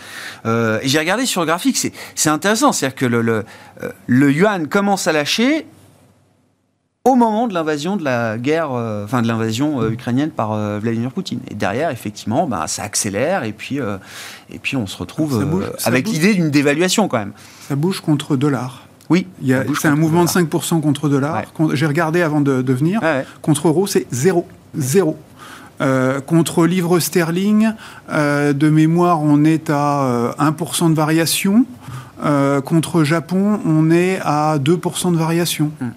et 0.45 0.87
j'ai 0.87 0.99
regardé 0.99 1.25
sur 1.25 1.41
le 1.41 1.47
graphique, 1.47 1.77
c'est 2.15 2.29
intéressant. 2.29 2.71
C'est-à-dire 2.71 2.95
que 2.95 3.05
le, 3.05 3.21
le, 3.21 3.45
le 4.07 4.31
yuan 4.31 4.67
commence 4.67 5.07
à 5.07 5.11
lâcher 5.11 5.65
au 7.03 7.15
moment 7.15 7.47
de 7.47 7.53
l'invasion 7.53 7.97
de 7.97 8.03
la 8.03 8.37
guerre, 8.37 8.71
euh, 8.73 9.05
enfin 9.05 9.23
de 9.23 9.27
l'invasion 9.27 9.81
euh, 9.81 9.89
ukrainienne 9.89 10.29
par 10.29 10.51
euh, 10.51 10.79
Vladimir 10.79 11.11
Poutine. 11.11 11.39
Et 11.49 11.55
derrière, 11.55 11.89
effectivement, 11.89 12.45
bah, 12.45 12.65
ça 12.67 12.83
accélère 12.83 13.43
et 13.43 13.53
puis, 13.53 13.79
et 14.49 14.59
puis 14.59 14.77
on 14.77 14.85
se 14.85 14.97
retrouve 14.97 15.65
avec 15.83 16.07
l'idée 16.07 16.33
d'une 16.33 16.51
dévaluation 16.51 17.07
quand 17.07 17.17
même. 17.17 17.33
Ça 17.67 17.75
bouge 17.75 18.01
contre 18.01 18.35
dollar. 18.35 18.87
Oui. 19.09 19.27
C'est 19.79 19.87
un 19.87 19.95
mouvement 19.95 20.23
de 20.23 20.29
5% 20.29 20.79
contre 20.79 21.09
dollar. 21.09 21.43
J'ai 21.73 21.85
regardé 21.85 22.21
avant 22.21 22.41
de, 22.41 22.73
venir. 22.73 23.01
Contre 23.41 23.67
euro, 23.67 23.87
c'est 23.87 24.05
zéro. 24.11 24.47
Zéro. 24.75 25.17
contre 26.27 26.65
livre 26.65 26.99
sterling, 26.99 27.71
de 28.09 28.69
mémoire, 28.69 29.21
on 29.21 29.43
est 29.43 29.69
à 29.69 30.33
1% 30.39 30.89
de 30.89 30.95
variation. 30.95 31.65
contre 32.63 33.03
Japon, 33.03 33.59
on 33.65 33.91
est 33.91 34.19
à 34.23 34.57
2% 34.59 35.11
de 35.11 35.17
variation. 35.17 35.71
Hum. 35.81 35.91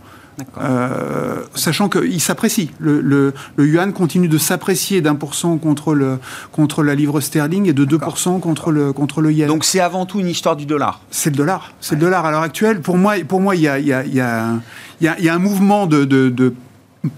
Euh, 0.59 1.43
sachant 1.55 1.89
qu'il 1.89 2.21
s'apprécie. 2.21 2.71
Le, 2.79 3.01
le, 3.01 3.33
yuan 3.59 3.93
continue 3.93 4.29
de 4.29 4.39
s'apprécier 4.39 5.01
d'un 5.01 5.15
pour 5.15 5.35
cent 5.35 5.57
contre, 5.59 5.95
le, 5.95 6.19
contre 6.53 6.83
la 6.83 6.95
livre 6.95 7.21
sterling 7.21 7.69
et 7.69 7.73
de 7.73 7.85
2% 7.85 8.41
contre 8.41 8.73
le, 8.73 8.93
contre 8.93 9.21
le 9.21 9.33
yen. 9.33 9.49
Donc 9.49 9.65
c'est 9.65 9.81
avant 9.81 10.07
tout 10.07 10.21
une 10.21 10.29
histoire 10.29 10.57
du 10.57 10.67
dollar 10.67 11.01
C'est 11.11 11.31
le 11.31 11.37
dollar. 11.37 11.73
C'est 11.81 11.95
le 11.95 12.01
dollar 12.01 12.27
à 12.27 12.31
l'heure 12.31 12.43
actuelle. 12.43 12.81
Pour 12.81 12.99
moi, 12.99 13.15
pour 13.27 13.41
moi 13.41 13.55
il 13.55 13.63
y 13.63 13.69
a, 13.69 13.79
y, 13.79 13.93
a, 13.93 14.05
y, 14.05 14.21
a, 14.21 14.61
y 15.01 15.29
a, 15.29 15.35
un 15.35 15.39
mouvement 15.39 15.87
de, 15.87 16.05
de, 16.05 16.29
de 16.31 16.53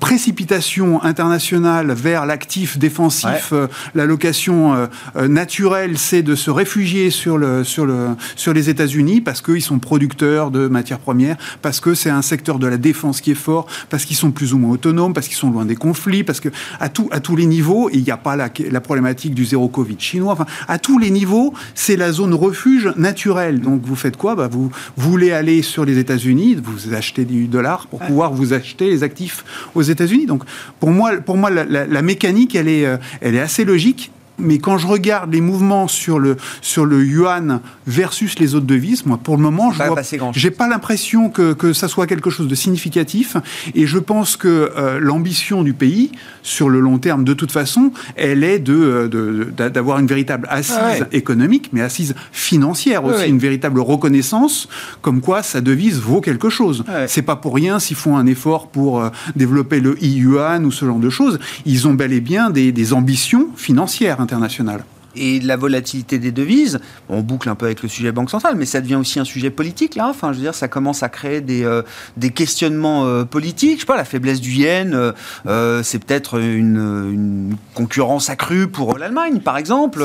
précipitation 0.01 1.03
internationale 1.03 1.93
vers 1.93 2.27
l'actif 2.27 2.79
défensif, 2.79 3.51
euh, 3.53 3.69
la 3.95 4.05
location 4.05 4.75
euh, 4.75 4.87
euh, 5.17 5.29
naturelle, 5.29 5.99
c'est 5.99 6.23
de 6.23 6.35
se 6.35 6.51
réfugier 6.51 7.11
sur, 7.11 7.39
le, 7.39 7.63
sur, 7.65 7.87
le, 7.87 8.09
sur 8.35 8.53
les 8.53 8.69
États-Unis 8.69 9.21
parce 9.21 9.41
qu'ils 9.41 9.63
sont 9.63 9.79
producteurs 9.79 10.51
de 10.51 10.67
matières 10.69 10.99
premières, 10.99 11.37
parce 11.63 11.81
que 11.81 11.95
c'est 11.95 12.11
un 12.11 12.23
secteur 12.23 12.59
de 12.59 12.67
la 12.67 12.77
défense 12.79 13.21
qui 13.21 13.31
est 13.31 13.35
fort, 13.35 13.67
parce 13.89 14.05
qu'ils 14.05 14.17
sont 14.17 14.33
plus 14.33 14.55
ou 14.55 14.59
moins 14.59 14.73
autonomes, 14.73 15.15
parce 15.15 15.29
qu'ils 15.29 15.37
sont 15.37 15.51
loin 15.51 15.65
des 15.65 15.77
conflits, 15.77 16.25
parce 16.25 16.41
que 16.41 16.49
à, 16.81 16.89
tout, 16.89 17.09
à 17.13 17.21
tous 17.21 17.37
les 17.37 17.47
niveaux, 17.47 17.89
il 17.93 18.03
n'y 18.03 18.11
a 18.11 18.17
pas 18.17 18.37
la, 18.37 18.51
la, 18.71 18.81
problématique 18.81 19.35
du 19.35 19.45
zéro 19.45 19.69
Covid 19.69 19.97
chinois, 19.99 20.33
enfin, 20.33 20.47
à 20.69 20.79
tous 20.79 20.99
les 20.99 21.11
niveaux, 21.11 21.55
c'est 21.75 21.97
la 21.97 22.13
zone 22.13 22.35
refuge 22.35 22.93
naturelle. 22.97 23.61
Donc 23.61 23.83
vous 23.85 23.97
faites 23.97 24.17
quoi? 24.17 24.35
Bah, 24.35 24.49
Vous 24.51 24.71
voulez 24.97 25.33
aller 25.33 25.63
sur 25.63 25.85
les 25.85 25.99
États-Unis, 25.99 26.57
vous 26.63 26.95
achetez 26.95 27.25
du 27.25 27.47
dollar 27.47 27.87
pour 27.87 28.01
pouvoir 28.01 28.33
vous 28.33 28.53
acheter 28.53 28.91
les 28.91 29.03
actifs 29.03 29.45
aux 29.77 29.83
États-Unis. 29.83 30.27
Donc 30.27 30.43
pour 30.81 30.91
moi, 30.91 31.13
la, 31.51 32.03
mécanique, 32.03 32.55
elle 32.55 32.69
est, 32.69 32.87
euh, 32.87 32.97
elle 33.21 33.35
est 33.35 33.41
assez 33.41 33.65
logique. 33.65 34.11
Mais 34.39 34.59
quand 34.59 34.79
je 34.79 34.87
regarde 34.87 35.33
les 35.33 35.41
mouvements 35.41 35.89
sur 35.89 36.19
le, 36.19 36.37
sur 36.61 36.85
le 36.85 37.05
yuan 37.05 37.61
versus 37.87 38.39
les 38.39 38.55
autres 38.55 38.67
devises, 38.67 39.07
moi, 39.07 39.19
pour 39.23 39.37
le 39.37 39.43
moment, 39.43 39.73
je 39.73 40.47
n'ai 40.47 40.51
pas 40.51 40.69
l'impression 40.69 41.31
que, 41.31 41.53
que 41.53 41.73
ça 41.73 41.89
soit 41.89 42.07
quelque 42.07 42.31
chose 42.31 42.49
de 42.49 42.55
significatif. 42.55 43.37
Et 43.75 43.87
je 43.87 43.99
pense 43.99 44.37
que 44.37 44.73
euh, 44.77 44.99
l'ambition 45.01 45.63
du 45.63 45.73
pays, 45.73 46.13
sur 46.43 46.69
le 46.69 46.81
long 46.81 46.99
terme, 46.99 47.25
de 47.25 47.35
toute 47.35 47.53
façon, 47.53 47.93
elle 48.17 48.45
est 48.45 48.59
de, 48.59 49.09
d'avoir 49.57 49.99
une 49.99 50.07
véritable 50.07 50.47
assise 50.51 50.77
ah 50.79 51.07
économique, 51.13 51.71
mais 51.73 51.81
assise 51.81 52.15
financière 52.33 53.05
aussi, 53.05 53.29
une 53.29 53.39
véritable 53.39 53.81
reconnaissance, 53.81 54.69
comme 55.03 55.21
quoi 55.21 55.43
sa 55.43 55.61
devise 55.61 55.99
vaut 55.99 56.21
quelque 56.21 56.49
chose. 56.49 56.85
Ah 56.89 57.07
C'est 57.07 57.23
pas 57.23 57.37
pour 57.37 57.55
rien 57.55 57.79
s'ils 57.79 57.97
font 57.97 58.17
un 58.17 58.27
effort 58.27 58.69
pour 58.69 59.01
euh, 59.01 59.11
développer 59.35 59.81
le 59.81 60.03
yuan 60.03 60.65
ou 60.65 60.73
ce 60.73 60.85
genre 60.85 60.99
de 60.99 61.11
choses. 61.11 61.39
Ils 61.65 61.89
ont 61.89 61.95
bel 61.95 62.13
et 62.13 62.21
bien 62.21 62.51
des, 62.51 62.73
des 62.73 62.93
ambitions 62.93 63.49
financières 63.57 64.26
internationales 64.27 64.85
et 65.17 65.41
la 65.41 65.57
volatilité 65.57 66.19
des 66.19 66.33
devises, 66.33 66.79
on 67.09 67.21
boucle 67.21 67.49
un 67.49 67.55
peu 67.55 67.67
avec 67.67 67.83
le 67.83 67.89
sujet 67.89 68.13
banque 68.13 68.31
centrale, 68.31 68.55
mais 68.57 68.67
ça 68.67 68.81
devient 68.81 68.97
aussi 68.97 69.19
un 69.19 69.25
sujet 69.25 69.51
politique 69.51 69.95
là. 69.95 70.09
Enfin, 70.09 70.33
je 70.33 70.37
veux 70.37 70.43
dire, 70.43 70.55
ça 70.55 70.69
commence 70.69 71.03
à 71.03 71.09
créer 71.09 71.41
des, 71.41 71.65
euh, 71.65 71.83
des 72.17 72.31
questionnements 72.31 73.07
euh, 73.07 73.25
politiques. 73.25 73.77
Je 73.77 73.81
sais 73.81 73.87
pas, 73.87 73.97
la 73.97 74.05
faiblesse 74.05 74.41
du 74.41 74.51
yen, 74.53 75.13
euh, 75.47 75.83
c'est 75.83 76.05
peut-être 76.05 76.39
une, 76.39 77.57
concurrence 77.75 78.31
accrue 78.31 78.69
pour 78.69 78.99
l'Allemagne, 78.99 79.41
par 79.41 79.57
exemple. 79.57 80.05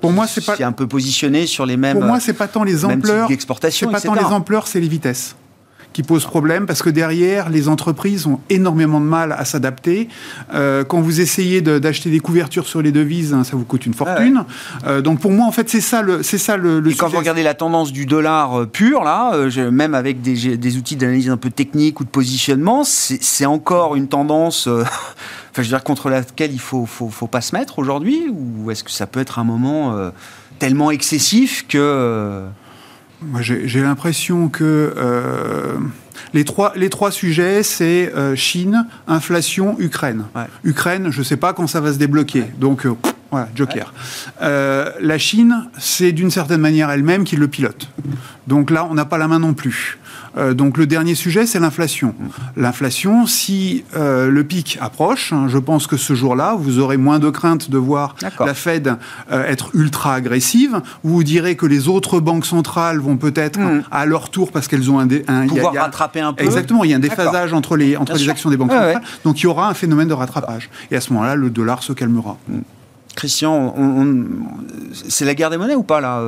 pour 0.00 0.12
moi, 0.12 0.26
c'est 0.26 0.44
pas. 0.44 0.56
un 0.60 0.72
peu 0.72 0.86
positionné 0.86 1.46
sur 1.46 1.66
les 1.66 1.76
mêmes. 1.76 1.98
Pour 1.98 2.06
moi, 2.06 2.20
c'est 2.20 2.34
pas 2.34 2.48
tant 2.48 2.64
les 2.64 2.84
ampleurs. 2.84 3.28
C'est 3.70 3.86
pas 3.86 4.00
tant 4.00 4.14
les 4.14 4.24
ampleurs, 4.24 4.66
c'est 4.66 4.80
les 4.80 4.88
vitesses 4.88 5.36
qui 5.92 6.02
pose 6.02 6.24
problème 6.24 6.66
parce 6.66 6.82
que 6.82 6.90
derrière, 6.90 7.50
les 7.50 7.68
entreprises 7.68 8.26
ont 8.26 8.40
énormément 8.48 9.00
de 9.00 9.06
mal 9.06 9.32
à 9.32 9.44
s'adapter. 9.44 10.08
Euh, 10.54 10.84
quand 10.84 11.00
vous 11.00 11.20
essayez 11.20 11.60
d'acheter 11.60 12.10
des 12.10 12.20
couvertures 12.20 12.66
sur 12.66 12.82
les 12.82 12.92
devises, 12.92 13.34
hein, 13.34 13.44
ça 13.44 13.56
vous 13.56 13.64
coûte 13.64 13.86
une 13.86 13.94
fortune. 13.94 14.44
Euh, 14.86 15.00
donc 15.00 15.20
pour 15.20 15.32
moi, 15.32 15.46
en 15.46 15.52
fait, 15.52 15.68
c'est 15.68 15.80
ça 15.80 16.02
le, 16.02 16.22
c'est 16.22 16.38
ça 16.38 16.56
le. 16.56 16.86
Et 16.88 16.94
quand 16.94 17.08
vous 17.08 17.18
regardez 17.18 17.42
la 17.42 17.54
tendance 17.54 17.92
du 17.92 18.06
dollar 18.06 18.60
euh, 18.60 18.66
pur, 18.66 19.02
là, 19.02 19.32
même 19.70 19.94
avec 19.94 20.22
des, 20.22 20.56
des 20.56 20.76
outils 20.76 20.96
d'analyse 20.96 21.28
un 21.28 21.36
peu 21.36 21.50
technique 21.50 22.00
ou 22.00 22.04
de 22.04 22.10
positionnement, 22.10 22.84
c'est 22.84 23.46
encore 23.46 23.96
une 23.96 24.08
tendance. 24.08 24.68
Enfin, 25.52 25.62
je 25.62 25.68
veux 25.68 25.76
dire, 25.76 25.82
contre 25.82 26.10
laquelle 26.10 26.52
il 26.52 26.60
faut, 26.60 26.86
faut, 26.86 27.08
faut 27.08 27.26
pas 27.26 27.40
se 27.40 27.56
mettre 27.56 27.80
aujourd'hui 27.80 28.28
Ou 28.30 28.70
est-ce 28.70 28.84
que 28.84 28.90
ça 28.92 29.08
peut 29.08 29.18
être 29.18 29.40
un 29.40 29.44
moment 29.44 30.12
tellement 30.60 30.92
excessif 30.92 31.66
que. 31.66 32.46
Moi, 33.22 33.42
j'ai 33.42 33.82
l'impression 33.82 34.48
que 34.48 34.94
euh, 34.96 35.76
les, 36.32 36.44
trois, 36.44 36.72
les 36.74 36.88
trois 36.88 37.10
sujets, 37.10 37.62
c'est 37.62 38.12
euh, 38.14 38.34
Chine, 38.34 38.86
inflation, 39.06 39.76
Ukraine. 39.78 40.24
Ukraine, 40.64 41.10
je 41.10 41.18
ne 41.18 41.24
sais 41.24 41.36
pas 41.36 41.52
quand 41.52 41.66
ça 41.66 41.80
va 41.80 41.92
se 41.92 41.98
débloquer. 41.98 42.44
Donc, 42.58 42.86
euh, 42.86 42.94
voilà, 43.30 43.48
Joker. 43.54 43.92
la 44.40 45.18
Chine, 45.18 45.68
c'est 45.78 46.12
d'une 46.12 46.30
certaine 46.30 46.60
manière 46.60 46.90
elle-même 46.90 47.24
qui 47.24 47.36
le 47.36 47.46
pilote. 47.46 47.90
Donc 48.46 48.70
là, 48.70 48.86
on 48.90 48.94
n'a 48.94 49.04
pas 49.04 49.18
la 49.18 49.28
main 49.28 49.38
non 49.38 49.52
plus. 49.52 49.99
Euh, 50.36 50.54
donc 50.54 50.76
le 50.76 50.86
dernier 50.86 51.14
sujet, 51.14 51.46
c'est 51.46 51.58
l'inflation. 51.58 52.14
L'inflation, 52.56 53.26
si 53.26 53.84
euh, 53.96 54.30
le 54.30 54.44
pic 54.44 54.78
approche, 54.80 55.32
hein, 55.32 55.46
je 55.48 55.58
pense 55.58 55.86
que 55.86 55.96
ce 55.96 56.14
jour-là, 56.14 56.54
vous 56.58 56.78
aurez 56.78 56.96
moins 56.96 57.18
de 57.18 57.30
crainte 57.30 57.70
de 57.70 57.78
voir 57.78 58.14
la 58.38 58.54
Fed 58.54 58.96
euh, 59.30 59.44
être 59.44 59.70
ultra 59.74 60.14
agressive. 60.14 60.80
Vous 61.02 61.24
direz 61.24 61.56
que 61.56 61.66
les 61.66 61.88
autres 61.88 62.20
banques 62.20 62.46
centrales 62.46 62.98
vont 62.98 63.16
peut-être 63.16 63.58
hmm. 63.58 63.82
à 63.90 64.06
leur 64.06 64.30
tour, 64.30 64.52
parce 64.52 64.68
qu'elles 64.68 64.90
ont 64.90 65.00
un, 65.00 65.08
un 65.28 65.46
pouvoir 65.46 65.74
rattraper 65.74 66.20
un 66.20 66.32
peu. 66.32 66.44
Exactement, 66.44 66.84
il 66.84 66.90
y 66.90 66.94
a 66.94 66.96
un 66.96 67.00
déphasage 67.00 67.52
entre 67.52 67.76
les 67.76 67.96
entre 67.96 68.14
les 68.14 68.28
actions 68.28 68.50
des 68.50 68.56
banques 68.56 68.72
centrales. 68.72 69.02
Donc 69.24 69.40
il 69.40 69.44
y 69.44 69.46
aura 69.46 69.68
un 69.68 69.74
phénomène 69.74 70.08
de 70.08 70.14
rattrapage. 70.14 70.70
Et 70.90 70.96
à 70.96 71.00
ce 71.00 71.12
moment-là, 71.12 71.34
le 71.34 71.50
dollar 71.50 71.82
se 71.82 71.92
calmera. 71.92 72.36
Hmm. 72.48 72.60
Christian, 73.16 73.74
c'est 75.08 75.24
la 75.24 75.34
guerre 75.34 75.50
des 75.50 75.56
monnaies 75.56 75.74
ou 75.74 75.82
pas 75.82 76.00
là 76.00 76.22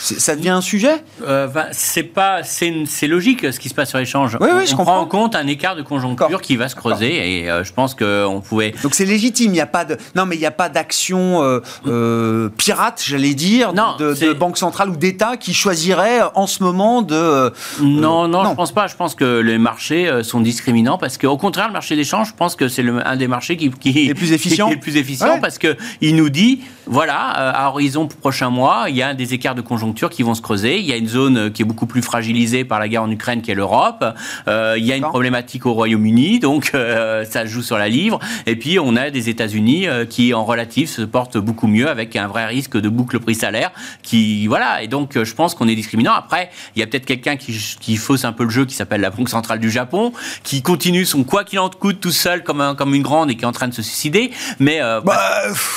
ça 0.00 0.36
devient 0.36 0.50
un 0.50 0.60
sujet? 0.60 1.02
Euh, 1.26 1.48
C'est 1.72 2.02
pas, 2.02 2.42
c'est 2.42 3.06
logique 3.06 3.52
ce 3.52 3.58
qui 3.58 3.68
se 3.68 3.74
passe 3.74 3.90
sur 3.90 3.98
l'échange. 3.98 4.36
Oui, 4.40 4.48
oui, 4.54 4.66
je 4.66 4.74
on 4.74 4.84
prend 4.84 4.98
en 4.98 5.06
compte 5.06 5.34
un 5.34 5.46
écart 5.46 5.76
de 5.76 5.82
conjoncture 5.82 6.40
qui 6.40 6.56
va 6.56 6.68
se 6.68 6.76
creuser 6.76 7.40
et 7.42 7.50
euh, 7.50 7.64
je 7.64 7.72
pense 7.72 7.94
qu'on 7.94 8.40
pouvait. 8.46 8.74
Donc 8.82 8.94
c'est 8.94 9.04
légitime. 9.04 9.50
Il 9.50 9.54
n'y 9.54 9.60
a 9.60 9.66
pas 9.66 9.84
de, 9.84 9.96
non, 10.14 10.26
mais 10.26 10.36
il 10.36 10.40
n'y 10.40 10.46
a 10.46 10.50
pas 10.50 10.68
d'action 10.68 11.60
euh, 11.86 12.48
pirate, 12.56 13.02
j'allais 13.04 13.34
dire, 13.34 13.72
non, 13.72 13.96
de, 13.98 14.14
de, 14.14 14.32
banque 14.32 14.58
centrale 14.58 14.90
ou 14.90 14.96
d'État 14.96 15.36
qui 15.36 15.54
choisirait 15.54 16.20
en 16.34 16.46
ce 16.46 16.62
moment 16.62 17.02
de. 17.02 17.52
non, 17.80 18.28
non, 18.28 18.44
je 18.44 18.54
pense 18.54 18.72
pas. 18.72 18.86
Je 18.86 18.96
pense 18.96 19.14
que 19.14 19.40
les 19.40 19.58
marchés 19.58 20.22
sont 20.22 20.40
discriminants 20.40 20.98
parce 20.98 21.18
qu'au 21.18 21.36
contraire, 21.36 21.68
le 21.68 21.72
marché 21.72 21.96
d'échange, 21.96 22.28
je 22.28 22.34
pense 22.34 22.56
que 22.56 22.68
c'est 22.68 22.84
un 22.88 23.16
des 23.16 23.28
marchés 23.28 23.56
qui, 23.56 23.70
qui 23.70 24.08
est 24.08 24.14
plus 24.14 24.32
efficient, 24.32 24.66
qui 24.68 24.72
est 24.72 24.76
le 24.76 24.80
plus 24.80 24.96
efficient 24.96 25.40
parce 25.40 25.58
que 25.58 25.76
il 26.00 26.16
nous 26.16 26.30
dit, 26.30 26.60
voilà, 26.86 27.18
à 27.18 27.68
horizon 27.68 28.06
prochain 28.06 28.50
mois, 28.50 28.86
il 28.88 28.96
y 28.96 29.02
a 29.02 29.14
des 29.14 29.34
écarts 29.34 29.54
de 29.54 29.60
conjoncture 29.60 29.87
qui 29.92 30.22
vont 30.22 30.34
se 30.34 30.42
creuser. 30.42 30.78
Il 30.78 30.86
y 30.86 30.92
a 30.92 30.96
une 30.96 31.08
zone 31.08 31.52
qui 31.52 31.62
est 31.62 31.64
beaucoup 31.64 31.86
plus 31.86 32.02
fragilisée 32.02 32.64
par 32.64 32.78
la 32.78 32.88
guerre 32.88 33.02
en 33.02 33.10
Ukraine 33.10 33.42
qui 33.42 33.50
est 33.50 33.54
l'Europe. 33.54 34.04
Euh, 34.46 34.74
il 34.78 34.84
y 34.84 34.92
a 34.92 34.96
une 34.96 35.02
problématique 35.02 35.66
au 35.66 35.72
Royaume-Uni, 35.72 36.38
donc 36.38 36.72
euh, 36.74 37.24
ça 37.24 37.46
joue 37.46 37.62
sur 37.62 37.78
la 37.78 37.88
livre. 37.88 38.18
Et 38.46 38.56
puis 38.56 38.78
on 38.78 38.96
a 38.96 39.10
des 39.10 39.28
États-Unis 39.28 39.88
euh, 39.88 40.04
qui 40.04 40.34
en 40.34 40.44
relatif 40.44 40.90
se 40.90 41.02
portent 41.02 41.38
beaucoup 41.38 41.66
mieux 41.66 41.88
avec 41.88 42.16
un 42.16 42.26
vrai 42.26 42.46
risque 42.46 42.76
de 42.76 42.88
boucle 42.88 43.18
prix-salaire 43.18 43.70
qui 44.02 44.46
voilà. 44.46 44.82
Et 44.82 44.88
donc 44.88 45.22
je 45.22 45.34
pense 45.34 45.54
qu'on 45.54 45.68
est 45.68 45.74
discriminant. 45.74 46.12
Après, 46.12 46.50
il 46.76 46.80
y 46.80 46.82
a 46.82 46.86
peut-être 46.86 47.06
quelqu'un 47.06 47.36
qui, 47.36 47.52
qui 47.80 47.96
fausse 47.96 48.24
un 48.24 48.32
peu 48.32 48.44
le 48.44 48.50
jeu 48.50 48.64
qui 48.64 48.74
s'appelle 48.74 49.00
la 49.00 49.10
Banque 49.10 49.28
centrale 49.28 49.58
du 49.58 49.70
Japon, 49.70 50.12
qui 50.42 50.62
continue 50.62 51.04
son 51.04 51.24
quoi 51.24 51.44
qu'il 51.44 51.58
en 51.58 51.70
coûte 51.70 52.00
tout 52.00 52.12
seul 52.12 52.44
comme 52.44 52.60
un, 52.60 52.74
comme 52.74 52.94
une 52.94 53.02
grande 53.02 53.30
et 53.30 53.36
qui 53.36 53.42
est 53.42 53.46
en 53.46 53.52
train 53.52 53.68
de 53.68 53.74
se 53.74 53.82
suicider. 53.82 54.30
Mais 54.58 54.80
bah, 54.80 55.02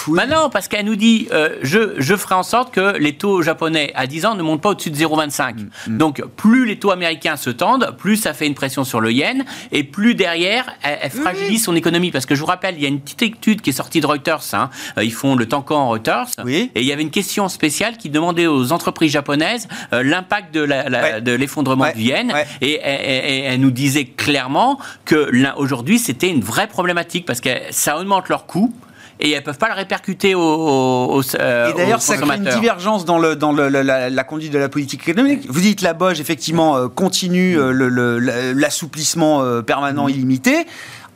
bah, 0.07 0.25
non, 0.27 0.49
parce 0.49 0.67
qu'elle 0.67 0.85
nous 0.85 0.95
dit 0.95 1.27
je 1.61 1.95
je 1.97 2.15
ferai 2.15 2.35
en 2.35 2.43
sorte 2.43 2.73
que 2.73 2.97
les 2.97 3.13
taux 3.13 3.41
japonais 3.41 3.91
à 4.01 4.07
10 4.07 4.25
ans 4.25 4.35
ne 4.35 4.41
monte 4.41 4.61
pas 4.61 4.69
au-dessus 4.69 4.89
de 4.89 4.97
0,25. 4.97 5.55
Mm, 5.55 5.69
mm. 5.87 5.97
Donc, 5.97 6.23
plus 6.35 6.65
les 6.65 6.77
taux 6.77 6.91
américains 6.91 7.37
se 7.37 7.49
tendent, 7.49 7.95
plus 7.97 8.17
ça 8.17 8.33
fait 8.33 8.47
une 8.47 8.55
pression 8.55 8.83
sur 8.83 8.99
le 8.99 9.11
yen, 9.11 9.45
et 9.71 9.83
plus 9.83 10.15
derrière, 10.15 10.65
elle, 10.81 11.11
fragilise 11.11 11.63
son 11.63 11.75
économie. 11.75 12.11
Parce 12.11 12.25
que 12.25 12.35
je 12.35 12.39
vous 12.39 12.47
rappelle, 12.47 12.75
il 12.75 12.81
y 12.81 12.85
a 12.85 12.89
une 12.89 12.99
petite 12.99 13.21
étude 13.21 13.61
qui 13.61 13.69
est 13.69 13.73
sortie 13.73 14.01
de 14.01 14.07
Reuters. 14.07 14.53
Hein. 14.53 14.69
Euh, 14.97 15.03
ils 15.03 15.13
font 15.13 15.35
le 15.35 15.47
Tankan 15.47 15.87
Reuters. 15.89 16.27
Et 16.47 16.69
il 16.75 16.83
y 16.83 16.91
avait 16.91 17.03
une 17.03 17.11
question 17.11 17.47
spéciale 17.47 17.97
qui 17.97 18.09
demandait 18.09 18.47
aux 18.47 18.71
entreprises 18.71 19.11
japonaises 19.11 19.67
euh, 19.93 20.03
l'impact 20.03 20.53
de 20.53 21.31
l'effondrement 21.33 21.91
du 21.95 22.01
yen. 22.01 22.33
Et, 22.61 22.79
elle 22.81 23.59
nous 23.59 23.71
disait 23.71 24.05
clairement 24.05 24.79
que 25.05 25.29
aujourd'hui, 25.57 25.99
c'était 25.99 26.29
une 26.29 26.41
vraie 26.41 26.67
problématique 26.67 27.25
parce 27.25 27.41
que 27.41 27.49
ça 27.69 27.99
augmente 27.99 28.29
leurs 28.29 28.45
coûts 28.45 28.73
et 29.21 29.31
elles 29.31 29.43
peuvent 29.43 29.57
pas 29.57 29.69
le 29.69 29.75
répercuter 29.75 30.33
aux, 30.35 31.21
euh, 31.39 31.69
Et 31.69 31.73
d'ailleurs, 31.73 32.01
ça 32.01 32.17
crée 32.17 32.37
une 32.37 32.49
divergence 32.49 33.05
dans, 33.05 33.19
le, 33.19 33.35
dans 33.35 33.51
le, 33.51 33.69
la, 33.69 34.23
conduite 34.23 34.51
de 34.51 34.57
la 34.57 34.67
politique 34.67 35.07
économique. 35.07 35.45
Vous 35.47 35.61
dites 35.61 35.81
la 35.81 35.93
Boge, 35.93 36.19
effectivement, 36.19 36.75
euh, 36.75 36.87
continue 36.87 37.57
euh, 37.57 38.53
l'assouplissement 38.55 39.61
permanent 39.61 40.07
illimité. 40.07 40.65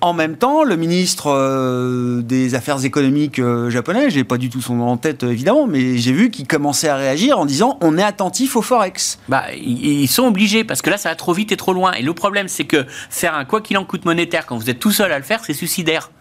En 0.01 0.13
même 0.13 0.35
temps, 0.35 0.63
le 0.63 0.75
ministre 0.75 2.21
des 2.21 2.53
Affaires 2.53 2.83
économiques 2.85 3.41
japonais, 3.69 4.09
j'ai 4.09 4.23
pas 4.23 4.37
du 4.37 4.49
tout 4.49 4.61
son 4.61 4.75
nom 4.75 4.89
en 4.89 4.97
tête 4.97 5.23
évidemment, 5.23 5.65
mais 5.65 5.97
j'ai 5.97 6.11
vu 6.11 6.29
qu'il 6.29 6.45
commençait 6.45 6.89
à 6.89 6.95
réagir 6.95 7.39
en 7.39 7.45
disant 7.45 7.79
on 7.81 7.97
est 7.97 8.03
attentif 8.03 8.55
au 8.55 8.61
forex. 8.61 9.17
Bah, 9.29 9.45
ils 9.55 10.07
sont 10.07 10.25
obligés 10.25 10.63
parce 10.63 10.81
que 10.83 10.91
là 10.91 10.97
ça 10.97 11.09
va 11.09 11.15
trop 11.15 11.33
vite 11.33 11.51
et 11.53 11.57
trop 11.57 11.73
loin. 11.73 11.93
Et 11.93 12.03
le 12.03 12.13
problème 12.13 12.49
c'est 12.49 12.65
que 12.65 12.85
faire 13.09 13.33
un 13.35 13.45
quoi 13.45 13.61
qu'il 13.61 13.77
en 13.77 13.85
coûte 13.85 14.05
monétaire 14.05 14.45
quand 14.45 14.57
vous 14.57 14.69
êtes 14.69 14.79
tout 14.79 14.91
seul 14.91 15.11
à 15.11 15.17
le 15.17 15.23
faire, 15.23 15.43
c'est 15.43 15.53
suicidaire 15.53 16.11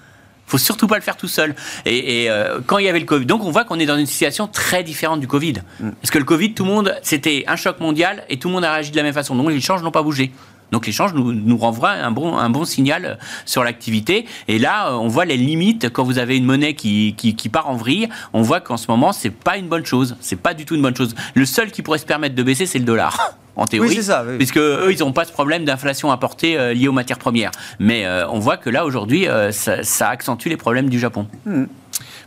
faut 0.47 0.59
surtout 0.59 0.87
pas 0.87 0.97
le 0.97 1.03
faire 1.03 1.17
tout 1.17 1.29
seul. 1.29 1.55
Et, 1.87 2.27
euh, 2.29 2.61
quand 2.67 2.79
il 2.79 2.85
y 2.85 2.89
avait 2.89 3.01
le 3.01 3.07
Covid, 3.07 3.27
donc 3.27 3.45
on 3.45 3.51
voit 3.51 3.65
qu'on 3.65 3.79
est 3.79 3.87
dans 3.87 3.97
une 3.97 4.07
situation 4.07 4.47
très 4.47 4.83
différente 4.83 5.21
du 5.21 5.29
Covid. 5.29 5.55
Mm. 5.81 5.91
Parce 6.01 6.11
que 6.11 6.19
le 6.19 6.25
Covid, 6.25 6.55
tout 6.55 6.65
le 6.65 6.71
monde, 6.71 6.95
c'était 7.03 7.45
un 7.47 7.57
choc 7.57 7.81
mondial 7.81 8.25
et 8.29 8.39
tout 8.39 8.49
le 8.49 8.55
monde 8.55 8.65
a 8.65 8.73
réagi 8.73 8.91
de 8.91 8.97
la 8.97 9.03
même 9.03 9.15
façon. 9.15 9.35
Donc 9.35 9.49
les 9.51 9.57
échanges 9.57 9.83
n'ont 9.83 9.91
pas 9.91 10.03
bougé. 10.03 10.33
Donc 10.73 10.87
l'échange 10.87 11.15
nous, 11.15 11.33
nous 11.33 11.57
renvoie 11.57 11.91
un 11.91 12.11
bon, 12.11 12.37
un 12.37 12.51
bon 12.51 12.65
signal 12.65 13.19
sur 13.47 13.63
l'activité. 13.63 14.27
Et 14.49 14.59
là, 14.59 14.99
on 14.99 15.09
voit 15.09 15.25
les 15.25 15.37
limites 15.37 15.91
quand 15.93 16.03
vous 16.03 16.19
avez 16.19 16.37
une 16.37 16.45
monnaie 16.45 16.75
qui, 16.75 17.15
qui, 17.17 17.37
qui 17.37 17.49
part 17.49 17.69
en 17.69 17.77
vrille. 17.77 18.09
On 18.33 18.43
voit 18.43 18.61
qu'en 18.61 18.77
ce 18.77 18.91
moment, 18.91 19.13
c'est 19.13 19.31
pas 19.31 19.57
une 19.57 19.69
bonne 19.69 19.87
chose. 19.87 20.17
C'est 20.21 20.41
pas 20.41 20.55
du 20.55 20.65
tout 20.65 20.75
une 20.75 20.83
bonne 20.83 20.97
chose. 20.97 21.15
Le 21.35 21.45
seul 21.47 21.71
qui 21.71 21.83
pourrait 21.83 21.99
se 21.99 22.07
permettre 22.07 22.35
de 22.35 22.43
baisser, 22.43 22.67
c'est 22.67 22.79
le 22.79 22.85
dollar. 22.85 23.37
en 23.57 23.67
théorie, 23.67 23.97
oui, 23.97 24.03
ça, 24.03 24.25
puisque 24.37 24.59
eux, 24.59 24.91
ils 24.91 24.99
n'ont 24.99 25.13
pas 25.13 25.25
ce 25.25 25.33
problème 25.33 25.65
d'inflation 25.65 26.11
importée 26.11 26.59
euh, 26.59 26.75
lié 26.75 26.89
aux 26.89 26.93
matières 26.93 27.19
premières. 27.19 27.53
Mais 27.79 28.05
euh, 28.05 28.29
on 28.29 28.41
voit 28.41 28.57
que 28.57 28.69
là, 28.69 28.85
aujourd'hui, 28.85 29.29
euh, 29.29 29.53
ça, 29.53 30.09
accentue 30.09 30.49
les 30.49 30.57
problèmes 30.57 30.89
du 30.89 30.99
Japon. 30.99 31.29
Hmm. 31.47 31.67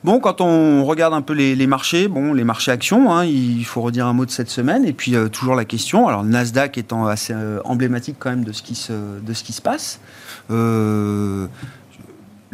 Bon, 0.03 0.19
quand 0.19 0.39
on 0.39 0.85
regarde 0.85 1.13
un 1.13 1.21
peu 1.21 1.33
les, 1.33 1.67
marchés, 1.67 2.07
bon, 2.07 2.33
les 2.33 2.45
marchés 2.45 2.71
actions, 2.71 3.11
hein, 3.11 3.25
il 3.25 3.65
faut 3.65 3.81
redire 3.81 4.05
un 4.05 4.13
mot 4.13 4.25
de 4.25 4.31
cette 4.31 4.49
semaine. 4.49 4.85
Et 4.85 4.93
puis 4.93 5.15
toujours 5.31 5.55
la 5.55 5.65
question, 5.65 6.07
alors 6.07 6.23
Nasdaq 6.23 6.77
étant 6.77 7.07
assez 7.07 7.33
emblématique 7.65 8.15
quand 8.19 8.29
même 8.29 8.45
de 8.45 8.51
ce 8.53 8.61
qui 8.61 8.75
se, 8.75 8.93
de 8.93 9.33
ce 9.33 9.43
qui 9.43 9.53
se 9.53 9.61
passe. 9.61 9.99
la 10.49 10.53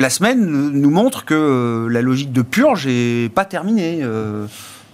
semaine 0.10 0.40
nous 0.72 0.90
montre 0.90 1.26
que 1.26 1.88
la 1.92 2.02
logique 2.02 2.32
de 2.32 2.42
purge 2.42 2.88
n'est 2.88 3.30
pas 3.30 3.46
terminée 3.46 4.04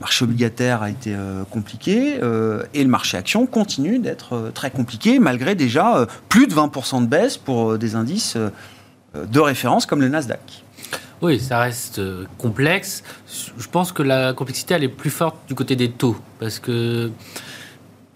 marché 0.02 0.24
obligataire 0.24 0.82
a 0.82 0.90
été 0.90 1.14
euh, 1.14 1.44
compliqué 1.44 2.20
euh, 2.22 2.64
et 2.74 2.84
le 2.84 2.90
marché 2.90 3.18
action 3.18 3.46
continue 3.46 4.00
d'être 4.00 4.34
euh, 4.34 4.52
très 4.52 4.72
compliqué 4.72 5.20
malgré 5.20 5.56
déjà 5.56 6.08
plus 6.30 6.48
de 6.48 6.54
20% 6.54 7.04
de 7.04 7.08
baisse 7.08 7.38
pour 7.38 7.78
des 7.78 7.96
indices 7.96 8.38
de 9.16 9.40
référence 9.40 9.86
comme 9.86 10.02
le 10.02 10.10
Nasdaq. 10.10 10.64
Oui, 11.22 11.40
ça 11.40 11.60
reste 11.60 12.00
complexe. 12.38 13.04
Je 13.58 13.68
pense 13.68 13.92
que 13.92 14.04
la 14.04 14.34
complexité, 14.34 14.74
elle 14.76 14.86
est 14.86 14.88
plus 14.88 15.10
forte 15.10 15.36
du 15.48 15.56
côté 15.56 15.76
des 15.76 15.92
taux. 15.92 16.16
Parce 16.40 16.60
que 16.60 17.12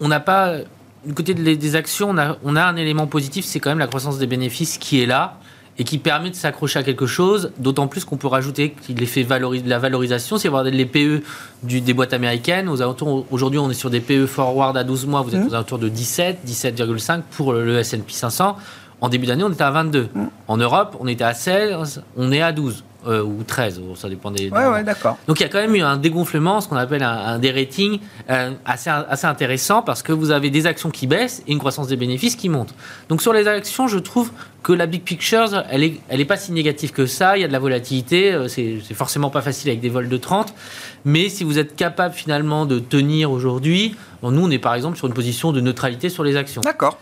on 0.00 0.08
n'a 0.08 0.20
pas. 0.20 0.58
Du 1.04 1.12
côté 1.12 1.34
des 1.34 1.76
actions, 1.76 2.10
on 2.10 2.16
a, 2.16 2.38
on 2.44 2.56
a 2.56 2.64
un 2.64 2.76
élément 2.76 3.06
positif, 3.06 3.44
c'est 3.44 3.60
quand 3.60 3.68
même 3.68 3.78
la 3.78 3.88
croissance 3.88 4.18
des 4.18 4.26
bénéfices 4.26 4.78
qui 4.78 5.02
est 5.02 5.06
là 5.06 5.38
et 5.78 5.84
qui 5.84 5.98
permet 5.98 6.30
de 6.30 6.36
s'accrocher 6.36 6.78
à 6.78 6.82
quelque 6.82 7.06
chose, 7.06 7.50
d'autant 7.58 7.88
plus 7.88 8.04
qu'on 8.04 8.16
peut 8.16 8.28
rajouter 8.28 8.74
l'effet 8.88 9.24
de 9.24 9.68
la 9.68 9.78
valorisation. 9.78 10.38
Si 10.38 10.46
vous 10.46 10.54
regardez 10.54 10.70
les 10.70 10.86
PE 10.86 11.22
du, 11.62 11.80
des 11.80 11.94
boîtes 11.94 12.12
américaines, 12.12 12.68
aujourd'hui 12.68 13.58
on 13.58 13.70
est 13.70 13.74
sur 13.74 13.90
des 13.90 14.00
PE 14.00 14.26
forward 14.26 14.76
à 14.76 14.84
12 14.84 15.06
mois, 15.06 15.22
vous 15.22 15.34
êtes 15.34 15.44
mmh. 15.44 15.48
aux 15.48 15.54
alentours 15.54 15.78
de 15.78 15.88
17, 15.88 16.38
17,5 16.46 17.22
pour 17.36 17.52
le, 17.52 17.78
S&P 17.78 18.12
500. 18.12 18.56
En 19.00 19.08
début 19.08 19.26
d'année, 19.26 19.44
on 19.44 19.52
était 19.52 19.64
à 19.64 19.70
22. 19.70 20.08
Mmh. 20.14 20.24
En 20.48 20.56
Europe, 20.56 20.96
on 21.00 21.08
était 21.08 21.24
à 21.24 21.34
16, 21.34 22.02
on 22.16 22.30
est 22.30 22.40
à 22.40 22.52
12. 22.52 22.84
Euh, 23.06 23.22
ou 23.22 23.42
13, 23.46 23.82
ça 23.96 24.08
dépend 24.08 24.30
des. 24.30 24.48
Ouais, 24.48 24.66
ouais, 24.66 24.82
d'accord. 24.82 25.18
Donc 25.28 25.38
il 25.38 25.42
y 25.42 25.46
a 25.46 25.48
quand 25.50 25.60
même 25.60 25.74
eu 25.74 25.82
un 25.82 25.98
dégonflement, 25.98 26.62
ce 26.62 26.68
qu'on 26.68 26.76
appelle 26.76 27.02
un, 27.02 27.12
un 27.12 27.38
dérating 27.38 27.98
euh, 28.30 28.52
assez, 28.64 28.88
assez 28.88 29.26
intéressant 29.26 29.82
parce 29.82 30.02
que 30.02 30.12
vous 30.12 30.30
avez 30.30 30.48
des 30.48 30.66
actions 30.66 30.90
qui 30.90 31.06
baissent 31.06 31.42
et 31.46 31.52
une 31.52 31.58
croissance 31.58 31.88
des 31.88 31.96
bénéfices 31.96 32.34
qui 32.34 32.48
monte. 32.48 32.74
Donc 33.10 33.20
sur 33.20 33.34
les 33.34 33.46
actions, 33.46 33.88
je 33.88 33.98
trouve 33.98 34.30
que 34.62 34.72
la 34.72 34.86
big 34.86 35.02
picture, 35.02 35.64
elle 35.70 35.82
est, 35.82 36.00
elle 36.08 36.20
est 36.20 36.24
pas 36.24 36.38
si 36.38 36.52
négative 36.52 36.92
que 36.92 37.04
ça. 37.04 37.36
Il 37.36 37.42
y 37.42 37.44
a 37.44 37.48
de 37.48 37.52
la 37.52 37.58
volatilité, 37.58 38.32
euh, 38.32 38.48
c'est 38.48 38.80
forcément 38.94 39.28
pas 39.28 39.42
facile 39.42 39.68
avec 39.68 39.80
des 39.80 39.90
vols 39.90 40.08
de 40.08 40.16
30. 40.16 40.54
Mais 41.04 41.28
si 41.28 41.44
vous 41.44 41.58
êtes 41.58 41.76
capable 41.76 42.14
finalement 42.14 42.64
de 42.64 42.78
tenir 42.78 43.30
aujourd'hui, 43.30 43.96
nous 44.22 44.46
on 44.46 44.50
est 44.50 44.58
par 44.58 44.74
exemple 44.74 44.96
sur 44.96 45.06
une 45.06 45.14
position 45.14 45.52
de 45.52 45.60
neutralité 45.60 46.08
sur 46.08 46.24
les 46.24 46.36
actions. 46.36 46.62
D'accord. 46.62 46.98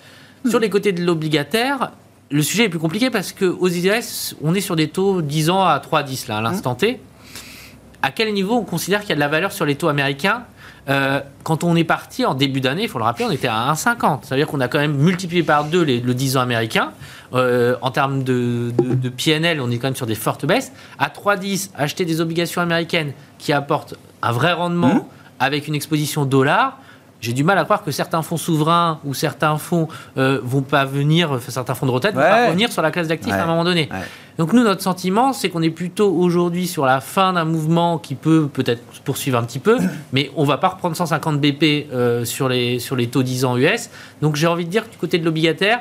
Sur 0.49 0.59
les 0.59 0.69
côtés 0.69 0.91
de 0.91 1.05
l'obligataire, 1.05 1.93
le 2.33 2.43
sujet 2.43 2.65
est 2.65 2.69
plus 2.69 2.79
compliqué 2.79 3.11
parce 3.11 3.33
qu'aux 3.33 3.69
IDS, 3.69 4.35
on 4.43 4.55
est 4.55 4.61
sur 4.61 4.75
des 4.75 4.89
taux 4.89 5.23
10 5.23 5.51
ans 5.51 5.65
à 5.65 5.79
3,10 5.79 6.29
là, 6.29 6.39
à 6.39 6.41
l'instant 6.41 6.75
T. 6.75 6.99
À 8.03 8.11
quel 8.11 8.33
niveau 8.33 8.55
on 8.55 8.65
considère 8.65 9.01
qu'il 9.01 9.11
y 9.11 9.13
a 9.13 9.17
de 9.17 9.21
la 9.21 9.29
valeur 9.29 9.53
sur 9.53 9.65
les 9.65 9.77
taux 9.77 9.89
américains 9.89 10.45
euh, 10.89 11.21
quand 11.45 11.63
on 11.63 11.77
est 11.77 11.85
parti 11.85 12.25
en 12.25 12.35
début 12.35 12.61
d'année, 12.61 12.83
il 12.83 12.89
faut 12.89 12.99
le 12.99 13.05
rappeler, 13.05 13.25
on 13.25 13.31
était 13.31 13.49
à 13.49 13.73
1,50. 13.73 14.25
Ça 14.25 14.35
veut 14.35 14.37
dire 14.37 14.47
qu'on 14.47 14.61
a 14.61 14.69
quand 14.69 14.79
même 14.79 14.97
multiplié 14.97 15.43
par 15.43 15.65
deux 15.65 15.83
les, 15.83 16.01
le 16.01 16.15
10 16.15 16.37
ans 16.37 16.41
américain. 16.41 16.93
Euh, 17.35 17.77
en 17.83 17.91
termes 17.91 18.25
de, 18.25 18.73
de, 18.77 19.09
PNL, 19.09 19.61
on 19.61 19.71
est 19.71 19.79
quand 19.79 19.87
même 19.87 19.97
sur 19.97 20.07
des 20.07 20.15
fortes 20.15 20.45
baisses. 20.45 20.73
À 20.99 21.09
3,10, 21.09 21.71
acheter 21.77 22.05
des 22.05 22.21
obligations 22.21 22.61
américaines 22.61 23.13
qui 23.39 23.53
apportent 23.53 23.95
un 24.23 24.33
vrai 24.33 24.53
rendement 24.53 24.95
mmh. 24.95 25.05
avec 25.39 25.69
une 25.69 25.75
exposition 25.75 26.25
dollar, 26.25 26.79
j'ai 27.23 27.33
du 27.33 27.45
mal 27.45 27.57
à 27.57 27.65
croire 27.65 27.83
que 27.83 27.93
certains 27.93 28.21
fonds 28.21 28.37
souverains 28.37 28.99
ou 29.05 29.15
certains 29.15 29.57
fonds 29.57 29.89
euh, 30.19 30.41
vont 30.43 30.61
pas 30.61 30.85
venir, 30.85 31.39
certains 31.49 31.75
fonds 31.75 31.87
de 31.87 31.93
retraite 31.93 32.15
vont 32.15 32.21
pas 32.21 32.49
revenir 32.49 32.71
sur 32.71 32.83
la 32.83 32.91
classe 32.91 33.09
d'actifs 33.09 33.33
à 33.33 33.45
un 33.45 33.47
moment 33.47 33.65
donné. 33.65 33.89
Donc 34.39 34.53
nous, 34.53 34.63
notre 34.63 34.83
sentiment, 34.83 35.33
c'est 35.33 35.49
qu'on 35.49 35.63
est 35.63 35.71
plutôt 35.71 36.11
aujourd'hui 36.13 36.67
sur 36.67 36.85
la 36.85 37.01
fin 37.01 37.35
d'un 37.35 37.45
mouvement 37.45 37.99
qui 37.99 38.15
peut 38.15 38.49
peut-être 38.53 38.83
se 38.93 39.01
poursuivre 39.01 39.39
un 39.39 39.45
petit 39.45 39.61
peu, 39.61 39.79
mais 40.13 40.31
on 40.37 40.45
va 40.45 40.59
pas 40.59 40.69
reprendre 40.69 40.97
150 40.97 41.41
BP 41.41 41.87
euh, 41.93 42.25
sur, 42.25 42.49
les, 42.49 42.79
sur 42.81 42.97
les 42.97 43.07
taux 43.07 43.23
10 43.23 43.45
ans 43.45 43.57
US. 43.57 43.91
Donc 44.21 44.37
j'ai 44.37 44.49
envie 44.49 44.65
de 44.65 44.71
dire 44.71 44.85
du 44.91 44.99
côté 44.99 45.19
de 45.19 45.25
l'obligataire, 45.25 45.81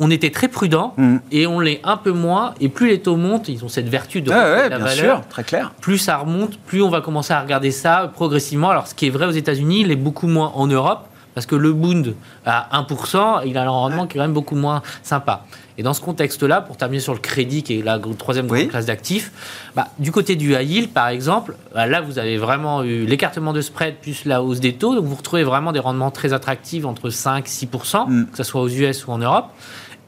on 0.00 0.10
était 0.10 0.30
très 0.30 0.48
prudent 0.48 0.94
mm. 0.96 1.16
et 1.30 1.46
on 1.46 1.60
l'est 1.60 1.80
un 1.84 1.96
peu 1.96 2.10
moins. 2.10 2.54
Et 2.60 2.68
plus 2.68 2.88
les 2.88 3.00
taux 3.00 3.16
montent, 3.16 3.48
ils 3.48 3.64
ont 3.64 3.68
cette 3.68 3.88
vertu 3.88 4.22
de 4.22 4.30
la 4.30 4.68
bien 4.68 4.78
valeur. 4.78 5.16
Sûr, 5.18 5.28
très 5.28 5.44
clair. 5.44 5.72
Plus 5.80 5.98
ça 5.98 6.16
remonte, 6.16 6.58
plus 6.58 6.82
on 6.82 6.88
va 6.88 7.02
commencer 7.02 7.32
à 7.32 7.40
regarder 7.40 7.70
ça 7.70 8.10
progressivement. 8.12 8.70
Alors, 8.70 8.88
ce 8.88 8.94
qui 8.94 9.06
est 9.06 9.10
vrai 9.10 9.26
aux 9.26 9.30
États-Unis, 9.30 9.82
il 9.82 9.90
est 9.92 9.96
beaucoup 9.96 10.26
moins 10.26 10.52
en 10.56 10.66
Europe. 10.66 11.06
Parce 11.32 11.46
que 11.46 11.54
le 11.54 11.72
Bund 11.72 12.14
à 12.44 12.68
1%, 12.82 13.42
il 13.46 13.56
a 13.56 13.62
un 13.62 13.68
rendement 13.68 14.08
qui 14.08 14.16
est 14.16 14.18
quand 14.18 14.24
même 14.24 14.34
beaucoup 14.34 14.56
moins 14.56 14.82
sympa. 15.04 15.44
Et 15.78 15.82
dans 15.82 15.94
ce 15.94 16.00
contexte-là, 16.00 16.60
pour 16.60 16.76
terminer 16.76 17.00
sur 17.00 17.14
le 17.14 17.20
crédit, 17.20 17.62
qui 17.62 17.78
est 17.78 17.82
la 17.82 17.98
troisième 17.98 18.48
classe 18.48 18.86
d'actifs, 18.86 19.30
bah, 19.76 19.88
du 19.98 20.10
côté 20.10 20.34
du 20.34 20.52
high 20.52 20.68
yield, 20.68 20.90
par 20.90 21.08
exemple, 21.08 21.56
bah, 21.72 21.86
là, 21.86 22.00
vous 22.00 22.18
avez 22.18 22.36
vraiment 22.36 22.82
eu 22.82 23.06
l'écartement 23.06 23.52
de 23.52 23.60
spread 23.60 23.94
plus 23.94 24.24
la 24.24 24.42
hausse 24.42 24.60
des 24.60 24.74
taux. 24.74 24.96
Donc, 24.96 25.04
vous 25.04 25.14
retrouvez 25.14 25.44
vraiment 25.44 25.70
des 25.72 25.78
rendements 25.78 26.10
très 26.10 26.32
attractifs 26.32 26.84
entre 26.84 27.10
5 27.10 27.46
6%, 27.46 28.08
mm. 28.08 28.26
que 28.26 28.36
ce 28.36 28.42
soit 28.42 28.60
aux 28.60 28.68
US 28.68 29.06
ou 29.06 29.12
en 29.12 29.18
Europe. 29.18 29.46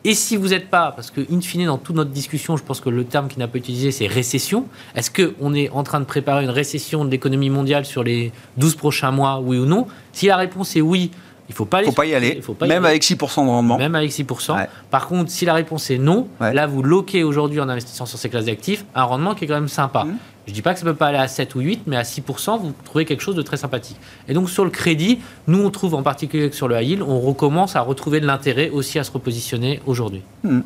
Et 0.05 0.15
si 0.15 0.37
vous 0.37 0.49
n'êtes 0.49 0.69
pas, 0.69 0.91
parce 0.91 1.13
que 1.13 1.21
in 1.33 1.41
fine, 1.41 1.67
dans 1.67 1.79
toute 1.79 1.95
notre 1.95 2.11
discussion, 2.11 2.57
je 2.57 2.65
pense 2.65 2.81
que 2.81 2.91
le 2.91 3.05
terme 3.05 3.29
qui 3.29 3.39
n'a 3.39 3.47
pas 3.47 3.59
utilisé, 3.59 3.93
c'est 3.93 4.09
récession. 4.09 4.67
Est-ce 4.97 5.11
qu'on 5.13 5.55
est 5.55 5.71
en 5.71 5.85
train 5.85 6.01
de 6.01 6.05
préparer 6.05 6.43
une 6.43 6.51
récession 6.51 7.05
de 7.05 7.11
l'économie 7.11 7.51
mondiale 7.51 7.85
sur 7.85 8.03
les 8.03 8.33
12 8.57 8.75
prochains 8.75 9.13
mois, 9.13 9.41
oui 9.41 9.59
ou 9.59 9.65
non? 9.65 9.87
Si 10.13 10.27
la 10.27 10.37
réponse 10.37 10.75
est 10.75 10.81
oui, 10.81 11.13
il 11.49 11.53
ne 11.53 11.57
faut 11.57 11.65
pas, 11.65 11.83
faut 11.83 11.93
pas 11.93 12.07
y 12.07 12.15
aller. 12.15 12.41
Faut 12.41 12.55
pas 12.55 12.67
même 12.67 12.85
avec 12.85 13.03
6% 13.03 13.45
de 13.45 13.51
rendement. 13.51 13.77
Même 13.77 13.95
avec 13.95 14.11
6%. 14.11 14.67
Par 14.91 15.09
contre, 15.09 15.31
si 15.31 15.45
la 15.45 15.55
réponse 15.55 15.91
est 15.91 15.99
non, 15.99 16.29
là, 16.41 16.67
vous 16.67 16.83
loquez 16.83 17.25
aujourd'hui 17.25 17.61
en 17.61 17.69
investissant 17.69 18.07
sur 18.07 18.19
ces 18.19 18.29
classes 18.29 18.47
d'actifs 18.47 18.85
un 18.95 19.05
rendement 19.05 19.35
qui 19.35 19.45
est 19.45 19.49
quand 19.49 19.55
même 19.55 19.69
sympa. 19.69 20.05
Mmh. 20.05 20.17
Je 20.47 20.51
ne 20.51 20.55
dis 20.55 20.63
pas 20.63 20.73
que 20.73 20.81
ça 20.81 20.87
ne 20.87 20.91
peut 20.91 20.97
pas 20.97 21.09
aller 21.09 21.19
à 21.19 21.29
7 21.29 21.55
ou 21.55 21.61
8, 21.61 21.83
mais 21.87 21.97
à 21.97 22.03
6%, 22.03 22.61
vous 22.61 22.73
trouvez 22.85 23.05
quelque 23.05 23.23
chose 23.23 23.37
de 23.37 23.43
très 23.43 23.57
sympathique. 23.57 23.97
Et 24.29 24.35
donc 24.35 24.51
sur 24.51 24.65
le 24.65 24.71
crédit, 24.71 25.21
nous 25.47 25.63
on 25.63 25.71
trouve 25.71 25.95
en 25.95 26.03
particulier 26.03 26.51
que 26.51 26.57
sur 26.57 26.67
le 26.67 26.81
high 26.81 26.89
yield, 26.89 27.03
on 27.03 27.21
recommence 27.21 27.77
à 27.77 27.81
retrouver 27.81 28.21
de 28.21 28.27
l'intérêt 28.27 28.69
aussi 28.71 28.99
à 28.99 29.05
se 29.05 29.13
repositionner 29.13 29.81
aujourd'hui. 29.87 30.23
Hmm. 30.43 30.61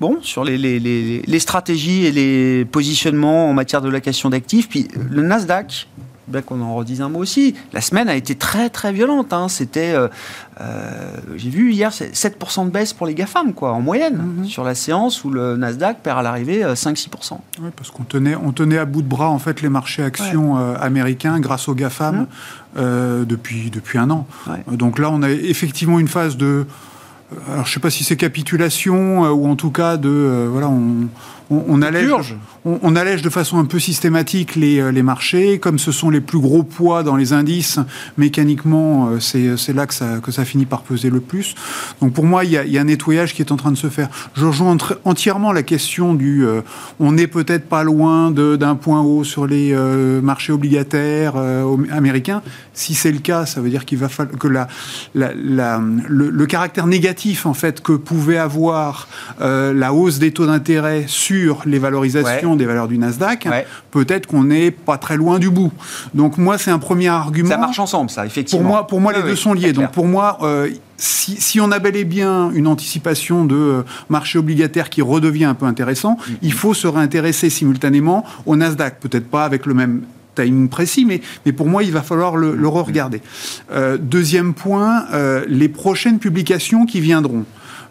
Bon, 0.00 0.18
sur 0.20 0.44
les, 0.44 0.58
les, 0.58 0.80
les, 0.80 1.38
stratégies 1.38 2.06
et 2.06 2.10
les 2.10 2.64
positionnements 2.64 3.48
en 3.48 3.52
matière 3.52 3.80
de 3.80 3.88
location 3.88 4.30
d'actifs, 4.30 4.68
puis 4.68 4.88
le 4.96 5.22
Nasdaq, 5.22 5.86
bien 6.28 6.42
qu'on 6.42 6.60
en 6.60 6.74
redise 6.74 7.00
un 7.00 7.08
mot 7.08 7.18
aussi, 7.18 7.54
la 7.72 7.80
semaine 7.80 8.08
a 8.08 8.14
été 8.14 8.34
très 8.34 8.70
très 8.70 8.92
violente. 8.92 9.32
Hein. 9.32 9.48
C'était, 9.48 9.92
euh, 9.92 10.08
euh, 10.60 11.16
j'ai 11.36 11.50
vu 11.50 11.72
hier, 11.72 11.90
7% 11.90 12.66
de 12.66 12.70
baisse 12.70 12.92
pour 12.92 13.06
les 13.06 13.14
GAFAM, 13.14 13.52
quoi, 13.54 13.72
en 13.72 13.80
moyenne, 13.80 14.22
mhm. 14.38 14.44
sur 14.44 14.64
la 14.64 14.74
séance 14.74 15.24
où 15.24 15.30
le 15.30 15.56
Nasdaq 15.56 15.98
perd 16.02 16.18
à 16.18 16.22
l'arrivée 16.22 16.62
5-6%. 16.62 17.32
Euh, 17.32 17.36
oui, 17.62 17.70
parce 17.76 17.90
qu'on 17.90 18.04
tenait, 18.04 18.36
on 18.36 18.52
tenait 18.52 18.78
à 18.78 18.84
bout 18.84 19.02
de 19.02 19.08
bras 19.08 19.28
en 19.28 19.38
fait 19.38 19.62
les 19.62 19.68
marchés 19.68 20.02
actions 20.02 20.56
américains 20.76 21.40
grâce 21.40 21.68
aux 21.68 21.74
GAFAM 21.74 22.26
mhm. 22.76 23.24
depuis, 23.24 23.70
depuis 23.70 23.98
un 23.98 24.10
an. 24.10 24.26
Donc 24.70 24.98
là, 24.98 25.10
on 25.10 25.22
a 25.22 25.30
effectivement 25.30 25.98
une 25.98 26.08
phase 26.08 26.36
de 26.36 26.66
alors 27.50 27.64
je 27.64 27.70
ne 27.70 27.74
sais 27.74 27.80
pas 27.80 27.88
si 27.88 28.04
c'est 28.04 28.16
capitulation 28.16 29.22
ou 29.22 29.48
en 29.48 29.56
tout 29.56 29.70
cas 29.70 29.96
de 29.96 30.46
voilà 30.50 30.68
on, 30.68 31.08
on, 31.50 31.82
allège, 31.82 32.34
on, 32.64 32.96
allège, 32.96 33.22
de 33.22 33.30
façon 33.30 33.58
un 33.58 33.64
peu 33.64 33.78
systématique 33.78 34.56
les, 34.56 34.80
euh, 34.80 34.92
les, 34.92 35.02
marchés. 35.02 35.58
Comme 35.58 35.78
ce 35.78 35.92
sont 35.92 36.10
les 36.10 36.20
plus 36.20 36.38
gros 36.38 36.62
poids 36.62 37.02
dans 37.02 37.16
les 37.16 37.32
indices, 37.32 37.78
mécaniquement, 38.16 39.10
euh, 39.10 39.20
c'est 39.20 39.72
là 39.72 39.86
que 39.86 39.94
ça, 39.94 40.18
que 40.22 40.30
ça 40.30 40.44
finit 40.44 40.66
par 40.66 40.82
peser 40.82 41.10
le 41.10 41.20
plus. 41.20 41.54
Donc 42.00 42.12
pour 42.12 42.24
moi, 42.24 42.44
il 42.44 42.52
y, 42.52 42.78
a, 42.78 42.80
un 42.80 42.84
nettoyage 42.84 43.34
qui 43.34 43.42
est 43.42 43.52
en 43.52 43.56
train 43.56 43.70
de 43.70 43.76
se 43.76 43.88
faire. 43.88 44.08
Je 44.34 44.46
rejoins 44.46 44.76
entièrement 45.04 45.52
la 45.52 45.62
question 45.62 46.14
du... 46.14 46.44
Euh, 46.44 46.62
on 47.00 47.12
n'est 47.12 47.26
peut-être 47.26 47.68
pas 47.68 47.82
loin 47.82 48.30
d'un 48.30 48.74
point 48.74 49.02
haut 49.02 49.24
sur 49.24 49.46
les 49.46 49.74
marchés 50.22 50.52
obligataires 50.52 51.34
américains. 51.90 52.42
Si 52.74 52.94
c'est 52.94 53.12
le 53.12 53.18
cas, 53.18 53.46
ça 53.46 53.60
veut 53.60 53.70
dire 53.70 53.84
qu'il 53.84 53.98
va 53.98 54.08
falloir 54.08 54.38
que 54.38 54.48
la, 54.48 54.68
le, 55.14 56.46
caractère 56.46 56.86
négatif 56.86 57.46
en 57.46 57.54
fait 57.54 57.82
que 57.82 57.92
pouvait 57.92 58.38
avoir 58.38 59.08
la 59.40 59.92
hausse 59.92 60.18
des 60.18 60.32
taux 60.32 60.46
d'intérêt 60.46 61.04
sur 61.06 61.31
les 61.66 61.78
valorisations 61.78 62.56
des 62.56 62.66
valeurs 62.66 62.88
du 62.88 62.98
Nasdaq, 62.98 63.48
peut-être 63.90 64.26
qu'on 64.26 64.44
n'est 64.44 64.70
pas 64.70 64.98
très 64.98 65.16
loin 65.16 65.38
du 65.38 65.50
bout. 65.50 65.72
Donc 66.14 66.38
moi, 66.38 66.58
c'est 66.58 66.70
un 66.70 66.78
premier 66.78 67.08
argument. 67.08 67.48
Ça 67.48 67.58
marche 67.58 67.78
ensemble, 67.78 68.10
ça, 68.10 68.26
effectivement. 68.26 68.62
Pour 68.62 68.68
moi, 68.68 68.86
pour 68.86 69.00
moi 69.00 69.12
les 69.12 69.22
deux 69.22 69.36
sont 69.36 69.54
liés. 69.54 69.72
Donc 69.72 69.92
pour 69.92 70.06
moi, 70.06 70.38
euh, 70.42 70.70
si, 70.96 71.60
on 71.60 71.70
a 71.72 71.78
bel 71.78 71.96
et 71.96 72.04
bien 72.04 72.50
une 72.52 72.66
anticipation 72.66 73.44
de 73.44 73.54
euh, 73.54 73.82
marché 74.08 74.38
obligataire 74.38 74.90
qui 74.90 75.02
redevient 75.02 75.44
un 75.44 75.54
peu 75.54 75.66
intéressant, 75.66 76.14
mm-hmm. 76.14 76.36
il 76.42 76.52
faut 76.52 76.74
se 76.74 76.86
réintéresser 76.86 77.50
simultanément 77.50 78.24
au 78.46 78.56
Nasdaq. 78.56 79.00
Peut-être 79.00 79.28
pas 79.28 79.44
avec 79.44 79.66
le 79.66 79.74
même 79.74 80.02
timing 80.34 80.68
précis, 80.68 81.04
mais, 81.04 81.20
mais 81.44 81.52
pour 81.52 81.66
moi, 81.66 81.82
il 81.82 81.92
va 81.92 82.02
falloir 82.02 82.36
le, 82.36 82.56
le 82.56 82.68
re-regarder. 82.68 83.20
Euh, 83.70 83.98
deuxième 83.98 84.54
point, 84.54 85.04
les 85.46 85.68
prochaines 85.68 86.18
publications 86.18 86.86
qui 86.86 87.00
viendront. 87.00 87.44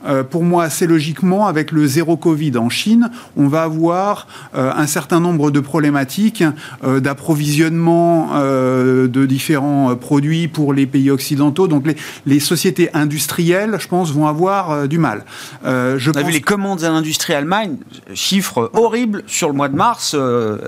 Euh, 0.06 0.24
pour 0.24 0.43
moi, 0.43 0.64
assez 0.64 0.88
logiquement, 0.88 1.47
avec 1.47 1.72
le 1.72 1.86
zéro 1.86 2.18
Covid 2.18 2.58
en 2.58 2.70
Chine, 2.70 3.10
on 3.38 3.47
va 3.47 3.64
avoir 3.64 4.28
euh, 4.56 4.72
un 4.76 4.88
certain 4.88 5.20
nombre 5.20 5.52
de 5.52 5.60
problématiques 5.60 6.43
euh, 6.84 6.99
d'approvisionnement 6.99 8.32
de 8.32 9.26
différents 9.26 9.95
produits 9.95 10.47
pour 10.47 10.74
les 10.74 10.86
pays 10.86 11.10
occidentaux. 11.10 11.68
Donc 11.68 11.86
les, 12.26 12.39
sociétés 12.39 12.89
industrielles, 12.93 13.78
je 13.80 13.88
pense, 13.88 14.12
vont 14.12 14.28
avoir 14.28 14.88
du 14.88 14.97
mal. 14.97 15.24
je 15.64 16.10
on 16.10 16.18
a 16.18 16.24
vu 16.24 16.32
les 16.32 16.41
commandes 16.41 16.84
à 16.84 16.89
l'industrie 16.89 17.34
Allemagne, 17.34 17.78
chiffres 18.14 18.72
horribles 18.74 19.24
sur 19.28 19.47
le 19.47 19.54
mois 19.54 19.70
de 19.70 19.76
mars, 19.76 20.16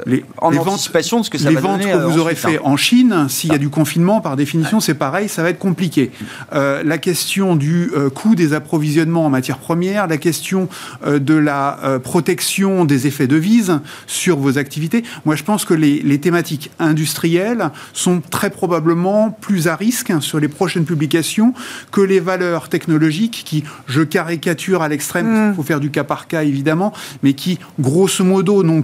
les, 0.06 0.24
en 0.38 0.56
anticipation 0.56 1.20
de 1.20 1.26
ce 1.26 1.30
que 1.30 1.38
ça 1.38 1.50
les 1.50 1.56
ventes 1.56 1.82
que 1.82 1.98
vous 1.98 2.20
aurez 2.20 2.36
fait 2.36 2.58
hein. 2.58 2.64
en 2.64 2.78
Chine, 2.78 3.28
s'il 3.30 3.52
y 3.52 3.56
a 3.56 3.58
du 3.58 3.70
confinement, 3.70 4.22
par 4.22 4.36
définition, 4.36 4.80
c'est 4.80 4.94
pareil, 4.94 5.30
ça 5.30 5.44
va 5.44 5.50
être 5.50 5.60
compliqué. 5.60 6.12
la 6.52 6.98
question 6.98 7.56
du 7.56 7.92
coût 8.14 8.36
des 8.36 8.54
approvisionnements 8.54 9.23
en 9.26 9.30
matières 9.30 9.58
premières, 9.58 10.08
la 10.08 10.18
question 10.18 10.70
euh, 11.06 11.20
de 11.20 11.34
la 11.34 11.80
euh, 11.84 12.00
protection 12.00 12.86
des 12.86 13.08
effets 13.08 13.28
de 13.28 13.36
vise 13.36 13.80
sur 14.08 14.38
vos 14.38 14.58
activités. 14.58 15.04
Moi, 15.26 15.36
je 15.36 15.44
pense 15.44 15.66
que 15.66 15.74
les, 15.74 16.20
thématiques 16.20 16.72
industrielles 16.80 17.72
sont 17.92 18.22
très 18.22 18.50
probablement 18.50 19.32
plus 19.32 19.68
à 19.68 19.76
risque 19.76 20.14
sur 20.22 20.40
les 20.40 20.48
prochaines 20.48 20.86
publications 20.86 21.54
que 21.92 22.02
les 22.02 22.20
valeurs 22.20 22.70
technologiques 22.70 23.44
qui, 23.46 23.64
je 23.88 24.02
caricature 24.02 24.82
à 24.82 24.88
l'extrême, 24.88 25.28
il 25.28 25.52
mm. 25.52 25.56
faut 25.56 25.64
faire 25.64 25.80
du 25.80 25.90
cas 25.90 26.04
par 26.04 26.28
cas 26.28 26.44
évidemment, 26.44 26.94
mais 27.24 27.34
qui, 27.34 27.60
grosso 27.80 28.24
modo, 28.24 28.64
n'ont 28.64 28.84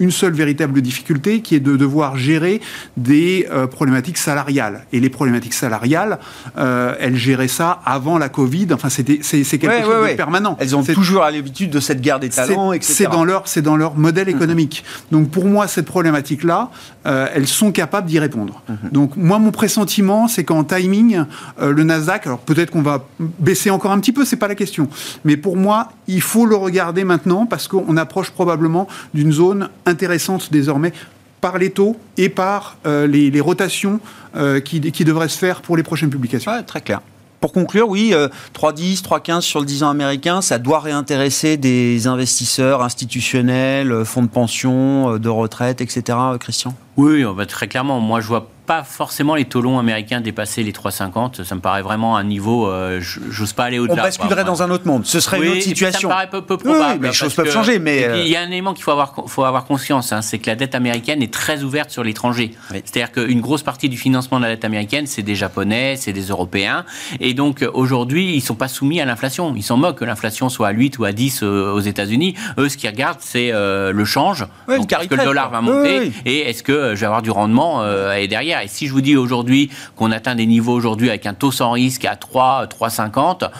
une 0.00 0.10
seule 0.10 0.32
véritable 0.32 0.80
difficulté 0.82 1.40
qui 1.40 1.54
est 1.54 1.60
de 1.60 1.76
devoir 1.76 2.16
gérer 2.16 2.60
des 2.96 3.46
euh, 3.50 3.66
problématiques 3.66 4.18
salariales. 4.18 4.86
Et 4.92 5.00
les 5.00 5.10
problématiques 5.10 5.54
salariales, 5.54 6.18
euh, 6.58 6.94
elles 7.00 7.16
géraient 7.16 7.48
ça 7.48 7.80
avant 7.84 8.18
la 8.18 8.28
Covid. 8.28 8.68
Enfin, 8.72 8.88
c'était, 8.88 9.20
c'est, 9.22 9.44
quelque 9.58 9.84
chose 9.84 10.10
de 10.10 10.14
permanent. 10.14 10.56
Elles 10.60 10.76
ont 10.76 10.82
toujours 10.82 11.22
l'habitude 11.22 11.70
de 11.70 11.80
cette 11.80 12.00
guerre 12.00 12.20
des 12.20 12.28
talents, 12.28 12.70
c'est, 12.70 12.76
etc. 12.76 12.94
C'est 12.94 13.08
dans 13.08 13.24
leur, 13.24 13.44
dans 13.62 13.76
leur 13.76 13.96
modèle 13.96 14.28
mhm. 14.28 14.36
économique. 14.36 14.84
Donc 15.12 15.30
pour 15.30 15.46
moi, 15.46 15.68
cette 15.68 15.86
problématique-là, 15.86 16.70
euh, 17.06 17.28
elles 17.34 17.46
sont 17.46 17.70
capables 17.70 18.08
d'y 18.08 18.18
répondre. 18.18 18.62
Mhm. 18.68 18.90
Donc 18.90 19.16
moi, 19.16 19.38
mon 19.38 19.52
pressentiment, 19.52 20.28
c'est 20.28 20.44
qu'en 20.44 20.64
timing, 20.64 21.24
le 21.60 21.84
Nasdaq, 21.84 22.26
alors 22.26 22.40
peut-être 22.40 22.70
qu'on 22.70 22.82
va 22.82 23.06
baisser 23.20 23.70
encore 23.70 23.92
un 23.92 24.00
petit 24.00 24.12
peu, 24.12 24.24
c'est 24.24 24.36
pas 24.36 24.48
la 24.48 24.54
question. 24.54 24.88
Mais 25.24 25.36
pour 25.36 25.56
moi, 25.56 25.90
il 26.08 26.20
faut 26.20 26.46
le 26.46 26.56
regarder 26.56 27.04
maintenant 27.04 27.46
parce 27.46 27.68
qu'on 27.68 27.96
approche 27.96 28.30
probablement 28.30 28.88
d'une 29.12 29.32
zone 29.32 29.68
intéressante 29.86 30.50
désormais 30.52 30.92
par 31.40 31.58
les 31.58 31.70
taux 31.70 31.96
et 32.16 32.30
par 32.30 32.78
euh, 32.86 33.06
les, 33.06 33.40
rotations 33.40 34.00
euh, 34.34 34.60
qui, 34.60 34.80
devraient 34.80 35.28
se 35.28 35.36
faire 35.36 35.60
pour 35.60 35.76
les 35.76 35.82
prochaines 35.82 36.08
publications. 36.08 36.50
très 36.66 36.80
clair. 36.80 37.02
Pour 37.40 37.52
conclure, 37.52 37.90
oui, 37.90 38.12
3,10, 38.12 38.14
euh, 38.14 39.18
3,15 39.18 39.40
sur 39.42 39.60
le 39.60 39.66
10 39.66 39.82
ans 39.82 39.90
américain, 39.90 40.40
ça 40.40 40.58
doit 40.58 40.80
réintéresser 40.80 41.58
des 41.58 42.06
investisseurs 42.06 42.82
institutionnels, 42.82 44.06
fonds 44.06 44.22
de 44.22 44.28
pension, 44.28 45.18
de 45.18 45.28
retraite, 45.28 45.82
etc., 45.82 46.16
Christian? 46.40 46.74
Oui, 46.96 47.24
bah, 47.36 47.46
très 47.46 47.68
clairement. 47.68 48.00
Moi, 48.00 48.20
je 48.20 48.26
vois 48.28 48.48
pas 48.66 48.82
forcément 48.82 49.34
les 49.34 49.44
taux 49.44 49.60
longs 49.60 49.78
américains 49.78 50.20
dépasser 50.20 50.62
les 50.62 50.72
3,50. 50.72 51.44
Ça 51.44 51.54
me 51.54 51.60
paraît 51.60 51.82
vraiment 51.82 52.16
un 52.16 52.24
niveau. 52.24 52.68
Euh, 52.68 53.00
j'ose 53.00 53.52
pas 53.52 53.64
aller 53.64 53.78
au-delà. 53.78 54.02
On 54.02 54.04
basculerait 54.04 54.44
dans 54.44 54.62
un 54.62 54.70
autre 54.70 54.86
monde. 54.86 55.04
Ce 55.04 55.20
serait 55.20 55.38
une 55.38 55.52
autre 55.52 55.62
situation. 55.62 56.00
Ça 56.00 56.06
me 56.08 56.12
paraît 56.12 56.30
peu, 56.30 56.42
peu 56.42 56.56
probable. 56.56 57.00
mais 57.00 57.08
les 57.08 57.14
choses 57.14 57.34
peuvent 57.34 57.50
changer. 57.50 57.78
Mais 57.78 58.08
il 58.24 58.28
y 58.28 58.36
a 58.36 58.40
un 58.40 58.48
élément 58.48 58.72
qu'il 58.74 58.82
faut 58.82 58.90
avoir, 58.90 59.14
faut 59.26 59.44
avoir 59.44 59.64
conscience, 59.64 60.12
hein, 60.12 60.22
c'est 60.22 60.38
que 60.38 60.46
la 60.46 60.56
dette 60.56 60.74
américaine 60.74 61.22
est 61.22 61.32
très 61.32 61.62
ouverte 61.62 61.90
sur 61.90 62.02
l'étranger. 62.02 62.52
C'est-à-dire 62.70 63.12
qu'une 63.12 63.40
grosse 63.40 63.62
partie 63.62 63.88
du 63.88 63.96
financement 63.96 64.38
de 64.38 64.44
la 64.44 64.50
dette 64.50 64.64
américaine, 64.64 65.06
c'est 65.06 65.22
des 65.22 65.34
Japonais, 65.34 65.96
c'est 65.96 66.12
des 66.12 66.26
Européens, 66.26 66.84
et 67.20 67.34
donc 67.34 67.64
aujourd'hui, 67.74 68.34
ils 68.34 68.40
sont 68.40 68.54
pas 68.54 68.68
soumis 68.68 69.00
à 69.00 69.04
l'inflation. 69.04 69.52
Ils 69.56 69.62
s'en 69.62 69.76
moquent 69.76 69.98
que 69.98 70.04
l'inflation 70.04 70.48
soit 70.48 70.68
à 70.68 70.72
8 70.72 70.98
ou 70.98 71.04
à 71.04 71.12
10 71.12 71.42
euh, 71.42 71.72
aux 71.72 71.80
États-Unis. 71.80 72.34
Eux, 72.58 72.68
ce 72.68 72.76
qu'ils 72.76 72.90
regardent, 72.90 73.20
c'est 73.20 73.52
euh, 73.52 73.92
le 73.92 74.04
change. 74.04 74.46
donc, 74.68 74.92
est-ce 74.92 75.08
que 75.08 75.14
le 75.14 75.24
dollar 75.24 75.50
va 75.50 75.60
monter 75.60 76.12
et 76.24 76.48
est-ce 76.48 76.62
que 76.62 76.72
je 76.94 77.00
vais 77.00 77.06
avoir 77.06 77.22
du 77.22 77.30
rendement 77.30 77.84
et 78.14 78.28
derrière. 78.28 78.60
Et 78.60 78.68
si 78.68 78.86
je 78.86 78.92
vous 78.92 79.00
dis 79.00 79.16
aujourd'hui 79.16 79.70
qu'on 79.96 80.12
atteint 80.12 80.34
des 80.34 80.46
niveaux 80.46 80.74
aujourd'hui 80.74 81.08
avec 81.08 81.26
un 81.26 81.34
taux 81.34 81.52
sans 81.52 81.70
risque 81.72 82.04
à 82.04 82.16
3, 82.16 82.66
3,50, 82.66 83.50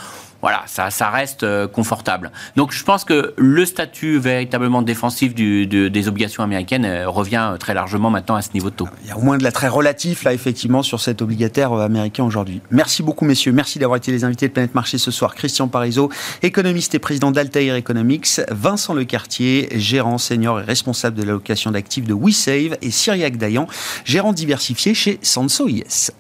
voilà, 0.45 0.65
ça, 0.67 1.09
reste 1.09 1.43
euh, 1.43 1.67
confortable. 1.67 2.31
Donc 2.55 2.71
je 2.71 2.85
pense 2.85 3.07
que 3.07 3.33
le 3.39 3.65
statut 3.65 4.19
véritablement 4.19 4.83
défensif 4.83 5.35
des 5.35 6.09
obligations 6.09 6.43
américaines 6.43 6.85
euh, 6.85 7.09
revient 7.09 7.53
euh, 7.53 7.57
très 7.57 7.73
largement 7.73 8.11
maintenant 8.11 8.35
à 8.35 8.43
ce 8.43 8.51
niveau 8.53 8.69
de 8.69 8.75
taux. 8.75 8.89
Il 9.05 9.09
y 9.09 9.11
a 9.11 9.17
au 9.17 9.23
moins 9.23 9.39
de 9.39 9.43
l'attrait 9.43 9.69
relatif 9.69 10.23
là 10.23 10.35
effectivement 10.35 10.83
sur 10.83 11.01
cet 11.01 11.23
obligataire 11.23 11.73
américain 11.73 12.25
aujourd'hui. 12.25 12.61
Merci 12.71 13.03
beaucoup 13.03 13.25
messieurs, 13.25 13.53
merci 13.53 13.79
d'avoir 13.79 13.97
été 13.97 14.13
les 14.13 14.23
invités 14.23 14.49
de 14.49 14.53
Planète 14.53 14.75
Marché 14.75 14.99
ce 14.99 15.11
soir. 15.11 15.35
Christian 15.35 15.67
Parizeau, 15.67 16.11
économiste 16.43 16.95
et 16.95 16.99
président 16.99 17.31
d'Altair 17.31 17.75
Economics, 17.75 18.43
Vincent 18.51 18.93
Lecartier, 18.93 19.71
gérant 19.77 20.19
senior 20.19 20.61
et 20.61 20.65
responsable 20.65 21.17
de 21.17 21.23
l'allocation 21.23 21.71
d'actifs 21.71 22.05
de 22.05 22.13
WeSave 22.13 22.77
et 22.83 22.91
Cyriac 22.91 23.39
Dayan, 23.39 23.67
gérant 24.05 24.35
diversifié 24.35 24.93
chez 24.93 25.19
Sanso 25.23 25.69
IS. 25.69 26.11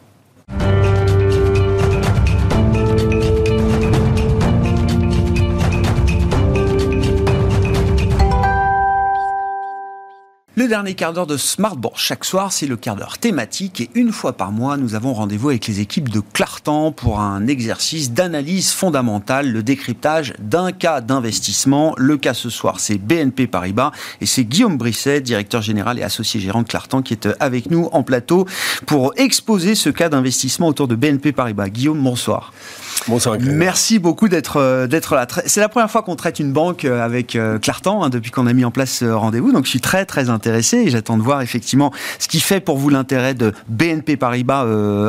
Le 10.57 10.69
dernier 10.69 10.95
quart 10.95 11.13
d'heure 11.13 11.27
de 11.27 11.37
Smartboard 11.37 11.97
chaque 11.97 12.25
soir, 12.25 12.53
c'est 12.53 12.69
le 12.69 12.77
quart 12.77 12.95
d'heure 12.95 13.19
thématique 13.19 13.81
et 13.81 13.91
une 13.97 14.13
fois 14.13 14.35
par 14.35 14.53
mois, 14.53 14.77
nous 14.77 14.95
avons 14.95 15.13
rendez-vous 15.13 15.49
avec 15.49 15.67
les 15.67 15.81
équipes 15.81 16.09
de 16.09 16.21
Clartan 16.21 16.93
pour 16.93 17.19
un 17.19 17.49
exercice 17.49 18.13
d'analyse 18.13 18.71
fondamentale, 18.71 19.51
le 19.51 19.65
décryptage 19.65 20.33
d'un 20.39 20.71
cas 20.71 21.01
d'investissement. 21.01 21.93
Le 21.97 22.17
cas 22.19 22.35
ce 22.35 22.51
soir, 22.51 22.79
c'est 22.79 22.99
BNP 22.99 23.49
Paribas 23.49 23.91
et 24.21 24.27
c'est 24.27 24.45
Guillaume 24.45 24.79
Brisset, 24.79 25.23
directeur 25.23 25.61
général 25.61 25.99
et 25.99 26.05
associé 26.05 26.39
gérant 26.39 26.63
de 26.63 26.69
Clartan, 26.69 27.03
qui 27.03 27.15
est 27.15 27.29
avec 27.41 27.73
nous 27.73 27.89
en 27.91 28.05
plateau 28.05 28.47
pour 28.87 29.13
exposer 29.17 29.75
ce 29.75 29.91
cas 29.91 30.09
d'investissement 30.09 30.69
autour 30.69 30.87
de 30.87 30.95
BNP 30.95 31.33
Paribas. 31.33 31.69
Guillaume, 31.69 32.01
bonsoir. 32.01 32.53
Bonsoir. 33.07 33.37
Merci 33.41 33.99
beaucoup 33.99 34.29
d'être 34.29 34.57
euh, 34.57 34.87
d'être 34.87 35.15
là. 35.15 35.27
C'est 35.47 35.61
la 35.61 35.69
première 35.69 35.91
fois 35.91 36.03
qu'on 36.03 36.17
traite 36.17 36.39
une 36.39 36.53
banque 36.53 36.85
euh, 36.85 37.05
avec 37.05 37.37
euh, 37.37 37.59
Clartan 37.59 38.03
hein, 38.03 38.09
depuis 38.09 38.31
qu'on 38.31 38.47
a 38.47 38.53
mis 38.53 38.65
en 38.65 38.71
place 38.71 38.91
ce 38.91 39.05
rendez-vous. 39.05 39.53
Donc 39.53 39.65
je 39.67 39.71
suis 39.71 39.81
très 39.81 40.07
très 40.07 40.31
intéressé 40.31 40.79
et 40.79 40.91
j'attends 40.91 41.19
de 41.19 41.23
voir 41.23 41.43
effectivement 41.43 41.93
ce 42.19 42.29
qui 42.29 42.41
fait 42.41 42.61
pour 42.61 42.79
vous 42.79 42.89
l'intérêt 42.89 43.35
de 43.35 43.53
BNP 43.69 44.17
Paribas 44.17 44.65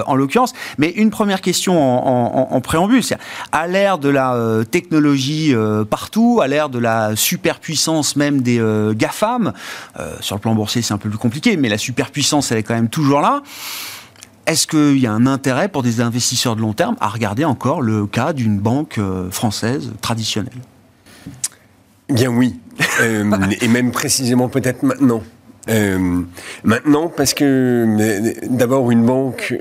en 0.06 0.16
l'occurrence. 0.16 0.54
Mais 0.78 0.90
une 0.90 1.10
première 1.10 1.42
question 1.42 1.82
en, 1.82 2.52
en, 2.52 2.62
préambule, 2.62 3.04
c'est 3.04 3.18
à 3.52 3.68
l'ère 3.68 3.98
de 3.98 4.10
la 4.10 4.38
technologie 4.70 5.54
partout, 5.90 6.40
à 6.42 6.48
l'ère 6.48 6.70
de 6.70 6.80
la 6.80 7.16
superpuissance 7.16 8.16
même 8.16 8.42
des 8.42 8.62
GAFAM, 8.96 9.54
sur 10.20 10.36
le 10.36 10.42
plan 10.42 10.56
boursier 10.56 10.82
c'est 10.82 10.94
un 10.94 10.98
peu 10.98 11.10
plus 11.10 11.18
compliqué, 11.18 11.58
mais 11.58 11.70
la 11.70 11.78
superpuissance 11.78 12.52
elle 12.52 12.58
est 12.58 12.64
quand 12.64 12.76
même 12.76 12.90
toujours 12.90 13.22
là. 13.22 13.42
Est-ce 14.48 14.68
qu'il 14.68 15.00
y 15.00 15.08
a 15.08 15.12
un 15.12 15.26
intérêt 15.26 15.70
pour 15.70 15.82
des 15.82 16.02
investisseurs 16.02 16.56
de 16.56 16.62
long 16.62 16.74
terme 16.74 16.96
à 17.00 17.08
regarder 17.10 17.46
encore 17.46 17.82
le 17.82 18.06
cas 18.06 18.32
d'une 18.32 18.60
banque 18.60 19.00
euh, 19.00 19.32
française 19.32 19.92
traditionnelle? 20.02 20.62
Bien 22.10 22.30
oui, 22.30 22.60
euh, 23.02 23.32
et 23.62 23.68
même 23.68 23.92
précisément 23.92 24.48
peut-être 24.48 24.84
maintenant. 24.84 25.24
Euh, 25.68 26.22
maintenant, 26.64 27.08
parce 27.08 27.34
que 27.34 28.46
d'abord 28.48 28.92
une 28.92 29.04
banque 29.04 29.56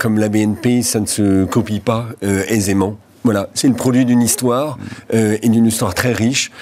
comme 0.00 0.18
la 0.18 0.28
BNP, 0.28 0.82
ça 0.82 0.98
ne 0.98 1.06
se 1.06 1.44
copie 1.44 1.78
pas 1.78 2.08
aisément. 2.22 2.98
Voilà, 3.26 3.48
c'est 3.54 3.66
le 3.66 3.74
produit 3.74 4.04
d'une 4.04 4.22
histoire 4.22 4.78
et 5.12 5.48
d'une 5.48 5.66
histoire 5.66 5.94
très 5.94 6.12
riche. 6.12 6.52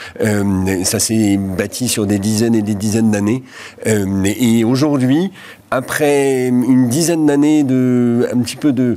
ça 0.85 0.99
s'est 0.99 1.37
bâti 1.37 1.89
sur 1.89 2.07
des 2.07 2.19
dizaines 2.19 2.55
et 2.55 2.63
des 2.63 2.75
dizaines 2.75 3.11
d'années. 3.11 3.43
et 3.87 4.65
aujourd'hui, 4.65 5.31
après 5.75 6.49
une 6.49 6.89
dizaine 6.89 7.27
d'années 7.27 7.65
de 7.65 8.29
un 8.33 8.39
petit 8.41 8.57
peu 8.57 8.73
de, 8.73 8.97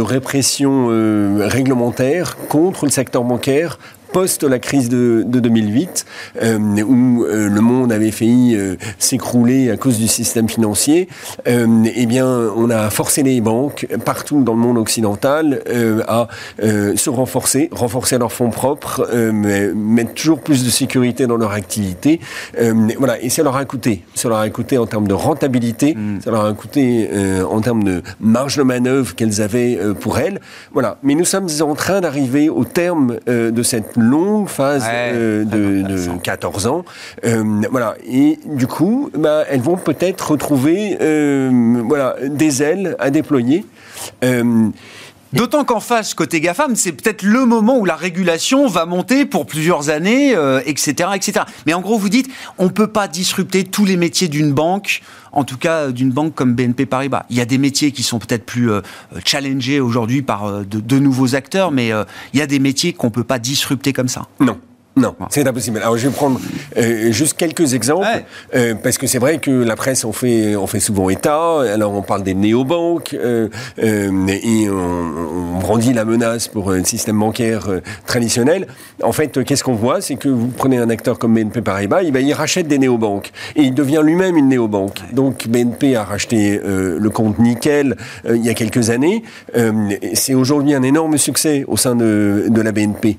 répression 0.00 0.88
euh, 0.90 1.46
réglementaire 1.46 2.36
contre 2.48 2.84
le 2.84 2.90
secteur 2.90 3.24
bancaire 3.24 3.78
post 4.12 4.42
la 4.42 4.58
crise 4.58 4.88
de, 4.88 5.24
2008, 5.26 6.06
euh, 6.42 6.58
où 6.82 7.24
euh, 7.24 7.48
le 7.48 7.60
monde 7.60 7.92
avait 7.92 8.10
failli 8.10 8.54
euh, 8.56 8.76
s'écrouler 8.98 9.70
à 9.70 9.76
cause 9.76 9.98
du 9.98 10.08
système 10.08 10.48
financier, 10.48 11.08
eh 11.46 12.06
bien, 12.06 12.26
on 12.56 12.70
a 12.70 12.90
forcé 12.90 13.22
les 13.22 13.40
banques 13.40 13.86
partout 14.04 14.42
dans 14.42 14.54
le 14.54 14.58
monde 14.58 14.78
occidental 14.78 15.62
à 16.08 16.28
se 16.60 17.10
renforcer, 17.10 17.68
renforcer 17.72 18.18
leurs 18.18 18.32
fonds 18.32 18.50
propres, 18.50 19.08
mettre 19.12 20.14
toujours 20.14 20.40
plus 20.40 20.64
de 20.64 20.70
sécurité 20.70 21.26
dans 21.26 21.36
leur 21.36 21.52
activité. 21.52 22.20
voilà, 22.98 23.20
et 23.22 23.28
ça 23.28 23.42
leur 23.42 23.56
a 23.56 23.64
coûté. 23.64 24.04
Ça 24.14 24.28
leur 24.28 24.38
a 24.38 24.48
coûté 24.50 24.78
en 24.78 24.86
termes 24.86 25.08
de 25.08 25.14
rentabilité, 25.14 25.94
mm. 25.94 26.20
ça 26.22 26.30
leur 26.30 26.44
a 26.44 26.52
coûté 26.52 27.08
en 27.48 27.60
termes 27.60 27.84
de 27.84 28.02
marge 28.20 28.56
de 28.56 28.62
manœuvre 28.62 29.14
qu'elles 29.14 29.40
avaient 29.40 29.78
pour 30.00 30.18
elles. 30.18 30.40
Voilà. 30.72 30.98
Mais 31.02 31.14
nous 31.14 31.24
sommes 31.24 31.48
en 31.60 31.74
train 31.74 32.00
d'arriver 32.00 32.48
au 32.48 32.64
terme 32.64 33.18
de 33.26 33.62
cette 33.62 33.96
longue 34.02 34.48
phase 34.48 34.84
euh, 34.88 35.44
de, 35.44 36.18
14 36.22 36.66
ans. 36.66 36.84
Euh, 37.24 37.62
voilà. 37.70 37.96
Et 38.06 38.38
du 38.44 38.66
coup, 38.66 39.10
bah, 39.16 39.44
elles 39.48 39.60
vont 39.60 39.76
peut-être 39.76 40.32
retrouver 40.32 40.98
euh, 41.00 41.82
voilà, 41.84 42.16
des 42.24 42.62
ailes 42.62 42.96
à 42.98 43.10
déployer. 43.10 43.64
D'autant 45.32 45.64
qu'en 45.64 45.80
face, 45.80 46.14
côté 46.14 46.40
GAFAM, 46.40 46.74
c'est 46.74 46.92
peut-être 46.92 47.22
le 47.22 47.46
moment 47.46 47.78
où 47.78 47.84
la 47.84 47.94
régulation 47.94 48.66
va 48.66 48.84
monter 48.84 49.26
pour 49.26 49.46
plusieurs 49.46 49.88
années, 49.88 50.34
etc., 50.66 51.10
etc. 51.14 51.44
Mais 51.66 51.74
en 51.74 51.80
gros, 51.80 51.98
vous 51.98 52.08
dites, 52.08 52.28
on 52.58 52.64
ne 52.64 52.70
peut 52.70 52.88
pas 52.88 53.06
disrupter 53.06 53.64
tous 53.64 53.84
les 53.84 53.96
métiers 53.96 54.26
d'une 54.26 54.52
banque, 54.52 55.02
en 55.30 55.44
tout 55.44 55.56
cas 55.56 55.92
d'une 55.92 56.10
banque 56.10 56.34
comme 56.34 56.54
BNP 56.54 56.86
Paribas. 56.86 57.26
Il 57.30 57.36
y 57.36 57.40
a 57.40 57.44
des 57.44 57.58
métiers 57.58 57.92
qui 57.92 58.02
sont 58.02 58.18
peut-être 58.18 58.44
plus 58.44 58.70
challengés 59.24 59.78
aujourd'hui 59.78 60.22
par 60.22 60.64
de, 60.64 60.80
de, 60.80 60.98
nouveaux 60.98 61.36
acteurs, 61.36 61.70
mais 61.70 61.90
il 62.32 62.38
y 62.38 62.42
a 62.42 62.46
des 62.46 62.58
métiers 62.58 62.92
qu'on 62.92 63.06
ne 63.06 63.12
peut 63.12 63.24
pas 63.24 63.38
disrupter 63.38 63.92
comme 63.92 64.08
ça. 64.08 64.26
Non. 64.40 64.58
Non, 64.96 65.14
c'est 65.28 65.46
impossible. 65.46 65.78
Alors 65.78 65.96
je 65.96 66.08
vais 66.08 66.14
prendre 66.14 66.40
euh, 66.76 67.12
juste 67.12 67.36
quelques 67.36 67.74
exemples, 67.74 68.24
euh, 68.56 68.74
parce 68.74 68.98
que 68.98 69.06
c'est 69.06 69.20
vrai 69.20 69.38
que 69.38 69.50
la 69.50 69.76
presse 69.76 70.04
en 70.04 70.10
fait, 70.10 70.56
on 70.56 70.66
fait 70.66 70.80
souvent 70.80 71.08
état. 71.08 71.60
Alors 71.60 71.92
on 71.92 72.02
parle 72.02 72.24
des 72.24 72.34
néobanques, 72.34 73.14
euh, 73.14 73.48
et 73.78 74.68
on, 74.68 75.60
brandit 75.60 75.92
la 75.92 76.04
menace 76.04 76.48
pour 76.48 76.72
un 76.72 76.82
système 76.82 77.18
bancaire 77.18 77.68
traditionnel. 78.06 78.66
En 79.02 79.12
fait, 79.12 79.44
qu'est-ce 79.44 79.62
qu'on 79.62 79.74
voit? 79.74 80.00
C'est 80.00 80.16
que 80.16 80.28
vous 80.28 80.48
prenez 80.48 80.78
un 80.78 80.90
acteur 80.90 81.20
comme 81.20 81.34
BNP 81.34 81.60
Paribas, 81.60 82.02
eh 82.02 82.10
ben, 82.10 82.26
il 82.26 82.32
rachète 82.32 82.66
des 82.66 82.78
néobanques, 82.78 83.30
et 83.54 83.62
il 83.62 83.74
devient 83.74 84.00
lui-même 84.02 84.36
une 84.36 84.48
néobanque. 84.48 84.98
Donc 85.12 85.46
BNP 85.46 85.94
a 85.94 86.02
racheté 86.02 86.60
le 86.64 87.10
compte 87.10 87.38
Nickel 87.38 87.96
il 88.28 88.44
y 88.44 88.48
a 88.48 88.54
quelques 88.54 88.90
années. 88.90 89.22
c'est 90.14 90.34
aujourd'hui 90.34 90.74
un 90.74 90.82
énorme 90.82 91.16
succès 91.16 91.64
au 91.68 91.76
sein 91.76 91.94
de, 91.94 92.46
de 92.48 92.60
la 92.60 92.72
BNP. 92.72 93.18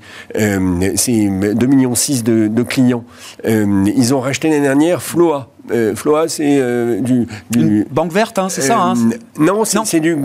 c'est 0.96 1.30
2,6 1.62 1.68
millions 1.68 1.92
de, 2.24 2.48
de 2.48 2.62
clients. 2.62 3.04
ils 3.44 4.14
ont 4.14 4.20
racheté 4.20 4.48
l'année 4.48 4.62
dernière 4.62 5.02
Floa, 5.02 5.51
euh, 5.70 5.94
Floa, 5.94 6.28
c'est 6.28 6.58
euh, 6.60 7.00
du, 7.00 7.26
du, 7.50 7.86
banque 7.90 8.12
verte, 8.12 8.38
hein, 8.38 8.48
c'est 8.48 8.62
ça 8.62 8.80
hein, 8.80 8.94
euh, 8.96 9.16
Non, 9.38 9.64
c'est 9.64 10.00
du 10.00 10.16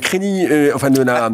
crédit, 0.00 0.46
enfin 0.74 0.90
de 0.90 1.02
la, 1.02 1.30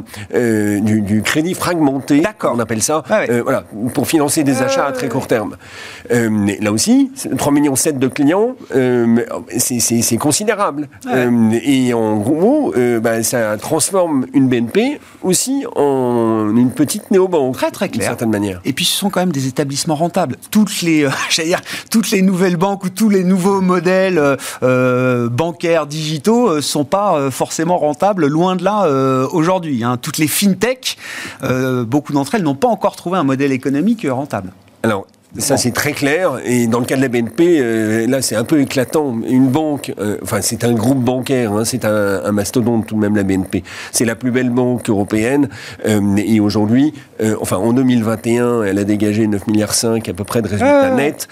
du, 0.81 1.01
du, 1.01 1.23
crédit 1.23 1.55
fragmenté. 1.55 2.23
On 2.43 2.59
appelle 2.59 2.83
ça. 2.83 3.03
Ah 3.11 3.23
voilà, 3.43 3.65
pour 3.95 4.07
financer 4.07 4.45
des 4.45 4.63
achats 4.63 4.87
à 4.87 4.93
très 4.93 5.09
court 5.09 5.27
terme. 5.27 5.57
là 6.11 6.73
aussi, 6.73 7.11
3 7.37 7.53
millions 7.53 7.77
7 7.77 7.99
de 7.99 8.09
clients, 8.09 8.55
c'est 9.59 10.19
considérable. 10.19 10.89
et 11.63 11.95
en 11.95 12.17
gros, 12.19 12.73
bah, 13.03 13.23
ça 13.23 13.57
transforme 13.57 14.27
une 14.35 14.49
BNP 14.49 15.01
aussi 15.23 15.65
en 15.75 16.55
une 16.57 16.71
petite 16.71 17.11
néobanque. 17.11 17.57
Très 17.57 17.71
très 17.71 17.89
clair. 17.89 18.01
D'une 18.01 18.09
certaine 18.09 18.31
manière. 18.31 18.61
Et 18.65 18.73
puis 18.73 18.85
ce 18.85 18.97
sont 18.97 19.11
quand 19.11 19.21
même 19.21 19.33
des 19.33 19.47
établissements 19.49 19.97
rentables. 19.97 20.37
Toutes 20.51 20.83
les, 20.83 21.09
dire, 21.45 21.61
toutes 21.91 22.11
les 22.11 22.23
nouvelles 22.23 22.57
banques 22.57 22.85
ou 22.85 22.89
tous 22.89 23.09
les 23.09 23.25
nouveaux 23.25 23.48
modèles 23.61 24.19
euh, 24.19 24.37
euh, 24.63 25.29
bancaires 25.29 25.87
digitaux 25.87 26.49
euh, 26.49 26.61
sont 26.61 26.85
pas 26.85 27.31
forcément 27.31 27.79
rentables, 27.79 28.27
loin 28.27 28.57
de 28.57 28.65
là 28.65 28.89
aujourd'hui. 29.33 29.85
Hein. 29.85 29.97
Toutes 30.01 30.19
les 30.19 30.29
fintech, 30.29 30.97
beaucoup 31.87 32.13
d'entre 32.13 32.35
elles 32.35 32.43
n'ont 32.43 32.55
pas 32.55 32.69
encore 32.69 32.97
trouvé 32.97 33.19
un 33.19 33.25
modèle 33.25 33.53
économique 33.53 34.07
rentable. 34.09 34.53
Ça, 35.37 35.59
c'est 35.59 35.73
très 35.73 35.93
clair. 35.93 36.41
Et 36.45 36.67
dans 36.67 36.81
le 36.81 36.87
cas 36.87 36.97
de 36.97 37.03
la 37.03 37.09
BNP, 37.09 37.59
euh, 37.61 38.07
là, 38.07 38.23
c'est 38.23 38.35
un 38.35 38.45
peu 38.45 38.61
éclatant. 38.61 39.21
Une 39.29 39.49
banque, 39.49 39.93
euh, 40.01 40.17
enfin, 40.23 40.41
c'est 40.41 40.65
un 40.65 40.73
groupe 40.73 41.05
bancaire, 41.05 41.53
hein, 41.53 41.65
c'est 41.67 41.85
un, 41.85 42.25
un, 42.25 42.33
mastodonte 42.33 42.87
tout 42.87 42.95
de 42.95 43.01
même, 43.01 43.15
la 43.15 43.25
BNP. 43.25 43.63
C'est 43.93 44.07
la 44.07 44.15
plus 44.15 44.31
belle 44.31 44.49
banque 44.49 44.89
européenne. 44.89 45.51
Euh, 45.87 46.17
et 46.17 46.41
aujourd'hui, 46.41 46.95
enfin, 47.41 47.57
en 47.57 47.73
2021, 47.73 48.63
elle 48.63 48.79
a 48.79 48.85
dégagé 48.85 49.27
9 49.27 49.47
milliards 49.49 49.75
5 49.75 50.09
à 50.09 50.15
peu 50.15 50.25
près 50.25 50.41
de 50.41 50.49
résultats 50.49 50.93
ah. 50.93 50.95
nets. 50.95 51.29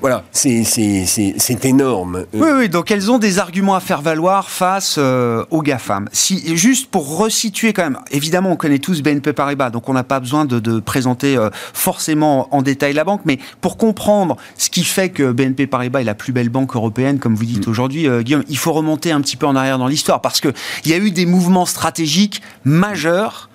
voilà, 0.00 0.24
c'est 0.32 1.64
énorme. 1.64 2.24
Oui, 2.34 2.48
oui, 2.54 2.68
donc 2.68 2.90
elles 2.90 3.10
ont 3.10 3.18
des 3.18 3.38
arguments 3.38 3.76
à 3.76 3.80
faire 3.80 4.02
valoir 4.02 4.50
face 4.50 4.98
aux 4.98 5.62
GAFAM. 5.62 6.08
Si, 6.12 6.56
juste 6.56 6.90
pour 6.90 7.16
resituer 7.16 7.72
quand 7.72 7.84
même, 7.84 7.98
évidemment, 8.10 8.50
on 8.50 8.56
connaît 8.56 8.78
tous 8.78 9.02
BNP 9.02 9.32
Paribas, 9.32 9.70
donc 9.70 9.88
on 9.88 9.94
n'a 9.94 10.04
pas 10.04 10.20
besoin 10.20 10.44
de, 10.44 10.58
de 10.58 10.80
présenter 10.80 11.38
forcément 11.72 12.48
en 12.54 12.62
détail 12.62 12.89
la 12.92 13.04
banque, 13.04 13.22
mais 13.24 13.38
pour 13.60 13.76
comprendre 13.76 14.36
ce 14.56 14.70
qui 14.70 14.84
fait 14.84 15.10
que 15.10 15.32
BNP 15.32 15.66
Paribas 15.66 16.00
est 16.00 16.04
la 16.04 16.14
plus 16.14 16.32
belle 16.32 16.48
banque 16.48 16.74
européenne, 16.74 17.18
comme 17.18 17.34
vous 17.34 17.44
dites 17.44 17.66
mm. 17.66 17.70
aujourd'hui, 17.70 18.08
euh, 18.08 18.22
Guillaume, 18.22 18.44
il 18.48 18.58
faut 18.58 18.72
remonter 18.72 19.12
un 19.12 19.20
petit 19.20 19.36
peu 19.36 19.46
en 19.46 19.56
arrière 19.56 19.78
dans 19.78 19.86
l'histoire, 19.86 20.20
parce 20.20 20.40
qu'il 20.40 20.52
y 20.86 20.92
a 20.92 20.98
eu 20.98 21.10
des 21.10 21.26
mouvements 21.26 21.66
stratégiques 21.66 22.42
majeurs. 22.64 23.48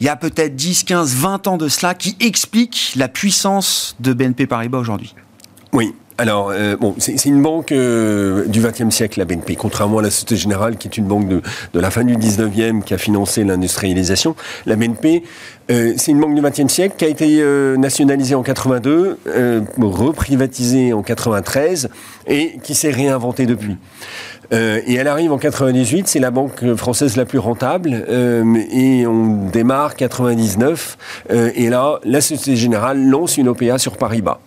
Il 0.00 0.06
y 0.06 0.08
a 0.08 0.16
peut-être 0.16 0.54
10, 0.54 0.84
15, 0.84 1.14
20 1.16 1.46
ans 1.48 1.56
de 1.56 1.68
cela 1.68 1.94
qui 1.94 2.16
expliquent 2.20 2.92
la 2.96 3.08
puissance 3.08 3.96
de 4.00 4.12
BNP 4.12 4.46
Paribas 4.46 4.78
aujourd'hui. 4.78 5.14
Oui, 5.72 5.92
alors, 6.20 6.50
euh, 6.52 6.76
bon, 6.76 6.94
c'est 6.98 7.24
une 7.24 7.40
banque 7.40 7.72
euh, 7.72 8.44
du 8.44 8.60
XXe 8.60 8.94
siècle, 8.94 9.18
la 9.18 9.24
BNP, 9.24 9.56
contrairement 9.56 10.00
à 10.00 10.02
la 10.02 10.10
Société 10.10 10.36
Générale, 10.36 10.76
qui 10.76 10.86
est 10.86 10.98
une 10.98 11.06
banque 11.06 11.26
de, 11.28 11.40
de 11.72 11.80
la 11.80 11.90
fin 11.90 12.04
du 12.04 12.14
XIXe, 12.14 12.84
qui 12.84 12.92
a 12.92 12.98
financé 12.98 13.42
l'industrialisation. 13.42 14.36
La 14.66 14.76
BNP, 14.76 15.22
euh, 15.70 15.94
c'est 15.96 16.10
une 16.10 16.20
banque 16.20 16.34
du 16.34 16.42
XXe 16.42 16.70
siècle 16.70 16.96
qui 16.98 17.06
a 17.06 17.08
été 17.08 17.42
nationalisée 17.78 18.34
en 18.34 18.42
82, 18.42 19.18
reprivatisée 19.80 20.92
en 20.92 21.02
93 21.02 21.88
et 22.26 22.58
qui 22.62 22.74
s'est 22.74 22.90
réinventée 22.90 23.46
depuis. 23.46 23.78
et 24.52 24.94
elle 24.94 25.08
arrive 25.08 25.32
en 25.32 25.38
98, 25.38 26.06
c'est 26.06 26.18
la 26.18 26.30
banque 26.30 26.74
française 26.74 27.16
la 27.16 27.24
plus 27.24 27.38
rentable, 27.38 28.04
et 28.70 29.06
on 29.06 29.46
démarre 29.46 29.96
99, 29.96 30.98
et 31.30 31.70
là, 31.70 31.98
la 32.04 32.20
Société 32.20 32.56
Générale 32.56 33.02
lance 33.02 33.38
une 33.38 33.48
OPA 33.48 33.78
sur 33.78 33.96
Paris-Bas. 33.96 34.40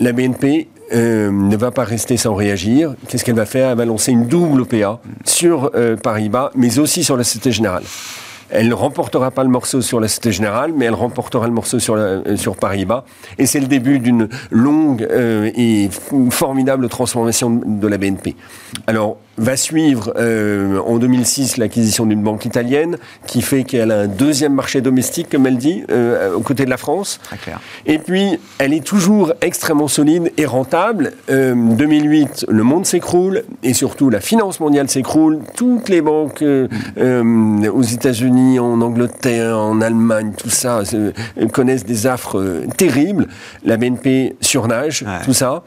La 0.00 0.12
BNP 0.12 0.68
euh, 0.92 1.30
ne 1.30 1.56
va 1.56 1.70
pas 1.70 1.84
rester 1.84 2.16
sans 2.16 2.34
réagir. 2.34 2.94
Qu'est-ce 3.08 3.24
qu'elle 3.24 3.34
va 3.34 3.46
faire? 3.46 3.70
Elle 3.70 3.78
va 3.78 3.84
lancer 3.84 4.12
une 4.12 4.26
double 4.26 4.62
OPA 4.62 5.00
sur 5.24 5.70
euh, 5.74 5.96
Paris-Bas, 5.96 6.50
mais 6.54 6.78
aussi 6.78 7.04
sur 7.04 7.16
la 7.16 7.24
Société 7.24 7.52
Générale. 7.52 7.84
Elle 8.50 8.68
ne 8.68 8.74
remportera 8.74 9.30
pas 9.30 9.42
le 9.42 9.50
morceau 9.50 9.80
sur 9.80 10.00
la 10.00 10.08
Société 10.08 10.32
Générale, 10.32 10.72
mais 10.76 10.84
elle 10.84 10.94
remportera 10.94 11.46
le 11.46 11.52
morceau 11.52 11.78
sur, 11.78 11.94
euh, 11.94 12.36
sur 12.36 12.56
Paris-Bas. 12.56 13.04
Et 13.38 13.46
c'est 13.46 13.60
le 13.60 13.66
début 13.66 13.98
d'une 13.98 14.28
longue 14.50 15.08
et 15.10 15.88
formidable 16.30 16.88
transformation 16.88 17.50
de 17.50 17.88
la 17.88 17.96
BNP. 17.96 18.36
Alors, 18.86 19.16
va 19.36 19.56
suivre 19.56 20.12
euh, 20.16 20.78
en 20.80 20.98
2006 20.98 21.56
l'acquisition 21.56 22.06
d'une 22.06 22.22
banque 22.22 22.44
italienne 22.44 22.96
qui 23.26 23.42
fait 23.42 23.64
qu'elle 23.64 23.90
a 23.90 24.00
un 24.00 24.06
deuxième 24.06 24.54
marché 24.54 24.80
domestique, 24.80 25.28
comme 25.30 25.46
elle 25.46 25.58
dit, 25.58 25.84
euh, 25.90 26.34
aux 26.34 26.40
côtés 26.40 26.64
de 26.64 26.70
la 26.70 26.76
France. 26.76 27.20
clair. 27.42 27.60
Et 27.86 27.98
puis, 27.98 28.38
elle 28.58 28.72
est 28.72 28.84
toujours 28.84 29.32
extrêmement 29.40 29.88
solide 29.88 30.32
et 30.36 30.46
rentable. 30.46 31.12
Euh, 31.30 31.54
2008, 31.54 32.46
le 32.48 32.62
monde 32.62 32.86
s'écroule 32.86 33.44
et 33.62 33.74
surtout 33.74 34.10
la 34.10 34.20
finance 34.20 34.60
mondiale 34.60 34.88
s'écroule. 34.88 35.40
Toutes 35.56 35.88
les 35.88 36.00
banques 36.00 36.42
euh, 36.42 36.68
euh, 36.98 37.70
aux 37.70 37.82
États-Unis, 37.82 38.58
en 38.58 38.80
Angleterre, 38.80 39.58
en 39.58 39.80
Allemagne, 39.80 40.32
tout 40.36 40.50
ça 40.50 40.82
connaissent 41.52 41.84
des 41.84 42.06
affres 42.06 42.62
terribles. 42.76 43.28
La 43.64 43.76
BNP 43.76 44.36
surnage, 44.40 45.04
tout 45.24 45.32
ça. 45.34 45.62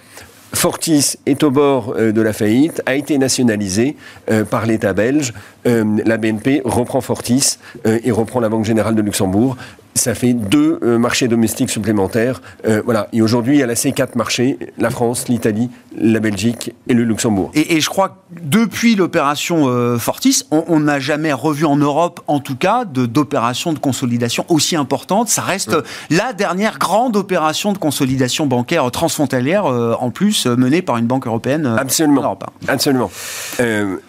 Fortis 0.58 1.18
est 1.28 1.44
au 1.44 1.52
bord 1.52 1.94
euh, 1.96 2.12
de 2.12 2.20
la 2.20 2.34
faillite, 2.34 2.82
a 2.88 2.96
été 2.96 3.20
nationalisé 3.20 3.96
euh, 4.32 4.44
par 4.44 4.66
l'État 4.66 4.92
belge. 4.94 5.32
Euh, 5.68 5.84
la 6.04 6.18
BNP 6.18 6.64
reprend 6.66 7.00
Fortis 7.00 7.60
et 7.86 8.10
reprend 8.10 8.40
la 8.40 8.50
Banque 8.50 8.66
Générale 8.66 8.96
de 8.96 9.04
Luxembourg 9.04 9.56
ça 9.98 10.16
fait 10.16 10.34
deux 10.34 10.80
euh, 10.84 10.98
marchés 10.98 11.28
domestiques 11.28 11.70
supplémentaires. 11.70 12.42
Euh, 12.66 12.82
voilà. 12.86 13.08
Et 13.14 13.22
aujourd'hui, 13.22 13.56
il 13.56 13.60
y 13.60 13.64
a 13.64 13.66
la 13.66 13.74
C4 13.74 14.16
marchés, 14.16 14.58
la 14.78 14.90
France, 14.90 15.28
l'Italie, 15.28 15.70
la 15.98 16.20
Belgique 16.20 16.74
et 16.88 16.94
le 16.94 17.04
Luxembourg. 17.04 17.52
Et, 17.54 17.82
je 17.82 17.90
crois 17.90 18.10
que 18.10 18.14
depuis 18.42 18.96
l'opération 18.96 19.68
euh, 19.68 19.98
Fortis, 19.98 20.44
on 20.52 20.80
n'a 20.80 21.00
jamais 21.00 21.34
revu 21.34 21.66
en 21.66 21.78
Europe, 21.78 22.22
en 22.28 22.40
tout 22.40 22.56
cas, 22.56 22.86
d'opération 22.86 23.74
de, 23.74 23.80
consolidation 23.80 24.46
aussi 24.50 24.76
importante. 24.76 25.30
Ça 25.30 25.42
reste 25.42 25.76
la 26.10 26.34
dernière 26.34 26.78
grande 26.80 27.16
opération 27.16 27.74
de 27.74 27.78
consolidation 27.78 28.46
bancaire 28.46 28.90
transfrontalière, 28.92 29.66
en 29.66 30.10
plus, 30.12 30.46
menée 30.46 30.82
par 30.82 30.98
une 30.98 31.06
banque 31.06 31.28
européenne. 31.28 31.76
Absolument. 31.78 32.22
Europe. 32.22 32.46
Absolument. 32.68 33.12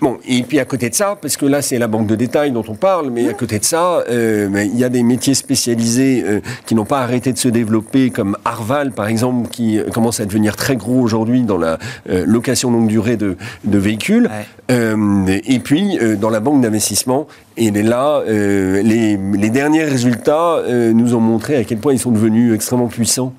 bon, 0.00 0.18
et 0.26 0.42
puis 0.42 0.58
à 0.58 0.64
côté 0.64 0.90
de 0.90 0.94
ça, 0.94 1.16
parce 1.20 1.36
que 1.36 1.46
là, 1.46 1.62
c'est 1.62 1.78
la 1.78 1.86
banque 1.86 2.06
de 2.06 2.14
détail 2.14 2.52
dont 2.52 2.64
on 2.68 2.74
parle, 2.74 3.10
mais 3.10 3.28
à 3.28 3.34
côté 3.34 3.58
de 3.58 3.64
ça, 3.64 4.04
il 4.08 4.76
y 4.76 4.84
a 4.84 4.88
des 4.88 5.02
métiers 5.02 5.34
spécialisés 5.34 5.77
euh, 5.98 6.40
qui 6.66 6.74
n'ont 6.74 6.84
pas 6.84 7.00
arrêté 7.00 7.32
de 7.32 7.38
se 7.38 7.48
développer, 7.48 8.10
comme 8.10 8.36
Arval 8.44 8.92
par 8.92 9.08
exemple, 9.08 9.48
qui 9.48 9.78
euh, 9.78 9.84
commence 9.90 10.20
à 10.20 10.24
devenir 10.24 10.56
très 10.56 10.76
gros 10.76 11.00
aujourd'hui 11.00 11.42
dans 11.42 11.58
la 11.58 11.78
euh, 12.08 12.24
location 12.26 12.70
longue 12.70 12.88
durée 12.88 13.16
de, 13.16 13.36
véhicules. 13.64 14.28
et 14.68 15.58
puis 15.60 15.98
dans 16.20 16.30
la 16.30 16.40
banque 16.40 16.60
d'investissement. 16.60 17.26
Et 17.56 17.70
là, 17.70 18.22
les, 18.26 19.16
derniers 19.50 19.84
résultats 19.84 20.62
nous 20.94 21.14
ont 21.14 21.20
montré 21.20 21.56
à 21.56 21.64
quel 21.64 21.78
point 21.78 21.92
ils 21.92 21.98
sont 21.98 22.10
devenus 22.10 22.54
extrêmement 22.54 22.88
puissants. 22.88 23.32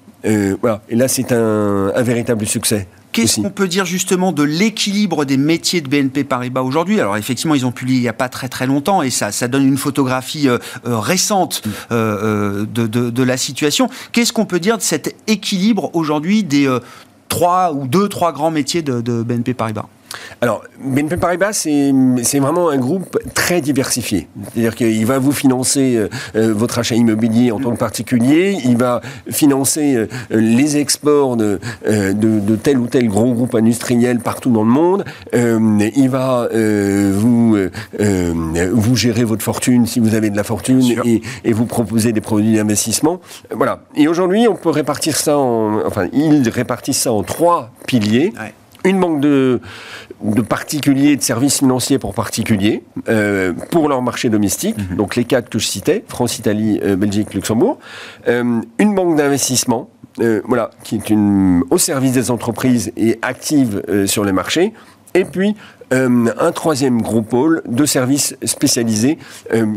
voilà. 0.62 0.82
Et 0.90 0.96
là, 0.96 1.08
c'est 1.08 1.32
un 1.32 2.02
véritable 2.02 2.46
succès. 2.46 2.88
Qu'est-ce 3.12 3.42
qu'on 3.42 3.50
peut 3.50 3.68
dire 3.68 3.86
justement 3.86 4.32
de 4.32 4.44
l'équilibre 4.44 5.26
des 5.26 5.38
métiers 5.38 5.82
de 5.82 5.90
BNP 5.90 6.24
Paribas 6.24 6.62
aujourd'hui? 6.62 7.00
Alors 7.00 7.18
effectivement, 7.18 7.56
ils 7.56 7.66
ont 7.66 7.72
publié 7.72 7.98
il 7.98 8.02
n'y 8.02 8.08
a 8.08 8.14
pas 8.14 8.30
très 8.30 8.50
très 8.50 8.68
longtemps 8.68 9.02
et 9.02 9.10
ça, 9.10 9.32
ça 9.32 9.48
donne 9.48 9.66
une 9.66 9.78
photographie 9.78 10.48
euh, 10.48 10.58
euh, 10.86 11.00
récente 11.00 11.64
mm. 11.66 11.70
euh, 11.92 12.66
de, 12.66 12.88
de, 12.88 13.24
la 13.24 13.38
situation. 13.38 13.90
Qu'est-ce 14.12 14.32
qu'on 14.32 14.46
peut 14.46 14.60
dire 14.60 14.78
de 14.78 14.82
cet 14.82 15.16
équilibre 15.28 15.90
aujourd'hui 15.96 16.44
des 16.44 16.70
trois 17.28 17.74
ou 17.74 17.88
deux, 17.88 18.08
trois 18.10 18.32
grands 18.32 18.52
métiers 18.52 18.82
de, 18.82 19.02
de 19.02 19.24
BNP 19.24 19.54
Paribas? 19.54 19.86
Alors, 20.42 20.64
BNP 20.84 21.18
Paribas, 21.18 21.54
c'est 21.54 22.40
vraiment 22.40 22.70
un 22.70 22.78
groupe 22.78 23.18
très 23.34 23.62
diversifié. 23.62 24.28
C'est-à-dire 24.52 24.76
qu'il 24.76 25.06
va 25.06 25.20
vous 25.20 25.34
financer 25.34 25.98
euh, 25.98 26.08
euh, 26.36 26.54
votre 26.54 26.80
achat 26.80 26.96
immobilier 26.96 27.52
en 27.52 27.60
tant 27.60 27.72
que 27.72 27.78
particulier, 27.78 28.58
il 28.64 28.78
va 28.78 29.02
financer 29.30 29.96
euh, 29.96 30.08
les 30.30 30.78
exports 30.78 31.36
de, 31.36 31.60
de, 31.86 32.56
tel 32.56 32.78
ou 32.78 32.88
tel 32.88 33.08
gros 33.08 33.34
groupe 33.34 33.56
industriel 33.56 34.20
partout 34.20 34.50
dans 34.50 34.64
le 34.64 34.70
monde, 34.70 35.04
il 35.34 36.10
va 36.10 36.48
vous, 36.52 37.58
vous 38.72 38.96
gérer 38.96 39.24
votre 39.24 39.44
fortune 39.44 39.86
si 39.86 40.00
vous 40.00 40.16
avez 40.16 40.30
de 40.30 40.38
la 40.38 40.44
fortune 40.44 40.82
et, 41.06 41.22
et, 41.44 41.54
vous 41.54 41.66
proposer 41.66 42.12
des 42.12 42.22
produits 42.22 42.56
d'investissement. 42.56 43.20
Voilà. 43.52 43.82
Et 43.96 44.08
aujourd'hui, 44.08 44.48
on 44.48 44.56
peut 44.56 44.70
répartir 44.70 45.16
ça 45.16 45.38
en... 45.38 45.86
Enfin, 45.86 46.08
ils 46.14 46.48
répartissent 46.50 47.02
ça 47.02 47.12
en 47.12 47.24
trois 47.24 47.72
piliers 47.88 48.34
une 48.86 49.00
banque 49.00 49.20
de, 49.20 49.60
de 50.22 50.42
particuliers, 50.42 51.16
de 51.16 51.22
services 51.22 51.60
financiers 51.60 52.00
pour 52.00 52.14
particuliers, 52.14 52.84
euh, 53.10 53.54
pour 53.72 53.90
leur 53.90 54.02
marché 54.02 54.30
domestique, 54.30 54.78
mhm. 54.78 54.98
donc 54.98 55.16
les 55.16 55.26
quatre 55.26 55.50
que 55.50 55.60
je 55.60 55.68
citais, 55.68 56.04
France, 56.08 56.40
Italie, 56.40 56.80
euh, 56.84 56.96
Belgique, 56.96 57.34
Luxembourg. 57.34 57.80
Euh, 58.28 58.62
une 58.80 58.96
banque 58.96 59.16
d'investissement, 59.16 59.90
voilà, 60.46 60.72
qui 60.84 60.96
est 60.98 61.10
une, 61.10 61.64
au 61.70 61.78
service 61.78 62.12
des 62.12 62.30
entreprises 62.30 62.92
et 62.98 63.18
active 63.22 63.82
sur 64.06 64.26
les 64.26 64.34
marchés. 64.34 64.74
Et 65.14 65.24
puis, 65.24 65.56
un 65.92 66.52
troisième 66.52 67.02
gros 67.02 67.22
pôle 67.22 67.62
de 67.68 67.86
services 67.86 68.36
spécialisés 68.44 69.18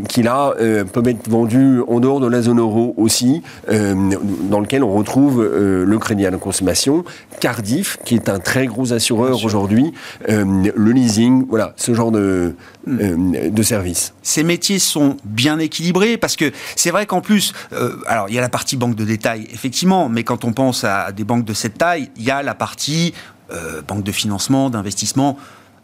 qui 0.07 0.23
là 0.23 0.53
peuvent 0.91 1.07
être 1.07 1.29
vendus 1.29 1.81
en 1.87 1.99
dehors 1.99 2.19
de 2.19 2.27
la 2.27 2.41
zone 2.41 2.59
euro 2.59 2.93
aussi, 2.97 3.41
dans 3.69 4.59
lequel 4.59 4.83
on 4.83 4.93
retrouve 4.93 5.43
le 5.43 5.97
crédit 5.97 6.25
à 6.25 6.31
la 6.31 6.37
consommation, 6.37 7.03
Cardiff, 7.39 7.97
qui 8.05 8.15
est 8.15 8.29
un 8.29 8.39
très 8.39 8.67
gros 8.67 8.93
assureur 8.93 9.43
aujourd'hui, 9.43 9.93
le 10.27 10.91
leasing, 10.91 11.45
voilà, 11.49 11.73
ce 11.77 11.93
genre 11.93 12.11
de, 12.11 12.55
hmm. 12.85 13.49
de 13.49 13.63
services. 13.63 14.13
Ces 14.21 14.43
métiers 14.43 14.79
sont 14.79 15.17
bien 15.25 15.59
équilibrés 15.59 16.17
parce 16.17 16.35
que 16.35 16.51
c'est 16.75 16.91
vrai 16.91 17.05
qu'en 17.05 17.21
plus, 17.21 17.53
alors 18.07 18.29
il 18.29 18.35
y 18.35 18.37
a 18.37 18.41
la 18.41 18.49
partie 18.49 18.77
banque 18.77 18.95
de 18.95 19.05
détail, 19.05 19.47
effectivement, 19.51 20.09
mais 20.09 20.23
quand 20.23 20.45
on 20.45 20.53
pense 20.53 20.83
à 20.83 21.11
des 21.11 21.23
banques 21.23 21.45
de 21.45 21.53
cette 21.53 21.77
taille, 21.77 22.09
il 22.17 22.23
y 22.23 22.31
a 22.31 22.43
la 22.43 22.55
partie 22.55 23.13
euh, 23.51 23.81
banque 23.81 24.03
de 24.03 24.11
financement, 24.11 24.69
d'investissement 24.69 25.37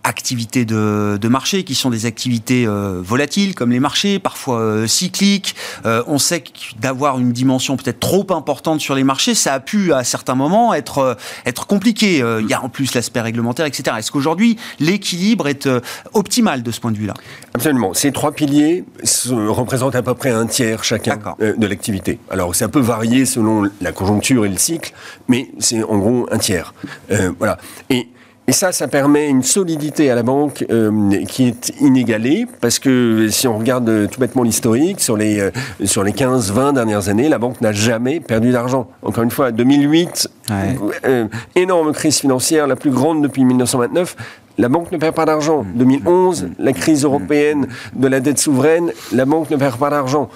activités 0.04 0.66
de, 0.66 1.28
marché 1.30 1.64
qui 1.64 1.76
sont 1.76 1.90
des 1.90 2.06
activités 2.06 2.66
euh, 2.66 3.02
volatiles 3.04 3.54
comme 3.54 3.72
les 3.72 3.80
marchés, 3.80 4.18
parfois 4.18 4.60
euh, 4.60 4.88
cycliques. 4.88 5.56
on 5.86 6.18
sait 6.18 6.42
que 6.42 6.50
d'avoir 6.80 7.20
une 7.20 7.32
dimension 7.32 7.78
peut-être 7.78 8.00
trop 8.00 8.26
importante 8.32 8.82
sur 8.82 8.96
les 8.96 9.04
marchés, 9.04 9.36
ça 9.36 9.54
a 9.54 9.60
pu 9.60 9.94
à 9.94 10.04
certains 10.04 10.36
moments 10.36 10.74
être 10.74 11.18
être 11.46 11.68
compliqué. 11.68 12.18
il 12.18 12.48
y 12.48 12.54
a 12.54 12.64
en 12.64 12.70
plus 12.70 12.94
l'aspect 12.94 13.22
réglementaire, 13.22 13.66
etc. 13.66 13.98
Est-ce 14.00 14.12
qu'aujourd'hui 14.12 14.58
l'équilibre 14.80 15.48
est 15.48 15.70
optimal 16.14 16.64
de 16.64 16.72
ce 16.72 16.80
point 16.80 16.92
de 16.92 16.98
vue-là? 16.98 17.14
Absolument. 17.54 17.94
Ces 17.94 18.12
trois 18.12 18.32
piliers 18.32 18.84
représentent 19.32 19.96
à 19.96 20.02
peu 20.02 20.16
près 20.16 20.32
un 20.32 20.48
tiers 20.48 20.84
chacun 20.84 21.20
de 21.40 21.68
l'activité. 21.68 22.20
Alors 22.32 22.56
ça 22.56 22.68
peut 22.68 22.80
varier 22.80 23.26
selon 23.26 23.70
la 23.82 23.92
conjoncture 23.92 24.46
et 24.46 24.50
le 24.50 24.58
cycle, 24.58 24.94
mais 25.28 25.52
c'est 25.60 25.84
en 25.84 25.98
gros 25.98 26.28
un 26.32 26.38
tiers. 26.38 26.74
voilà. 27.38 27.58
Et 27.90 28.08
et 28.50 28.52
ça, 28.52 28.72
ça 28.72 28.88
permet 28.88 29.30
une 29.30 29.44
solidité 29.44 30.10
à 30.10 30.16
la 30.16 30.24
banque 30.24 30.66
euh, 30.72 31.24
qui 31.26 31.46
est 31.50 31.72
inégalée, 31.82 32.48
parce 32.62 32.80
que 32.80 33.28
si 33.30 33.48
on 33.48 33.60
regarde 33.60 34.10
tout 34.10 34.20
bêtement 34.20 34.42
l'historique, 34.42 35.02
sur 35.02 35.16
les, 35.16 35.40
euh, 35.40 35.52
sur 35.86 36.04
les 36.04 36.14
15-20 36.14 36.74
dernières 36.74 37.10
années, 37.10 37.30
la 37.30 37.38
banque 37.38 37.62
n'a 37.62 37.74
jamais 37.74 38.20
perdu 38.20 38.52
d'argent. 38.52 38.88
Encore 39.04 39.24
une 39.24 39.30
fois, 39.30 39.52
2008, 39.52 40.32
euh, 41.06 41.28
énorme 41.56 41.94
crise 41.94 42.18
financière, 42.18 42.66
la 42.66 42.76
plus 42.76 42.90
grande 42.90 43.22
depuis 43.22 43.46
1929, 43.46 44.16
la 44.58 44.68
banque 44.68 44.92
ne 44.92 44.98
perd 44.98 45.14
pas 45.14 45.26
d'argent. 45.26 45.64
2011, 45.76 46.48
la 46.58 46.74
crise 46.74 47.04
européenne 47.04 47.68
de 47.96 48.08
la 48.08 48.20
dette 48.20 48.40
souveraine, 48.40 48.92
la 49.12 49.26
banque 49.26 49.52
ne 49.52 49.58
perd 49.58 49.78
pas 49.78 49.92
d'argent. 49.92 50.28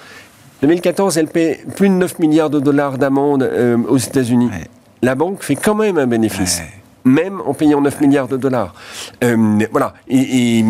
2014, 0.61 1.17
elle 1.17 1.29
paie 1.29 1.65
plus 1.75 1.89
de 1.89 1.95
9 1.95 2.19
milliards 2.19 2.51
de 2.51 2.59
dollars 2.59 2.99
d'amende 2.99 3.49
aux 3.89 3.97
États-Unis. 3.97 4.51
La 5.01 5.15
banque 5.15 5.41
fait 5.41 5.55
quand 5.55 5.73
même 5.73 5.97
un 5.97 6.05
bénéfice 6.05 6.61
même 7.05 7.41
en 7.45 7.53
payant 7.53 7.81
9 7.81 8.01
milliards 8.01 8.27
de 8.27 8.37
dollars. 8.37 8.73
Euh, 9.23 9.59
voilà. 9.71 9.93
Et, 10.07 10.63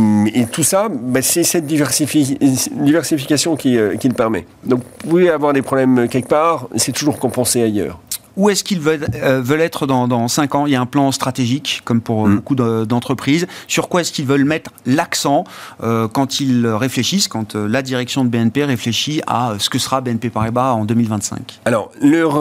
tout 0.51 0.63
ça, 0.63 0.89
bah, 0.89 1.21
c'est 1.21 1.43
cette 1.43 1.65
diversification 1.65 3.55
qui, 3.55 3.77
euh, 3.77 3.95
qui 3.97 4.07
le 4.07 4.13
permet. 4.13 4.45
Donc, 4.63 4.81
vous 5.03 5.09
pouvez 5.09 5.29
avoir 5.29 5.53
des 5.53 5.61
problèmes 5.61 6.07
quelque 6.09 6.29
part, 6.29 6.67
c'est 6.75 6.91
toujours 6.91 7.19
compensé 7.19 7.61
ailleurs. 7.61 7.99
Où 8.35 8.49
est-ce 8.49 8.63
qu'ils 8.63 8.79
veulent, 8.79 9.05
euh, 9.15 9.41
veulent, 9.41 9.61
être 9.61 9.85
dans, 9.85 10.07
dans 10.07 10.27
5 10.27 10.55
ans? 10.55 10.65
Il 10.65 10.71
y 10.71 10.75
a 10.75 10.81
un 10.81 10.85
plan 10.85 11.11
stratégique, 11.11 11.81
comme 11.85 12.01
pour 12.01 12.27
mm. 12.27 12.35
beaucoup 12.35 12.55
d'entreprises. 12.55 13.47
Sur 13.67 13.89
quoi 13.89 14.01
est-ce 14.01 14.11
qu'ils 14.11 14.25
veulent 14.25 14.45
mettre 14.45 14.71
l'accent 14.85 15.43
euh, 15.83 16.07
quand 16.07 16.39
ils 16.39 16.65
réfléchissent, 16.67 17.27
quand 17.27 17.55
euh, 17.55 17.67
la 17.67 17.81
direction 17.81 18.23
de 18.23 18.29
BNP 18.29 18.65
réfléchit 18.65 19.21
à 19.27 19.53
ce 19.59 19.69
que 19.69 19.79
sera 19.79 20.01
BNP 20.01 20.29
Paribas 20.29 20.73
en 20.73 20.85
2025 20.85 21.59
Alors, 21.65 21.91
leur, 22.01 22.39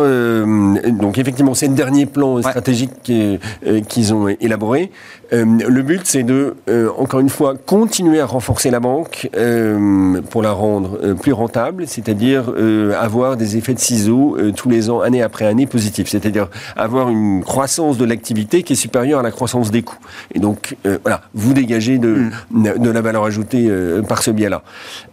donc 0.93 1.18
effectivement, 1.18 1.55
c'est 1.55 1.68
le 1.68 1.74
dernier 1.74 2.07
plan 2.07 2.40
stratégique 2.40 2.90
qu'ils 3.03 4.14
ont 4.14 4.28
élaboré. 4.28 4.90
Le 5.33 5.83
but, 5.83 6.03
c'est 6.05 6.22
de, 6.22 6.55
encore 6.99 7.20
une 7.20 7.28
fois, 7.28 7.55
continuer 7.57 8.20
à 8.20 8.26
renforcer 8.26 8.70
la 8.70 8.80
banque 8.80 9.30
pour 10.30 10.43
la 10.43 10.53
rendre 10.53 11.14
plus 11.14 11.33
rentable, 11.33 11.87
c'est-à-dire 11.87 12.53
avoir 13.01 13.37
des 13.37 13.57
effets 13.57 13.74
de 13.74 13.78
ciseaux 13.78 14.37
tous 14.55 14.68
les 14.68 14.91
ans, 14.91 15.01
année 15.01 15.22
après 15.22 15.47
année, 15.47 15.66
c'est-à-dire 16.05 16.49
avoir 16.76 17.09
une 17.09 17.43
croissance 17.43 17.99
de 17.99 18.05
l'activité 18.05 18.62
qui 18.62 18.74
est 18.74 18.76
supérieure 18.76 19.20
à 19.20 19.22
la 19.22 19.30
croissance 19.30 19.70
des 19.70 19.83
coûts. 19.83 19.99
Et 20.35 20.39
donc, 20.39 20.76
euh, 20.87 20.99
voilà, 21.03 21.22
vous 21.35 21.53
dégagez 21.53 21.99
de, 21.99 22.30
mm. 22.51 22.78
de 22.78 22.91
la 22.91 23.01
valeur 23.01 23.24
ajoutée 23.24 23.66
euh, 23.68 24.03
par 24.03 24.22
ce 24.22 24.30
biais-là. 24.30 24.62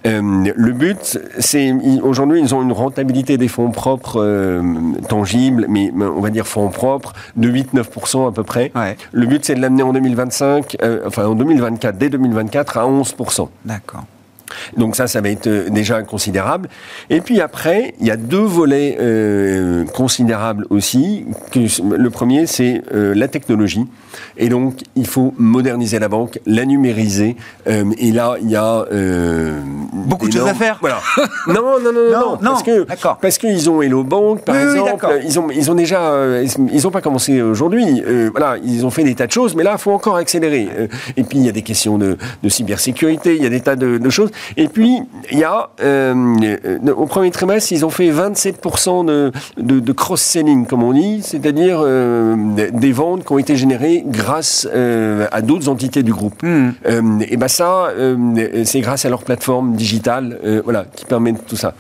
Euh, 0.06 0.22
le 0.56 0.72
but, 0.72 1.20
c'est 1.40 1.72
aujourd'hui, 2.02 2.42
ils 2.42 2.54
ont 2.56 2.62
une 2.62 2.72
rentabilité 2.72 3.38
des 3.38 3.48
fonds 3.48 3.72
propres 3.72 4.62
tangibles, 5.08 5.66
mais 5.70 5.92
on 5.94 6.22
va 6.22 6.30
dire 6.30 6.48
fonds 6.48 6.70
propres, 6.70 7.14
de 7.36 7.50
8-9% 7.50 8.28
à 8.28 8.32
peu 8.32 8.44
près. 8.44 8.72
Le 9.12 9.26
but, 9.26 9.46
c'est 9.46 9.56
de 9.56 9.62
l'amener 9.62 9.84
en 9.84 9.96
2025, 10.10 10.78
enfin 11.06 11.26
en 11.26 11.36
2024, 11.36 11.98
dès 11.98 12.10
2024, 12.10 12.78
à 12.78 12.86
11%. 12.86 13.50
D'accord. 13.66 14.06
Donc 14.78 14.96
ça, 14.96 15.08
ça 15.08 15.22
va 15.22 15.30
être 15.30 15.48
euh, 15.48 15.70
déjà 15.70 16.02
considérable. 16.04 16.70
Et 17.10 17.22
puis 17.22 17.42
après, 17.42 17.94
il 18.00 18.08
y 18.08 18.12
a 18.12 18.18
deux 18.18 18.38
volets 18.38 18.98
euh, 19.00 19.86
considérables 19.86 20.66
aussi. 20.70 21.26
Le 21.56 22.10
premier, 22.10 22.48
c'est 22.48 22.82
euh, 22.94 23.14
la 23.16 23.28
technologie. 23.28 23.86
Et 24.38 24.50
donc, 24.50 24.76
il 24.96 25.08
faut 25.08 25.34
moderniser 25.38 26.00
la 26.00 26.08
banque, 26.08 26.40
la 26.46 26.66
numériser. 26.66 27.36
et 27.66 28.12
là, 28.12 28.36
il 28.42 28.50
y 28.50 28.56
a 28.56 28.86
beaucoup 29.94 30.28
de 30.28 30.34
choses 30.34 30.48
à 30.48 30.54
faire. 30.54 30.78
Voilà. 30.82 31.00
non, 31.48 31.54
non, 31.56 31.80
non, 31.84 31.92
non, 31.94 32.32
non, 32.32 32.38
parce 32.42 32.64
que 32.64 32.86
parce 33.22 33.38
qu'ils 33.38 33.70
ont 33.70 33.82
Hello 33.82 34.04
Bank, 34.04 34.42
par 34.42 34.56
exemple. 34.56 35.22
ils 35.26 35.40
ont 35.40 35.50
ils 35.50 35.72
ont 35.72 35.76
déjà 35.76 36.14
ils 36.72 36.88
ont 36.88 36.92
pas 36.92 37.02
commencé 37.02 37.42
aujourd'hui. 37.42 38.04
voilà, 38.32 38.58
ils 38.64 38.86
ont 38.86 38.90
fait 38.90 39.04
des 39.04 39.16
tas 39.16 39.28
de 39.28 39.32
choses, 39.32 39.56
mais 39.56 39.64
là, 39.64 39.74
il 39.74 39.80
faut 39.80 39.92
encore 39.92 40.16
accélérer. 40.16 40.70
et 41.18 41.24
puis, 41.24 41.40
il 41.40 41.46
y 41.46 41.50
a 41.50 41.54
des 41.54 41.62
questions 41.62 41.98
de, 41.98 42.18
de 42.44 42.50
cybersécurité, 42.50 43.36
il 43.36 43.44
y 43.44 43.46
a 43.46 43.50
des 43.50 43.62
tas 43.62 43.76
de, 43.76 43.98
de 43.98 44.10
choses. 44.10 44.32
Et 44.58 44.68
puis, 44.68 45.00
il 45.32 45.40
y 45.40 45.44
a, 45.44 45.70
euh, 45.82 46.48
au 46.96 47.06
premier 47.06 47.32
trimestre, 47.32 47.72
ils 47.72 47.86
ont 47.86 47.90
fait 47.90 48.10
27% 48.12 49.06
de, 49.06 49.32
de, 49.58 49.92
cross-selling, 49.92 50.66
comme 50.66 50.84
on 50.84 50.94
dit, 50.94 51.22
c'est-à-dire 51.24 51.82
euh, 51.82 52.36
des 52.72 52.92
ventes 52.92 53.26
qui 53.26 53.32
ont 53.32 53.38
été 53.38 53.56
générées 53.56 53.99
grâce 54.06 54.68
euh, 54.74 55.28
à 55.32 55.42
d'autres 55.42 55.70
entités 55.70 56.04
du 56.04 56.14
groupe. 56.14 56.42
Hmm. 56.44 57.22
et 57.22 57.38
ben 57.38 57.48
ça, 57.48 57.92
c'est 58.66 58.82
grâce 58.82 59.06
à 59.06 59.10
leur 59.10 59.24
plateforme 59.24 59.76
digitale, 59.76 60.40
voilà, 60.64 60.86
qui 60.96 61.06
permet 61.06 61.34
tout 61.34 61.56
ça. 61.56 61.74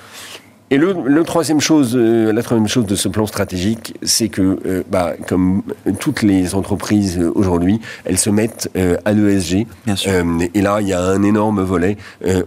Et 0.71 0.77
le, 0.77 1.23
troisième 1.23 1.59
chose, 1.59 1.95
euh, 1.95 2.31
la 2.31 2.43
troisième 2.43 2.67
chose 2.67 2.85
de 2.85 2.95
ce 2.95 3.07
plan 3.07 3.25
stratégique, 3.25 3.95
c'est 4.03 4.29
que, 4.29 4.59
euh, 4.65 4.83
bah, 4.89 5.13
comme 5.27 5.63
toutes 5.99 6.21
les 6.21 6.53
entreprises 6.53 7.17
euh, 7.17 7.31
aujourd'hui, 7.33 7.81
elles 8.05 8.19
se 8.19 8.29
mettent 8.29 8.69
à 9.05 9.11
l'ESG. 9.11 9.65
Bien 9.85 9.95
sûr. 9.95 10.11
et 10.53 10.61
là, 10.61 10.79
il 10.81 10.87
y 10.87 10.93
a 10.93 11.01
un 11.01 11.23
énorme 11.23 11.63
volet, 11.63 11.97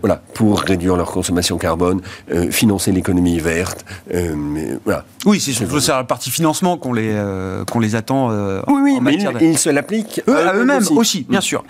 voilà, 0.00 0.22
pour 0.34 0.60
réduire 0.60 0.96
leur 0.96 1.10
consommation 1.10 1.58
carbone, 1.58 2.00
financer 2.50 2.92
l'économie 2.92 3.38
verte, 3.38 3.84
voilà. 4.84 5.04
Oui, 5.26 5.40
c'est 5.40 5.52
surtout 5.52 5.78
la 5.88 6.04
partie 6.04 6.30
financement 6.30 6.76
qu'on 6.76 6.92
les 6.92 7.12
qu'on 7.70 7.80
les 7.80 7.94
attend. 7.94 8.30
oui, 8.68 8.80
oui, 8.82 8.98
mais 9.00 9.14
ils, 9.40 9.58
se 9.58 9.70
l'appliquent 9.70 10.22
à 10.26 10.54
eux-mêmes 10.54 10.84
aussi. 10.96 11.26
bien 11.28 11.40
sûr. 11.40 11.64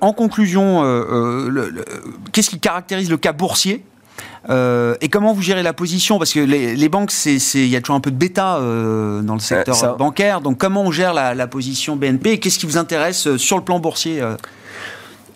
en 0.00 0.12
conclusion, 0.12 0.82
qu'est-ce 2.32 2.50
qui 2.50 2.60
caractérise 2.60 3.10
le 3.10 3.16
cas 3.16 3.32
boursier? 3.32 3.84
Euh, 4.50 4.94
et 5.00 5.08
comment 5.08 5.32
vous 5.32 5.42
gérez 5.42 5.62
la 5.62 5.72
position? 5.72 6.18
Parce 6.18 6.32
que 6.32 6.40
les, 6.40 6.88
banques, 6.88 7.12
il 7.24 7.66
y 7.66 7.76
a 7.76 7.80
toujours 7.80 7.96
un 7.96 8.00
peu 8.00 8.10
de 8.10 8.16
bêta 8.16 8.56
euh, 8.56 9.22
dans 9.22 9.34
le 9.34 9.40
secteur 9.40 9.96
bancaire. 9.96 10.40
Donc 10.40 10.58
comment 10.58 10.82
on 10.82 10.90
gère 10.90 11.14
la, 11.14 11.46
position 11.46 11.96
BNP 11.96 12.38
Qu'est-ce 12.38 12.58
qui 12.58 12.66
vous 12.66 12.78
intéresse 12.78 13.26
euh, 13.26 13.38
sur 13.38 13.56
le 13.56 13.64
plan 13.64 13.78
boursier 13.78 14.22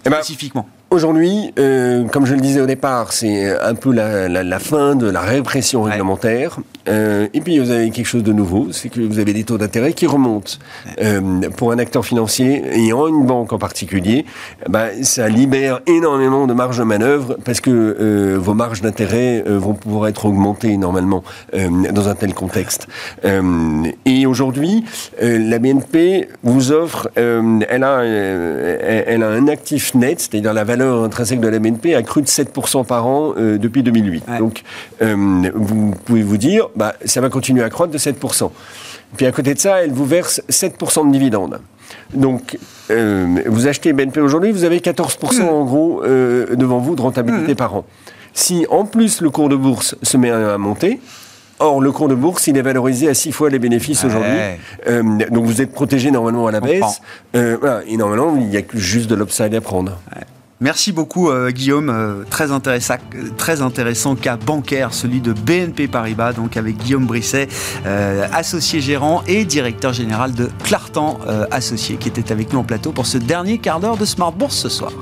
eh 0.04 0.10
ben, 0.10 0.16
spécifiquement? 0.16 0.68
Aujourd'hui, 0.90 1.52
euh, 1.58 2.04
comme 2.08 2.24
je 2.24 2.34
le 2.34 2.40
disais 2.40 2.62
au 2.62 2.66
départ, 2.66 3.12
c'est 3.12 3.58
un 3.60 3.74
peu 3.74 3.92
la, 3.92 4.26
la, 4.26 4.42
la, 4.42 4.58
fin 4.58 4.94
de 4.94 5.06
la 5.06 5.20
répression 5.20 5.82
réglementaire. 5.82 6.58
Euh, 6.88 7.28
et 7.34 7.40
puis 7.40 7.58
vous 7.58 7.70
avez 7.70 7.90
quelque 7.90 8.06
chose 8.06 8.22
de 8.22 8.32
nouveau, 8.32 8.68
c'est 8.72 8.88
que 8.88 9.00
vous 9.00 9.18
avez 9.18 9.32
des 9.32 9.44
taux 9.44 9.58
d'intérêt 9.58 9.92
qui 9.92 10.06
remontent. 10.06 10.52
Euh, 11.00 11.40
pour 11.56 11.72
un 11.72 11.78
acteur 11.78 12.04
financier 12.04 12.62
et 12.74 12.92
en 12.92 13.08
une 13.08 13.26
banque 13.26 13.52
en 13.52 13.58
particulier, 13.58 14.24
bah, 14.68 14.86
ça 15.02 15.28
libère 15.28 15.80
énormément 15.86 16.46
de 16.46 16.54
marge 16.54 16.78
de 16.78 16.84
manœuvre 16.84 17.36
parce 17.44 17.60
que 17.60 17.70
euh, 17.70 18.38
vos 18.38 18.54
marges 18.54 18.80
d'intérêt 18.80 19.42
vont 19.46 19.74
pouvoir 19.74 20.08
être 20.08 20.26
augmentées 20.26 20.76
normalement 20.76 21.22
dans 21.52 22.08
un 22.08 22.14
tel 22.14 22.34
contexte. 22.34 22.86
et 23.24 24.26
aujourd'hui, 24.26 24.84
la 25.20 25.58
BNP 25.58 26.28
vous 26.42 26.72
offre, 26.72 27.10
elle 27.16 27.84
a, 27.84 28.04
elle 28.04 29.22
a 29.22 29.28
un 29.28 29.48
actif 29.48 29.94
net, 29.94 30.20
c'est-à-dire 30.20 30.52
la 30.52 30.64
valeur 30.64 31.04
intrinsèque 31.04 31.40
de 31.40 31.48
la 31.48 31.58
BNP 31.58 31.94
a 31.94 32.02
cru 32.02 32.22
de 32.22 32.26
7% 32.26 32.86
par 32.86 33.06
an 33.06 33.34
depuis 33.36 33.82
2008. 33.82 34.24
Donc, 34.38 34.62
vous 35.00 35.94
pouvez 36.04 36.22
vous 36.22 36.36
dire, 36.36 36.68
bah, 36.78 36.94
ça 37.04 37.20
va 37.20 37.28
continuer 37.28 37.62
à 37.62 37.70
croître 37.70 37.92
de 37.92 37.98
7%. 37.98 38.50
Puis 39.16 39.26
à 39.26 39.32
côté 39.32 39.52
de 39.54 39.58
ça, 39.58 39.82
elle 39.82 39.92
vous 39.92 40.06
verse 40.06 40.40
7% 40.48 41.06
de 41.06 41.12
dividendes. 41.12 41.60
Donc, 42.14 42.58
euh, 42.90 43.42
vous 43.46 43.66
achetez 43.66 43.92
BNP 43.92 44.20
aujourd'hui, 44.20 44.52
vous 44.52 44.64
avez 44.64 44.78
14% 44.78 45.42
en 45.42 45.64
gros 45.64 46.02
devant 46.04 46.78
vous 46.78 46.94
de 46.94 47.02
rentabilité 47.02 47.52
mmh. 47.52 47.56
par 47.56 47.74
an. 47.74 47.84
Si 48.34 48.66
en 48.70 48.84
plus 48.84 49.20
le 49.20 49.30
cours 49.30 49.48
de 49.48 49.56
bourse 49.56 49.96
se 50.02 50.16
met 50.16 50.30
à 50.30 50.56
monter, 50.58 51.00
Or, 51.60 51.80
le 51.80 51.90
cours 51.90 52.06
de 52.06 52.14
bourse, 52.14 52.46
il 52.46 52.56
est 52.56 52.62
valorisé 52.62 53.08
à 53.08 53.14
6 53.14 53.32
fois 53.32 53.50
les 53.50 53.58
bénéfices 53.58 54.04
aujourd'hui. 54.04 54.38
Euh, 54.86 55.02
donc, 55.28 55.44
vous 55.44 55.60
êtes 55.60 55.72
protégé 55.72 56.12
normalement 56.12 56.46
à 56.46 56.52
la 56.52 56.60
baisse. 56.60 57.00
voilà, 57.34 57.80
et 57.84 57.96
normalement, 57.96 58.36
il 58.36 58.46
n'y 58.46 58.56
a 58.56 58.62
que 58.62 58.78
juste 58.78 59.10
de 59.10 59.16
l'upside 59.16 59.52
à 59.56 59.60
prendre. 59.60 59.98
Merci 60.60 60.90
beaucoup 60.90 61.30
euh, 61.30 61.50
Guillaume, 61.50 61.88
euh, 61.88 62.24
très 62.28 62.50
intéressant, 62.50 64.16
cas 64.16 64.36
bancaire, 64.36 64.92
celui 64.92 65.20
de 65.20 65.32
BNP 65.32 65.86
Paribas, 65.86 66.32
donc 66.32 66.56
avec 66.56 66.76
Guillaume 66.78 67.06
Brisset, 67.06 67.46
euh, 67.86 68.26
associé 68.32 68.80
gérant 68.80 69.22
et 69.28 69.44
directeur 69.44 69.92
général 69.92 70.32
de 70.32 70.50
Clartan 70.64 71.18
Associé, 71.50 71.96
qui 71.96 72.08
était 72.08 72.32
avec 72.32 72.52
nous 72.52 72.58
en 72.58 72.64
plateau 72.64 72.90
pour 72.90 73.06
ce 73.06 73.18
dernier 73.18 73.58
quart 73.58 73.78
d'heure 73.78 73.96
de 73.96 74.04
Smart 74.04 74.32
Bourse 74.32 74.56
ce 74.56 74.68
soir. 74.68 74.92